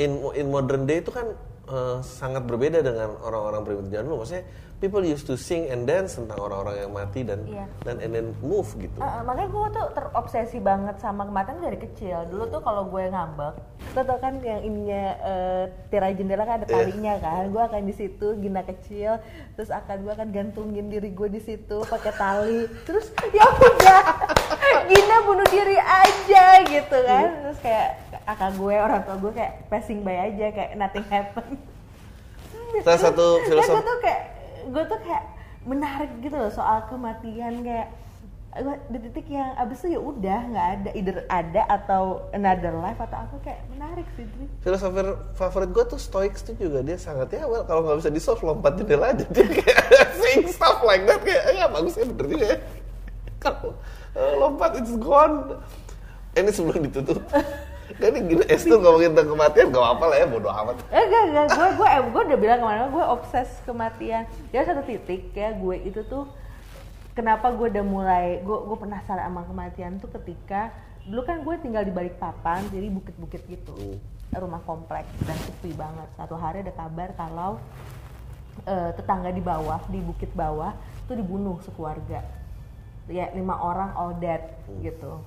in 0.01 0.17
in 0.35 0.47
modern 0.49 0.89
day 0.89 0.99
itu 1.03 1.13
kan 1.13 1.37
eh, 1.71 1.97
sangat 2.03 2.43
berbeda 2.43 2.79
dengan 2.79 3.15
orang-orang 3.17 3.63
primitif 3.63 3.89
zaman 3.89 4.05
dulu 4.05 4.17
maksudnya 4.21 4.43
people 4.77 4.99
used 4.99 5.23
to 5.23 5.37
sing 5.37 5.69
and 5.69 5.85
dance 5.85 6.17
tentang 6.17 6.41
orang-orang 6.41 6.75
yang 6.79 6.89
mati 6.89 7.21
dan 7.21 7.45
Iya. 7.45 7.65
dan 7.81 8.01
and 8.01 8.11
then 8.11 8.27
move 8.41 8.65
gitu 8.75 8.97
Uh, 8.97 9.05
uh, 9.05 9.21
makanya 9.21 9.49
gue 9.49 9.67
tuh 9.71 9.85
terobsesi 9.93 10.57
banget 10.57 10.97
sama 10.97 11.21
kematian 11.23 11.61
dari 11.61 11.77
kecil. 11.77 12.25
Dulu 12.27 12.49
tuh 12.49 12.61
kalau 12.61 12.89
gue 12.89 13.05
ngambek, 13.05 13.53
lo 13.93 14.01
tau 14.01 14.17
kan 14.17 14.41
yang 14.41 14.57
ininya 14.59 15.03
uh, 15.21 15.63
tirai 15.87 16.17
jendela 16.17 16.43
kan 16.43 16.57
ada 16.57 16.65
Iya. 16.65 16.73
talinya 16.75 17.13
kan. 17.15 17.41
Gue 17.47 17.61
akan 17.61 17.81
di 17.83 17.93
situ 17.93 18.27
gina 18.35 18.61
kecil, 18.63 19.21
terus 19.53 19.69
akan 19.69 20.01
gue 20.01 20.11
akan 20.11 20.27
gantungin 20.33 20.89
diri 20.89 21.13
gue 21.13 21.29
di 21.29 21.39
situ 21.39 21.77
pakai 21.85 22.13
tali. 22.17 22.65
Terus 22.81 23.05
ya 23.29 23.45
udah, 23.45 24.01
Gina 24.89 25.17
bunuh 25.23 25.45
diri 25.45 25.77
aja 25.77 26.45
gitu 26.65 26.97
kan. 27.05 27.25
Terus 27.45 27.59
kayak 27.61 27.89
kakak 28.27 28.51
gue, 28.55 28.75
orang 28.77 29.01
tua 29.03 29.17
gue 29.17 29.31
kayak 29.33 29.53
passing 29.67 30.05
by 30.05 30.17
aja 30.31 30.47
kayak 30.53 30.71
nothing 30.77 31.05
happen. 31.09 31.57
salah 32.83 33.01
satu 33.03 33.25
Dan 33.43 33.47
filosof 33.51 33.75
gue 33.75 33.83
tuh 33.83 33.97
kayak 33.99 34.21
gue 34.71 34.83
tuh 34.87 34.99
kayak 35.03 35.23
menarik 35.67 36.11
gitu 36.23 36.35
loh 36.39 36.51
soal 36.53 36.87
kematian 36.87 37.61
kayak 37.61 37.91
di 38.91 38.99
titik 38.99 39.31
yang 39.31 39.55
abis 39.55 39.87
itu 39.87 39.95
ya 39.95 39.99
udah 40.03 40.39
nggak 40.51 40.67
ada 40.75 40.89
either 40.91 41.17
ada 41.31 41.63
atau 41.71 42.27
another 42.35 42.75
life 42.83 42.99
atau 42.99 43.23
apa 43.23 43.35
kayak 43.47 43.63
menarik 43.71 44.03
sih 44.19 44.27
Dri. 44.27 44.43
filosofer 44.59 45.07
favorit 45.39 45.71
gue 45.71 45.85
tuh 45.87 45.95
Stoics 45.95 46.43
tuh 46.43 46.59
juga 46.59 46.83
dia 46.83 46.99
sangat 46.99 47.31
ya 47.31 47.47
well 47.47 47.63
kalau 47.63 47.87
nggak 47.87 48.03
bisa 48.03 48.11
di 48.11 48.19
solve 48.19 48.43
lompat 48.43 48.75
jendela 48.75 49.15
aja 49.15 49.23
dia 49.35 49.47
kayak 49.47 49.87
saying 50.19 50.51
stuff 50.51 50.83
like 50.83 51.07
that 51.07 51.23
kayak 51.23 51.47
ya 51.55 51.71
bagus 51.71 51.95
ya 51.95 52.03
bener 52.03 52.25
juga 52.27 52.45
ya 52.51 52.57
kalau 53.43 53.71
eh, 54.19 54.33
lompat 54.35 54.83
it's 54.83 54.95
gone 54.99 55.63
ini 56.35 56.51
sebelum 56.51 56.91
ditutup 56.91 57.23
kan 57.97 58.13
ini 58.15 58.19
gini 58.31 58.43
es 58.47 58.63
tuh 58.63 58.77
ngomongin 58.77 59.11
tentang 59.11 59.33
kematian 59.33 59.65
gak 59.71 59.83
apa-apa 59.83 60.05
lah 60.07 60.17
ya 60.17 60.25
bodo 60.29 60.49
amat. 60.49 60.75
Eh 60.91 61.03
gak, 61.09 61.23
gak, 61.33 61.45
gue, 61.51 61.67
gue, 61.75 61.89
gue 62.11 62.21
udah 62.31 62.39
bilang 62.39 62.59
ke 62.61 62.65
mana 62.65 62.87
gue 62.87 63.05
obses 63.05 63.49
kematian. 63.65 64.23
Ya 64.53 64.61
satu 64.63 64.81
titik 64.85 65.33
ya 65.33 65.51
gue 65.55 65.75
itu 65.81 66.01
tuh 66.05 66.29
kenapa 67.17 67.51
gue 67.51 67.67
udah 67.73 67.85
mulai 67.85 68.39
gue 68.45 68.57
gue 68.67 68.77
penasaran 68.77 69.27
sama 69.27 69.43
kematian 69.43 69.99
tuh 69.99 70.11
ketika 70.21 70.71
dulu 71.03 71.25
kan 71.25 71.41
gue 71.41 71.55
tinggal 71.59 71.83
di 71.83 71.91
Balikpapan 71.91 72.67
jadi 72.69 72.87
bukit-bukit 72.93 73.41
gitu. 73.49 73.97
Rumah 74.31 74.61
kompleks 74.63 75.11
dan 75.27 75.35
sepi 75.41 75.73
banget. 75.73 76.07
Satu 76.15 76.39
hari 76.39 76.63
ada 76.63 76.71
kabar 76.71 77.11
kalau 77.17 77.59
eh, 78.67 78.91
tetangga 78.95 79.33
di 79.33 79.43
bawah 79.43 79.81
di 79.89 79.99
bukit 79.99 80.31
bawah 80.31 80.71
tuh 81.09 81.17
dibunuh 81.17 81.59
sekeluarga. 81.65 82.23
Ya 83.09 83.27
lima 83.35 83.57
orang 83.57 83.91
all 83.97 84.15
dead 84.21 84.55
gitu 84.79 85.19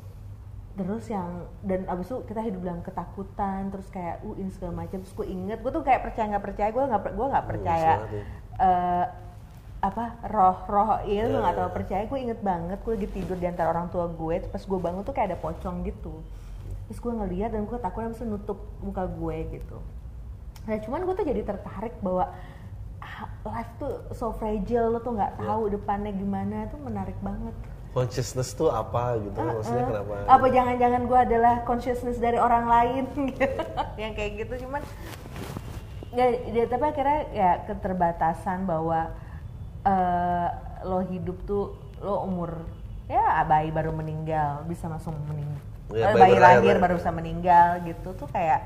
terus 0.75 1.07
yang 1.07 1.47
dan 1.62 1.87
abis 1.87 2.11
itu 2.11 2.18
kita 2.27 2.43
hidup 2.43 2.61
dalam 2.61 2.83
ketakutan 2.83 3.70
terus 3.70 3.87
kayak 3.89 4.18
uh 4.22 4.35
ini 4.35 4.51
segala 4.51 4.83
macam. 4.83 4.99
Terus 4.99 5.14
gue 5.14 5.27
inget 5.29 5.59
gue 5.62 5.70
tuh 5.70 5.83
kayak 5.83 6.03
percaya 6.03 6.27
nggak 6.35 6.45
percaya 6.45 6.68
gue 6.68 6.83
nggak 6.83 7.03
gue 7.14 7.27
nggak 7.31 7.47
percaya 7.47 7.93
banget 7.97 8.11
ya. 8.11 8.25
eh, 8.59 9.07
apa 9.85 10.05
roh 10.27 10.59
roh 10.66 10.91
itu 11.05 11.20
Ya, 11.20 11.29
nggak 11.29 11.55
ya. 11.55 11.61
tahu 11.61 11.70
percaya 11.70 12.03
gue 12.05 12.18
inget 12.18 12.41
banget 12.41 12.79
gue 12.81 12.93
lagi 12.93 13.09
tidur 13.12 13.37
di 13.37 13.47
antara 13.47 13.68
orang 13.70 13.87
tua 13.89 14.09
gue 14.09 14.35
terus 14.37 14.51
pas 14.51 14.64
gue 14.64 14.79
bangun 14.81 15.03
tuh 15.03 15.14
kayak 15.14 15.29
ada 15.31 15.39
pocong 15.39 15.77
gitu. 15.85 16.14
Terus 16.85 16.99
gue 16.99 17.12
ngeliat 17.12 17.51
dan 17.51 17.64
gue 17.64 17.79
takut 17.79 18.05
bisa 18.05 18.25
nutup 18.25 18.59
muka 18.81 19.07
gue 19.07 19.37
gitu. 19.55 19.79
Nah 20.64 20.77
cuman 20.81 21.01
gue 21.03 21.14
tuh 21.14 21.27
jadi 21.27 21.43
tertarik 21.45 21.95
bahwa 22.01 22.35
ah, 22.99 23.20
life 23.45 23.70
tuh 23.77 23.95
so 24.11 24.33
fragile 24.33 24.89
lo 24.89 24.99
tuh 24.99 25.12
nggak 25.12 25.39
tahu 25.39 25.70
depannya 25.70 26.11
gimana 26.11 26.66
tuh 26.66 26.81
menarik 26.81 27.14
banget 27.20 27.55
Consciousness 27.95 28.51
tuh 28.53 28.69
apa 28.69 29.17
gitu? 29.17 29.39
Maksudnya 29.39 29.81
Eh, 29.81 29.89
kenapa? 29.89 30.13
apa 30.27 30.47
jangan-jangan 30.51 31.03
gue 31.07 31.19
adalah 31.21 31.55
consciousness 31.63 32.19
dari 32.19 32.37
orang 32.37 32.67
lain 32.67 33.05
gitu. 33.31 33.47
yang 33.95 34.13
kayak 34.13 34.33
gitu 34.43 34.67
cuman 34.67 34.83
ya, 36.11 36.27
ya, 36.51 36.65
tapi 36.67 36.85
akhirnya 36.85 37.21
ya 37.31 37.51
keterbatasan 37.65 38.67
bahwa 38.67 39.15
eh, 39.83 40.49
lo 40.83 41.07
hidup 41.07 41.39
tuh 41.47 41.79
lo 42.03 42.27
umur 42.27 42.67
ya 43.07 43.41
bayi 43.45 43.71
baru 43.71 43.95
meninggal 43.95 44.67
bisa 44.67 44.91
langsung 44.91 45.15
meninggal 45.25 45.63
Ya, 45.93 46.11
bayi, 46.11 46.17
bayi 46.17 46.33
berlahir, 46.35 46.61
lahir 46.65 46.77
baru 46.81 46.95
bisa 46.99 47.13
meninggal 47.13 47.69
gitu 47.85 48.17
tuh 48.17 48.27
kayak 48.33 48.65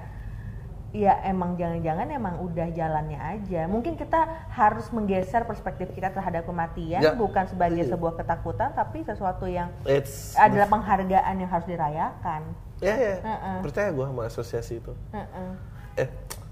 ya 0.91 1.21
emang 1.23 1.53
jangan-jangan 1.55 2.09
emang 2.09 2.41
udah 2.41 2.73
jalannya 2.73 3.21
aja 3.21 3.65
mungkin 3.65 3.93
kita 3.93 4.25
harus 4.49 4.89
menggeser 4.89 5.45
perspektif 5.45 5.93
kita 5.93 6.09
terhadap 6.09 6.43
kematian 6.43 6.99
Ya. 6.99 7.13
bukan 7.13 7.45
sebagai 7.45 7.85
Iya. 7.85 7.93
sebuah 7.93 8.17
ketakutan 8.17 8.73
tapi 8.73 9.05
sesuatu 9.05 9.45
yang 9.45 9.69
It's 9.85 10.33
adalah 10.35 10.65
penghargaan 10.67 11.35
yang 11.37 11.51
harus 11.51 11.67
dirayakan. 11.67 12.41
ya 12.79 12.95
ya. 12.95 13.15
Heeh. 13.21 13.57
Percaya 13.61 13.91
gue 13.91 14.07
sama 14.07 14.23
asosiasi 14.25 14.79
itu. 14.79 14.93
Heeh. 15.11 15.51
Eh, 15.99 16.09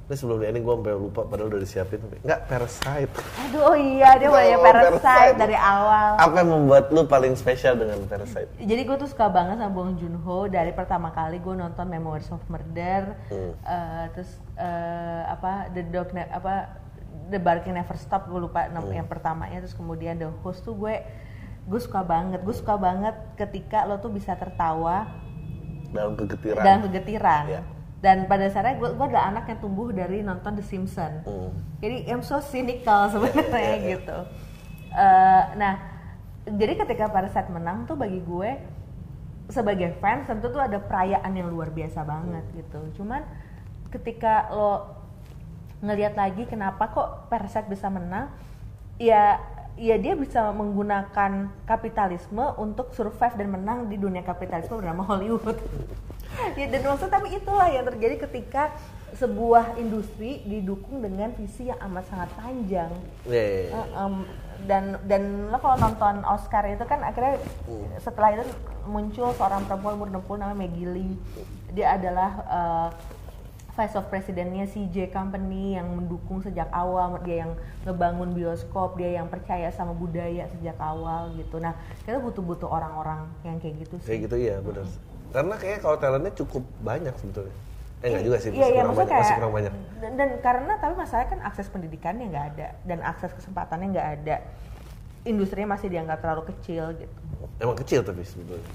ini 0.07 0.15
sebelum 0.15 0.39
di 0.39 0.47
ending 0.47 0.63
gue 0.63 0.71
sampai 0.73 0.95
lupa 0.95 1.21
padahal 1.23 1.51
udah 1.51 1.59
disiapin. 1.59 1.99
Enggak, 2.21 2.47
Parasite. 2.47 3.11
Aduh 3.43 3.63
oh 3.65 3.75
iya 3.75 4.15
dia 4.15 4.29
Oh, 4.29 4.33
banyak 4.33 4.59
Parasite. 4.61 5.03
parasite 5.03 5.35
dari 5.37 5.57
awal. 5.57 6.11
Apa 6.17 6.37
yang 6.37 6.51
membuat 6.53 6.85
lu 6.89 7.03
paling 7.05 7.35
spesial 7.35 7.75
dengan 7.75 7.99
Parasite? 8.05 8.47
Jadi 8.57 8.83
gue 8.83 8.97
tuh 8.97 9.07
suka 9.07 9.27
banget 9.27 9.59
sama 9.59 9.69
Bong 9.69 9.99
Joon 9.99 10.15
Ho 10.21 10.47
dari 10.47 10.71
pertama 10.71 11.11
kali 11.11 11.37
gue 11.37 11.51
nonton 11.53 11.85
Memoirs 11.85 12.31
of 12.31 12.43
Murder, 12.47 13.19
Hmm. 13.27 13.53
eh, 13.59 14.05
terus 14.13 14.31
eh, 14.55 15.23
apa 15.27 15.69
The 15.71 15.83
Dog 15.85 16.09
Ne- 16.13 16.31
apa 16.31 16.71
The 17.27 17.37
Barking 17.37 17.75
Never 17.75 17.99
Stop 17.99 18.31
gue 18.31 18.39
lupa 18.41 18.63
Hmm. 18.65 18.87
yang 18.89 19.05
pertamanya, 19.05 19.59
terus 19.59 19.75
kemudian 19.75 20.15
The 20.15 20.31
Host 20.41 20.63
tuh 20.63 20.79
gue 20.79 21.03
gue 21.67 21.81
suka 21.83 22.01
banget, 22.01 22.41
gue 22.41 22.55
suka 22.55 22.79
banget 22.79 23.11
ketika 23.35 23.83
lo 23.83 23.99
tuh 23.99 24.09
bisa 24.09 24.39
tertawa 24.39 25.11
Dalam 25.91 26.15
kegetiran. 26.15 26.63
dalam 26.63 26.81
kegetiran. 26.85 27.45
Iya. 27.49 27.63
Dan 28.07 28.31
pada 28.31 28.47
dasarnya 28.47 28.79
gue, 28.79 28.95
gue 28.95 29.07
adalah 29.11 29.35
anak 29.35 29.51
yang 29.51 29.59
tumbuh 29.59 29.91
dari 29.91 30.23
nonton 30.23 30.55
The 30.55 30.63
Simpsons. 30.63 31.27
Hmm. 31.27 31.51
Jadi 31.83 32.07
I'm 32.07 32.23
so 32.23 32.39
cynical 32.39 33.09
sebenarnya 33.19 33.83
iya. 33.83 33.99
gitu. 33.99 34.19
Eh, 34.95 35.43
nah, 35.59 35.75
jadi 36.47 36.79
ketika 36.79 37.11
Parasite 37.11 37.51
menang 37.51 37.83
tuh 37.91 37.99
bagi 37.99 38.23
gue 38.23 38.63
sebagai 39.51 39.99
fans 39.99 40.31
tentu 40.31 40.55
tuh 40.55 40.63
ada 40.63 40.79
perayaan 40.79 41.35
yang 41.35 41.51
luar 41.51 41.75
biasa 41.75 42.07
banget 42.07 42.47
Hmm. 42.47 42.57
gitu. 42.63 43.03
Cuman 43.03 43.27
ketika 43.91 44.55
lo 44.55 45.03
ngelihat 45.83 46.15
lagi 46.15 46.47
kenapa 46.47 46.87
kok 46.95 47.27
Parasite 47.27 47.67
bisa 47.67 47.91
menang, 47.91 48.31
ya 49.03 49.43
ya 49.75 49.99
dia 49.99 50.15
bisa 50.15 50.55
menggunakan 50.55 51.51
kapitalisme 51.67 52.55
untuk 52.55 52.95
survive 52.95 53.35
dan 53.35 53.51
menang 53.51 53.91
di 53.91 53.99
dunia 53.99 54.23
kapitalisme 54.23 54.79
bernama 54.79 55.03
Hollywood. 55.03 55.59
ya 56.61 56.67
dan 56.69 56.81
maksud 56.85 57.09
tapi 57.09 57.33
itulah 57.37 57.69
yang 57.71 57.85
terjadi 57.89 58.29
ketika 58.29 58.75
sebuah 59.17 59.81
industri 59.81 60.45
didukung 60.45 61.01
dengan 61.01 61.33
visi 61.39 61.73
yang 61.73 61.81
amat 61.89 62.05
sangat 62.11 62.31
panjang. 62.37 62.93
Ya, 63.25 63.41
ya, 63.41 63.61
ya. 63.65 63.71
Eh, 63.73 63.89
em, 63.97 64.15
dan 64.69 64.85
dan 65.09 65.23
lo 65.49 65.59
kalau 65.63 65.77
nonton 65.81 66.21
Oscar 66.27 66.69
itu 66.69 66.85
kan 66.85 67.01
akhirnya 67.01 67.41
setelah 68.03 68.37
itu 68.37 68.45
muncul 68.85 69.33
seorang 69.37 69.65
perempuan 69.65 69.97
umur 69.97 70.09
60 70.13 70.43
namanya 70.43 70.59
Maggie 70.59 70.91
Lee. 70.91 71.15
Dia 71.73 71.97
adalah 71.97 72.31
eh, 72.45 72.89
vice 73.77 73.97
of 74.01 74.09
presidennya 74.09 74.65
CJ 74.65 75.13
Company 75.13 75.77
yang 75.77 75.93
mendukung 75.93 76.41
sejak 76.41 76.73
awal, 76.73 77.21
dia 77.21 77.45
yang 77.45 77.53
ngebangun 77.85 78.33
bioskop, 78.33 78.97
dia 78.97 79.21
yang 79.21 79.29
percaya 79.29 79.69
sama 79.69 79.93
budaya 79.93 80.49
sejak 80.57 80.81
awal 80.81 81.37
gitu. 81.37 81.61
Nah, 81.61 81.77
kita 82.09 82.17
butuh-butuh 82.17 82.67
orang-orang 82.67 83.29
yang 83.45 83.61
kayak 83.61 83.85
gitu 83.85 84.01
sih. 84.01 84.09
Kayak 84.09 84.21
gitu 84.33 84.37
iya 84.41 84.57
benar. 84.65 84.89
Karena 85.33 85.55
kayaknya 85.57 85.81
kalau 85.81 85.97
talentnya 85.97 86.33
cukup 86.35 86.63
banyak 86.81 87.15
sebetulnya. 87.19 87.55
Eh 88.05 88.13
enggak 88.13 88.25
juga 88.29 88.37
sih, 88.39 88.51
Iya, 88.53 88.61
masih, 88.61 88.69
iya, 88.69 88.83
kurang 88.85 88.93
banyak, 88.95 89.09
masih 89.09 89.25
kayak- 89.25 89.39
kurang 89.41 89.55
banyak. 89.57 89.73
Dan, 89.97 90.13
dan 90.21 90.31
karena 90.45 90.73
tapi 90.77 90.95
masalahnya 90.95 91.29
kan 91.33 91.41
akses 91.43 91.67
pendidikannya 91.73 92.25
nggak 92.29 92.47
ada 92.55 92.69
dan 92.85 92.99
akses 93.01 93.33
kesempatannya 93.33 93.87
nggak 93.97 94.09
ada. 94.21 94.37
Industrinya 95.27 95.75
masih 95.75 95.89
dianggap 95.91 96.19
terlalu 96.23 96.43
kecil 96.55 96.93
gitu. 96.95 97.21
Emang 97.59 97.75
kecil 97.75 98.01
tapi 98.05 98.23
sebetulnya. 98.23 98.69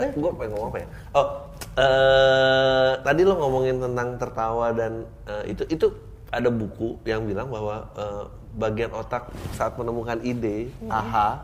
Eh, 0.00 0.08
gue 0.08 0.30
pengen 0.32 0.56
ngomong 0.56 0.70
apa 0.72 0.78
ya? 0.80 0.88
Oh, 1.12 1.26
eh 1.76 2.92
tadi 3.02 3.20
lo 3.22 3.34
ngomongin 3.36 3.76
tentang 3.76 4.08
tertawa 4.16 4.72
dan 4.72 5.04
eh, 5.28 5.52
itu 5.52 5.62
itu 5.68 5.86
ada 6.32 6.48
buku 6.48 6.96
yang 7.04 7.28
bilang 7.28 7.52
bahwa 7.52 7.92
eh, 7.92 8.24
bagian 8.52 8.92
otak 8.92 9.32
saat 9.52 9.76
menemukan 9.76 10.20
ide, 10.20 10.68
aha, 10.86 11.40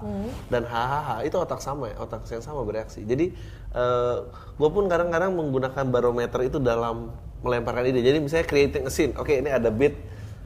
dan 0.48 0.60
hahaha 0.64 1.24
itu 1.24 1.36
otak 1.36 1.56
sama 1.58 1.88
ya, 1.88 1.96
otak 1.98 2.20
yang 2.28 2.44
sama 2.44 2.60
bereaksi. 2.64 3.00
Jadi 3.04 3.32
gue 4.58 4.70
pun 4.70 4.84
kadang-kadang 4.90 5.34
menggunakan 5.34 5.84
barometer 5.86 6.40
itu 6.46 6.58
dalam 6.58 7.14
melemparkan 7.42 7.86
ide. 7.86 8.02
Jadi 8.02 8.18
misalnya 8.18 8.46
creating 8.46 8.84
a 8.86 8.92
scene, 8.92 9.14
oke 9.14 9.30
ini 9.30 9.50
ada 9.50 9.70
beat, 9.70 9.94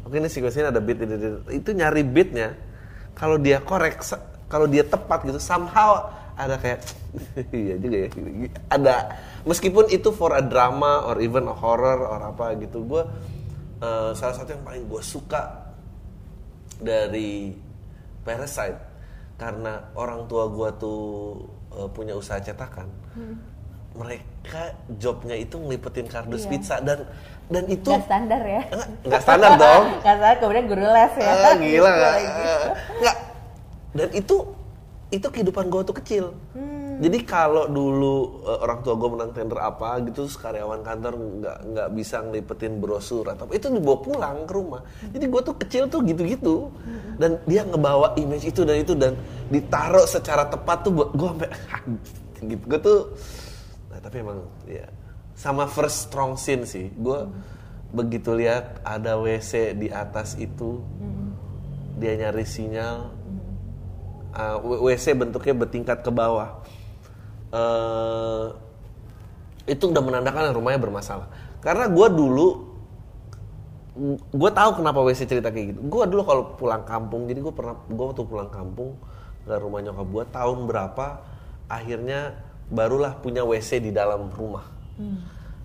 oke 0.04 0.12
ini 0.12 0.28
sequence-nya 0.28 0.68
ada 0.68 0.80
beat, 0.84 1.00
ini, 1.00 1.14
ini. 1.16 1.28
itu 1.56 1.72
nyari 1.72 2.02
beatnya. 2.04 2.52
Kalau 3.16 3.36
dia 3.40 3.60
korek, 3.60 4.00
kalau 4.48 4.68
dia 4.68 4.84
tepat 4.84 5.24
gitu, 5.24 5.40
somehow 5.40 6.12
ada 6.36 6.56
kayak 6.56 6.80
iya 7.52 7.76
juga 7.76 7.96
ya 8.04 8.08
ada 8.72 8.94
meskipun 9.44 9.92
itu 9.92 10.10
for 10.16 10.32
a 10.32 10.40
drama 10.40 11.04
or 11.04 11.20
even 11.20 11.44
a 11.44 11.54
horror 11.54 12.08
or 12.08 12.20
apa 12.24 12.56
gitu 12.56 12.84
gue 12.88 13.02
eh, 13.84 14.10
salah 14.16 14.34
satu 14.36 14.56
yang 14.56 14.64
paling 14.64 14.84
gue 14.88 15.02
suka 15.04 15.72
dari 16.80 17.52
Parasite 18.24 18.80
karena 19.36 19.92
orang 19.98 20.24
tua 20.24 20.48
gue 20.48 20.68
tuh 20.80 21.02
eh, 21.76 21.88
punya 21.92 22.16
usaha 22.16 22.40
cetakan 22.40 22.88
mereka 23.92 24.62
jobnya 24.94 25.36
itu 25.36 25.54
ngelipetin 25.54 26.06
kardus 26.06 26.42
Iya. 26.42 26.50
pizza 26.50 26.76
dan 26.80 27.04
dan 27.46 27.64
itu 27.66 27.84
Gak 27.86 28.08
standar 28.08 28.40
ya. 28.40 28.62
Nggak 29.04 29.20
standar 29.20 29.52
dong 29.54 29.84
Gak 29.92 30.00
standar 30.00 30.32
kemudian 30.38 30.66
guru 30.66 30.86
les 30.86 31.12
ya. 31.14 31.28
Ah, 31.28 31.54
gila 31.54 31.60
Gitu 31.60 31.84
nggak? 31.84 32.12
lagi. 32.14 32.32
nggak 32.98 33.16
dan 33.92 34.08
itu 34.10 34.36
itu 35.10 35.26
kehidupan 35.28 35.68
gue 35.68 35.82
tuh 35.82 35.92
kecil 35.94 36.24
Hmm. 36.52 37.00
jadi 37.00 37.18
kalau 37.22 37.64
dulu 37.66 38.16
eh, 38.44 38.58
orang 38.58 38.80
tua 38.80 38.94
gue 38.94 39.08
menang 39.10 39.30
tender 39.30 39.56
apa 39.58 40.00
gitu 40.02 40.24
terus 40.24 40.36
karyawan 40.36 40.80
kantor 40.80 41.12
nggak 41.16 41.58
nggak 41.66 41.88
bisa 41.90 42.16
ngelipetin 42.22 42.76
brosur 42.78 43.24
atau 43.26 43.44
itu 43.50 43.68
dibawa 43.68 43.98
pulang 43.98 44.36
ke 44.42 44.52
rumah 44.52 44.80
jadi 45.06 45.24
gue 45.26 45.40
tuh 45.42 45.56
kecil 45.58 45.82
tuh 45.86 46.00
gitu-gitu 46.02 46.72
dan 47.16 47.36
dia 47.42 47.60
ngebawa 47.62 48.12
image 48.14 48.44
itu 48.46 48.60
dan 48.62 48.76
itu 48.78 48.92
dan 48.94 49.12
ditaruh 49.48 50.04
secara 50.06 50.44
tepat 50.46 50.80
tuh 50.82 50.92
gue 51.06 51.28
sampai 51.30 51.48
gitu 52.46 52.64
gue 52.66 52.80
tuh 52.82 53.00
nah 53.92 53.98
tapi 54.00 54.24
emang 54.24 54.42
ya 54.64 54.88
sama 55.42 55.66
first 55.68 56.08
strong 56.08 56.36
scene 56.36 56.64
sih. 56.68 56.92
Gue 56.92 57.28
begitu 57.92 58.32
lihat 58.32 58.80
ada 58.86 59.20
WC 59.20 59.76
di 59.76 59.88
atas 59.92 60.38
itu 60.40 60.80
dia 62.00 62.16
nyari 62.16 62.46
sinyal 62.46 63.12
uh, 64.32 64.56
W- 64.64 64.88
WC 64.88 65.12
bentuknya 65.18 65.54
bertingkat 65.56 65.98
ke 66.00 66.10
bawah. 66.14 66.64
Eh, 67.52 68.46
itu 69.68 69.92
udah 69.92 70.00
menandakan 70.00 70.56
rumahnya 70.56 70.80
bermasalah. 70.80 71.28
Karena 71.60 71.86
gue 71.86 72.08
dulu 72.08 72.48
gue 74.32 74.50
tahu 74.56 74.80
kenapa 74.80 75.04
WC 75.04 75.28
cerita 75.28 75.52
kayak 75.52 75.76
gitu. 75.76 75.80
Gue 75.84 76.08
dulu 76.08 76.22
kalau 76.24 76.42
pulang 76.56 76.86
kampung 76.88 77.28
jadi 77.28 77.44
gue 77.44 77.52
pernah 77.52 77.76
gue 77.76 78.04
waktu 78.08 78.24
pulang 78.24 78.48
kampung 78.48 78.96
ke 79.42 79.52
rumah 79.58 79.84
nyokap 79.84 80.06
gue 80.06 80.24
tahun 80.32 80.58
berapa 80.70 81.06
akhirnya 81.72 82.36
barulah 82.68 83.16
punya 83.16 83.40
WC 83.40 83.80
di 83.80 83.90
dalam 83.90 84.28
rumah 84.28 84.68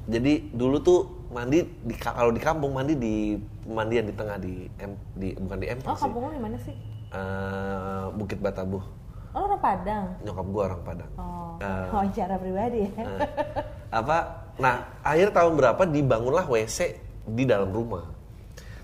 jadi 0.08 0.40
dulu 0.56 0.80
tuh 0.80 1.00
mandi 1.28 1.68
di 1.84 1.94
kalau 2.00 2.32
di 2.32 2.40
kampung 2.40 2.72
mandi 2.72 2.96
di 2.96 3.36
pemandian 3.68 4.08
di 4.08 4.16
tengah 4.16 4.40
di 4.40 4.72
M, 4.80 4.96
di 5.20 5.36
bukan 5.36 5.58
di 5.60 5.68
M 5.68 5.80
Oh 5.84 5.92
sih 6.00 6.08
kampung 6.08 6.24
lo 6.24 6.32
di 6.32 6.40
mana 6.40 6.56
sih? 6.64 6.72
Eh, 7.12 8.06
Bukit 8.16 8.40
Batabuh 8.40 8.98
Oh, 9.38 9.46
orang 9.46 9.62
Padang. 9.62 10.06
Nyokap 10.26 10.46
gue 10.50 10.64
orang 10.66 10.82
Padang. 10.82 11.12
Oh, 11.14 11.62
wawancara 11.94 12.42
pribadi 12.42 12.90
ya. 12.90 12.92
eh, 13.06 13.20
apa? 13.94 14.50
Nah, 14.58 14.98
akhir 15.06 15.30
tahun 15.30 15.54
berapa 15.54 15.82
dibangunlah 15.86 16.50
WC 16.50 16.98
di 17.30 17.46
dalam 17.46 17.70
rumah. 17.70 18.02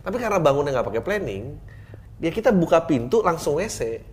Tapi 0.05 0.21
karena 0.21 0.37
bangunnya 0.37 0.77
nggak 0.77 0.93
pakai 0.93 1.01
planning, 1.01 1.57
ya 2.21 2.29
kita 2.29 2.53
buka 2.53 2.85
pintu 2.85 3.25
langsung 3.25 3.57
WC. 3.57 4.05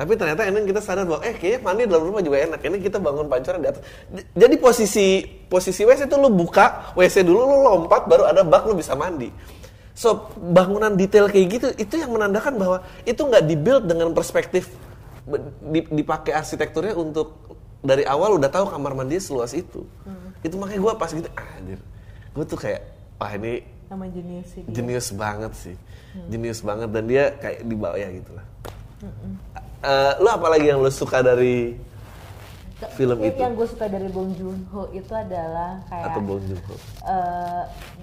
Tapi 0.00 0.16
ternyata 0.16 0.48
ini 0.48 0.64
kita 0.64 0.80
sadar 0.80 1.04
bahwa 1.04 1.20
eh 1.28 1.36
kayaknya 1.36 1.60
mandi 1.60 1.84
dalam 1.84 2.08
rumah 2.08 2.24
juga 2.24 2.40
enak. 2.40 2.64
Ini 2.64 2.76
kita 2.80 2.96
bangun 2.96 3.28
pancuran 3.28 3.60
di 3.60 3.68
atas. 3.68 3.84
Jadi 4.32 4.54
posisi 4.56 5.20
posisi 5.44 5.84
WC 5.84 6.08
itu 6.08 6.16
lu 6.16 6.32
buka 6.32 6.96
WC 6.96 7.20
dulu 7.20 7.44
lu 7.44 7.56
lompat 7.68 8.08
baru 8.08 8.24
ada 8.24 8.40
bak 8.40 8.64
lu 8.64 8.72
bisa 8.80 8.96
mandi. 8.96 9.28
So 9.92 10.32
bangunan 10.40 10.96
detail 10.96 11.28
kayak 11.28 11.46
gitu 11.52 11.68
itu 11.76 12.00
yang 12.00 12.16
menandakan 12.16 12.56
bahwa 12.56 12.80
itu 13.04 13.20
nggak 13.20 13.44
dibuild 13.44 13.84
dengan 13.84 14.08
perspektif 14.16 14.72
dipakai 15.92 16.32
arsitekturnya 16.32 16.96
untuk 16.96 17.36
dari 17.84 18.08
awal 18.08 18.40
udah 18.40 18.48
tahu 18.48 18.72
kamar 18.72 18.96
mandi 18.96 19.20
seluas 19.20 19.52
itu. 19.52 19.84
Itu 20.40 20.56
makanya 20.56 20.80
gue 20.80 20.92
pas 20.96 21.12
gitu 21.12 21.28
anjir. 21.36 21.76
Gue 22.32 22.48
tuh 22.48 22.56
kayak 22.56 22.88
wah 23.20 23.36
ini 23.36 23.60
Sama 23.90 24.06
jenius 24.06 24.48
sih 24.54 24.62
jenius 24.70 25.08
banget 25.10 25.52
sih 25.58 25.76
jenius 26.30 26.62
banget 26.62 26.94
dan 26.94 27.04
dia 27.10 27.34
kayak 27.42 27.66
di 27.66 27.74
bawah 27.74 27.98
ya 27.98 28.06
gitu 28.14 28.30
lah 28.38 28.46
Eh, 29.80 30.12
lu 30.20 30.28
apa 30.28 30.46
lagi 30.52 30.68
yang 30.68 30.84
lu 30.84 30.92
suka 30.92 31.24
dari 31.24 31.72
film 33.00 33.16
Yang- 33.16 33.32
itu? 33.32 33.40
Yang 33.40 33.52
gue 33.56 33.68
suka 33.72 33.86
dari 33.88 34.08
Bong 34.12 34.36
Joon 34.36 34.60
Ho 34.76 34.92
itu 34.92 35.12
adalah 35.16 35.80
kayak 35.88 36.12
atau 36.12 36.20
Bong 36.20 36.44
Joon-ho? 36.44 36.74
eh, 37.08 37.62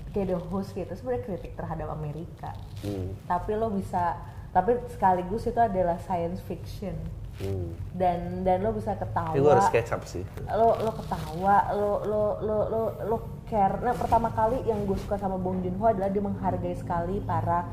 kayak 0.09 0.27
the 0.33 0.37
host 0.49 0.73
gitu. 0.73 0.89
Sebenarnya 0.89 1.21
kritik 1.29 1.53
terhadap 1.53 1.93
Amerika. 1.93 2.57
Hmm. 2.81 3.13
Tapi 3.29 3.53
lo 3.53 3.69
bisa 3.69 4.17
tapi 4.49 4.73
sekaligus 4.89 5.45
itu 5.45 5.59
adalah 5.61 6.01
science 6.01 6.41
fiction. 6.45 6.97
Hmm. 7.37 7.69
dan 7.93 8.41
dan 8.41 8.65
lo 8.65 8.73
bisa 8.73 8.97
ketawa. 8.97 9.37
Ini 9.37 9.45
gue 9.45 9.53
harus 9.53 9.69
kecap 9.69 10.01
sih. 10.09 10.25
Lo 10.49 10.73
lo 10.81 10.89
ketawa. 10.89 11.69
Lo 11.77 12.01
lo 12.01 12.23
lo 12.41 12.57
lo 12.65 12.81
lo 13.05 13.17
care. 13.45 13.77
Nah 13.85 13.93
pertama 13.93 14.33
kali 14.33 14.65
yang 14.65 14.81
gue 14.89 14.97
suka 14.97 15.21
sama 15.21 15.37
Bong 15.37 15.61
Joon 15.61 15.77
Ho 15.77 15.85
adalah 15.85 16.09
dia 16.09 16.25
menghargai 16.25 16.73
sekali 16.73 17.21
para 17.21 17.69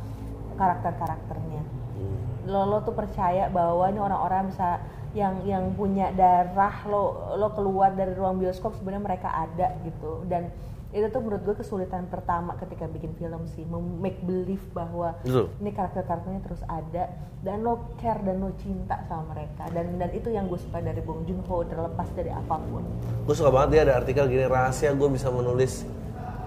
karakter 0.61 0.92
karakternya 1.00 1.64
lo 2.45 2.68
lo 2.68 2.78
tuh 2.84 2.92
percaya 2.92 3.49
bahwa 3.49 3.88
ini 3.88 4.01
orang-orang 4.01 4.53
bisa 4.53 4.80
yang 5.14 5.47
yang 5.47 5.72
punya 5.78 6.11
darah 6.12 6.84
lo 6.90 7.36
lo 7.38 7.55
keluar 7.55 7.95
dari 7.95 8.12
ruang 8.12 8.42
bioskop 8.42 8.74
sebenarnya 8.76 9.05
mereka 9.05 9.28
ada 9.30 9.78
gitu. 9.86 10.26
Dan 10.28 10.51
itu 10.95 11.11
tuh 11.11 11.26
menurut 11.26 11.42
gue 11.42 11.57
kesulitan 11.59 12.07
pertama 12.07 12.55
ketika 12.55 12.86
bikin 12.86 13.18
film 13.18 13.42
sih 13.51 13.66
make 13.99 14.22
believe 14.22 14.62
bahwa 14.70 15.18
Betul. 15.26 15.51
ini 15.59 15.74
karakter-karakternya 15.74 16.42
terus 16.47 16.62
ada 16.70 17.11
dan 17.42 17.66
lo 17.66 17.99
care 17.99 18.22
dan 18.22 18.38
lo 18.38 18.55
cinta 18.62 19.03
sama 19.11 19.34
mereka. 19.34 19.66
Dan 19.74 19.99
dan 19.99 20.14
itu 20.14 20.30
yang 20.30 20.47
gue 20.47 20.59
suka 20.59 20.78
dari 20.78 21.03
Bong 21.03 21.26
Joon 21.26 21.42
Ho 21.51 21.66
terlepas 21.66 22.07
dari 22.14 22.30
apa 22.30 22.62
pun. 22.62 22.86
Gue 23.26 23.34
suka 23.34 23.51
banget 23.51 23.68
dia 23.74 23.80
ada 23.90 23.95
artikel 23.99 24.30
gini 24.30 24.47
rahasia 24.47 24.95
gue 24.95 25.09
bisa 25.11 25.34
menulis 25.34 25.82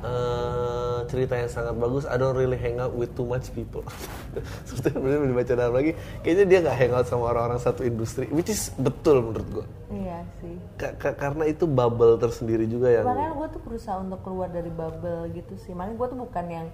eh, 0.01 0.99
cerita 1.07 1.33
yang 1.33 1.47
sangat 1.47 1.75
bagus 1.75 2.03
I 2.03 2.15
don't 2.15 2.35
really 2.35 2.59
hang 2.59 2.77
out 2.77 2.91
with 2.91 3.15
too 3.15 3.23
much 3.23 3.49
people. 3.51 3.81
Terus 4.67 4.79
bener 4.91 5.23
dibaca 5.23 5.53
dalam 5.53 5.73
lagi 5.73 5.91
kayaknya 6.21 6.45
dia 6.45 6.59
nggak 6.67 6.77
hang 6.77 6.93
out 6.93 7.07
sama 7.07 7.31
orang-orang 7.31 7.57
satu 7.57 7.81
industri 7.81 8.27
which 8.29 8.51
is 8.51 8.69
betul 8.75 9.23
menurut 9.23 9.47
gue 9.49 9.65
iya 9.89 10.19
sih. 10.43 10.55
Ka- 10.75 10.95
ka- 10.99 11.15
karena 11.15 11.47
itu 11.47 11.63
bubble 11.63 12.19
tersendiri 12.19 12.67
juga 12.67 12.91
yang 12.91 13.07
makanya 13.07 13.33
gue 13.33 13.47
tuh 13.55 13.61
berusaha 13.63 13.95
untuk 13.97 14.19
keluar 14.21 14.49
dari 14.51 14.69
bubble 14.69 15.31
gitu 15.31 15.53
sih. 15.63 15.71
Makanya 15.71 15.95
gue 15.95 16.07
tuh 16.11 16.19
bukan 16.19 16.45
yang 16.51 16.67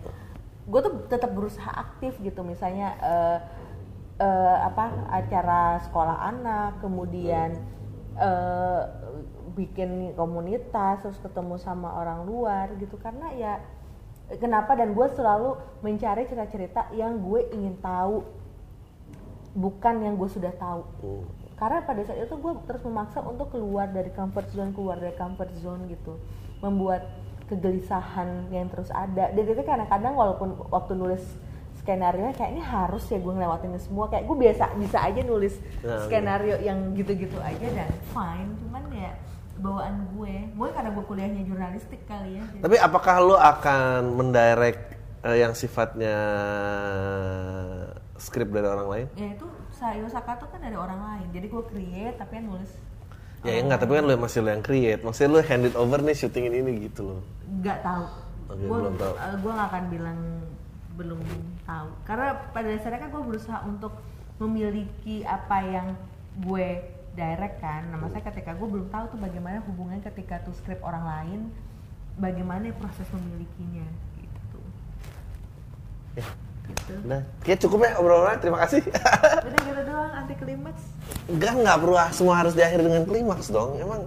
gue 0.63 0.79
tuh 0.81 0.93
tetap 1.11 1.31
berusaha 1.31 1.69
aktif 1.69 2.17
gitu. 2.19 2.41
Misalnya 2.41 2.97
eh, 2.99 3.37
eh, 4.17 4.57
apa 4.65 5.09
acara 5.13 5.77
sekolah 5.85 6.17
anak 6.33 6.81
kemudian 6.81 7.57
eh, 8.17 8.81
bikin 9.53 10.17
komunitas 10.17 11.05
terus 11.05 11.19
ketemu 11.21 11.55
sama 11.61 11.93
orang 11.97 12.25
luar 12.25 12.73
gitu. 12.77 12.97
Karena 12.97 13.29
ya 13.33 13.53
kenapa? 14.41 14.73
Dan 14.73 14.97
gue 14.97 15.07
selalu 15.13 15.57
mencari 15.85 16.25
cerita-cerita 16.25 16.93
yang 16.97 17.21
gue 17.21 17.49
ingin 17.53 17.77
tahu. 17.81 18.25
Bukan 19.53 20.01
yang 20.01 20.17
gue 20.17 20.29
sudah 20.29 20.53
tahu. 20.57 20.83
Hmm. 21.03 21.25
karena 21.53 21.85
pada 21.85 22.01
saat 22.03 22.17
itu 22.17 22.33
gue 22.33 22.53
terus 22.67 22.81
memaksa 22.83 23.23
untuk 23.23 23.53
keluar 23.53 23.87
dari 23.87 24.11
comfort 24.11 24.51
zone 24.51 24.73
keluar 24.73 24.97
dari 24.99 25.15
comfort 25.15 25.53
zone 25.61 25.85
gitu. 25.87 26.17
Membuat 26.59 27.07
kegelisahan 27.47 28.49
yang 28.49 28.67
terus 28.73 28.89
ada. 28.89 29.29
Dan 29.31 29.45
itu 29.45 29.61
kadang-kadang 29.61 30.17
walaupun 30.17 30.57
waktu 30.73 30.97
nulis 30.97 31.23
skenario 31.83 32.31
kayak 32.31 32.49
ini 32.49 32.61
harus 32.61 33.03
ya 33.05 33.17
gue 33.17 33.33
ngelewatin 33.33 33.75
semua 33.77 34.07
kayak 34.07 34.23
gue 34.23 34.37
biasa 34.39 34.63
bisa 34.73 34.97
aja 34.99 35.19
nulis 35.21 35.59
Nah, 35.79 35.99
skenario 36.01 36.55
yang 36.57 36.79
gitu-gitu 36.93 37.35
aja 37.37 37.67
dan 37.69 37.91
fine 38.07 38.55
cuman 38.57 38.83
ya 38.89 39.11
bawaan 39.55 39.95
gue 40.09 40.33
gue 40.49 40.67
karena 40.69 40.89
gue 40.89 41.03
kuliahnya 41.03 41.41
jurnalistik 41.43 42.01
kali 42.03 42.35
ya 42.35 42.43
jadi- 42.49 42.63
Tapi 42.63 42.75
apakah 42.77 43.15
lo 43.19 43.35
akan 43.35 43.99
mendirect 44.13 44.95
eh, 45.21 45.37
yang 45.37 45.51
sifatnya 45.51 46.15
skrip 48.15 48.49
dari 48.49 48.63
orang 48.65 48.87
lain? 48.87 49.07
ya 49.13 49.27
itu 49.29 49.45
Sayo 49.69 50.07
Saka 50.07 50.37
tuh 50.37 50.47
kan 50.47 50.59
dari 50.59 50.73
orang 50.73 50.97
lain 50.97 51.27
jadi 51.31 51.45
gue 51.45 51.63
create 51.65 52.15
tapi 52.15 52.39
yang 52.39 52.47
nulis 52.49 52.71
Ya, 53.43 53.51
ya 53.51 53.61
enggak, 53.61 53.83
tapi 53.83 53.91
kan 53.93 54.07
lo 54.07 54.15
masih 54.15 54.39
lo 54.39 54.49
yang 54.49 54.63
create. 54.63 55.03
Maksudnya 55.03 55.27
lo 55.29 55.43
hand 55.43 55.67
it 55.67 55.75
over 55.75 55.99
nih 55.99 56.15
syutingin 56.15 56.55
ini 56.55 56.87
gitu 56.87 57.03
loh. 57.03 57.19
nggak 57.53 57.83
tahu 57.83 58.07
Oke, 58.47 58.55
gue 58.61 58.71
belum 58.73 58.95
tahu. 58.95 59.13
gue 59.19 59.51
nggak 59.51 59.67
akan 59.67 59.83
bilang 59.91 60.19
belum 60.93 61.21
tahu 61.65 61.89
karena 62.05 62.37
pada 62.53 62.67
dasarnya 62.69 62.99
kan 63.01 63.09
gue 63.09 63.23
berusaha 63.25 63.59
untuk 63.65 63.93
memiliki 64.37 65.25
apa 65.25 65.57
yang 65.65 65.87
gue 66.41 66.67
direct 67.13 67.61
kan 67.61 67.89
nah 67.89 67.97
maksudnya 68.01 68.25
ketika 68.29 68.57
gue 68.57 68.67
belum 68.69 68.87
tahu 68.89 69.05
tuh 69.13 69.19
bagaimana 69.21 69.61
hubungan 69.69 70.01
ketika 70.01 70.41
tuh 70.45 70.53
skrip 70.53 70.81
orang 70.81 71.05
lain 71.05 71.39
bagaimana 72.17 72.69
proses 72.77 73.05
memilikinya 73.09 73.85
gitu 74.17 74.59
Ya, 76.13 76.25
gitu 76.69 76.93
udah. 77.09 77.21
Kayak 77.41 77.59
cukup 77.65 77.89
ya 77.89 77.91
obrolannya. 77.97 78.37
Terima 78.37 78.61
kasih. 78.61 78.85
udah 78.85 79.61
gitu 79.73 79.81
doang 79.81 80.13
anti 80.13 80.37
klimaks 80.37 80.83
Enggak, 81.25 81.53
enggak 81.57 81.77
perlu 81.81 81.97
semua 82.13 82.35
harus 82.37 82.53
diakhiri 82.53 82.83
dengan 82.85 83.03
klimaks 83.09 83.47
dong. 83.49 83.81
Emang 83.81 84.05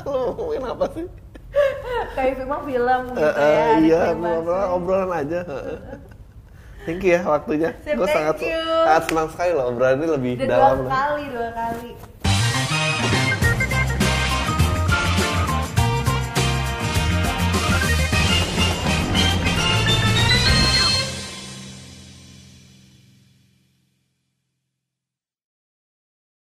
lo 0.06 0.10
mau 0.14 0.30
ngomongin 0.38 0.62
apa 0.70 0.86
sih? 0.94 1.06
kayak 2.14 2.32
film 2.36 2.60
film 2.62 3.02
gitu 3.08 3.18
Eh, 3.18 3.26
ya 3.26 3.32
eh, 3.34 3.60
ada 3.68 3.80
iya, 3.80 4.00
klimaksnya. 4.06 4.38
obrolan, 4.38 4.68
obrolan 4.70 5.10
aja. 5.12 5.40
heeh. 5.42 5.78
Thank 6.80 7.02
you 7.02 7.12
ya 7.12 7.20
waktunya. 7.22 7.70
Gue 7.76 8.08
sangat 8.08 8.36
you. 8.40 8.56
sangat 8.80 9.02
senang 9.04 9.28
sekali 9.28 9.50
loh 9.52 9.64
obrolan 9.68 9.94
ini 9.94 10.06
lebih 10.08 10.32
udah 10.34 10.40
dua 10.40 10.50
dalam. 10.50 10.76
loh. 10.78 10.88
kali 10.88 11.24
dua 11.28 11.48
kali 11.52 11.90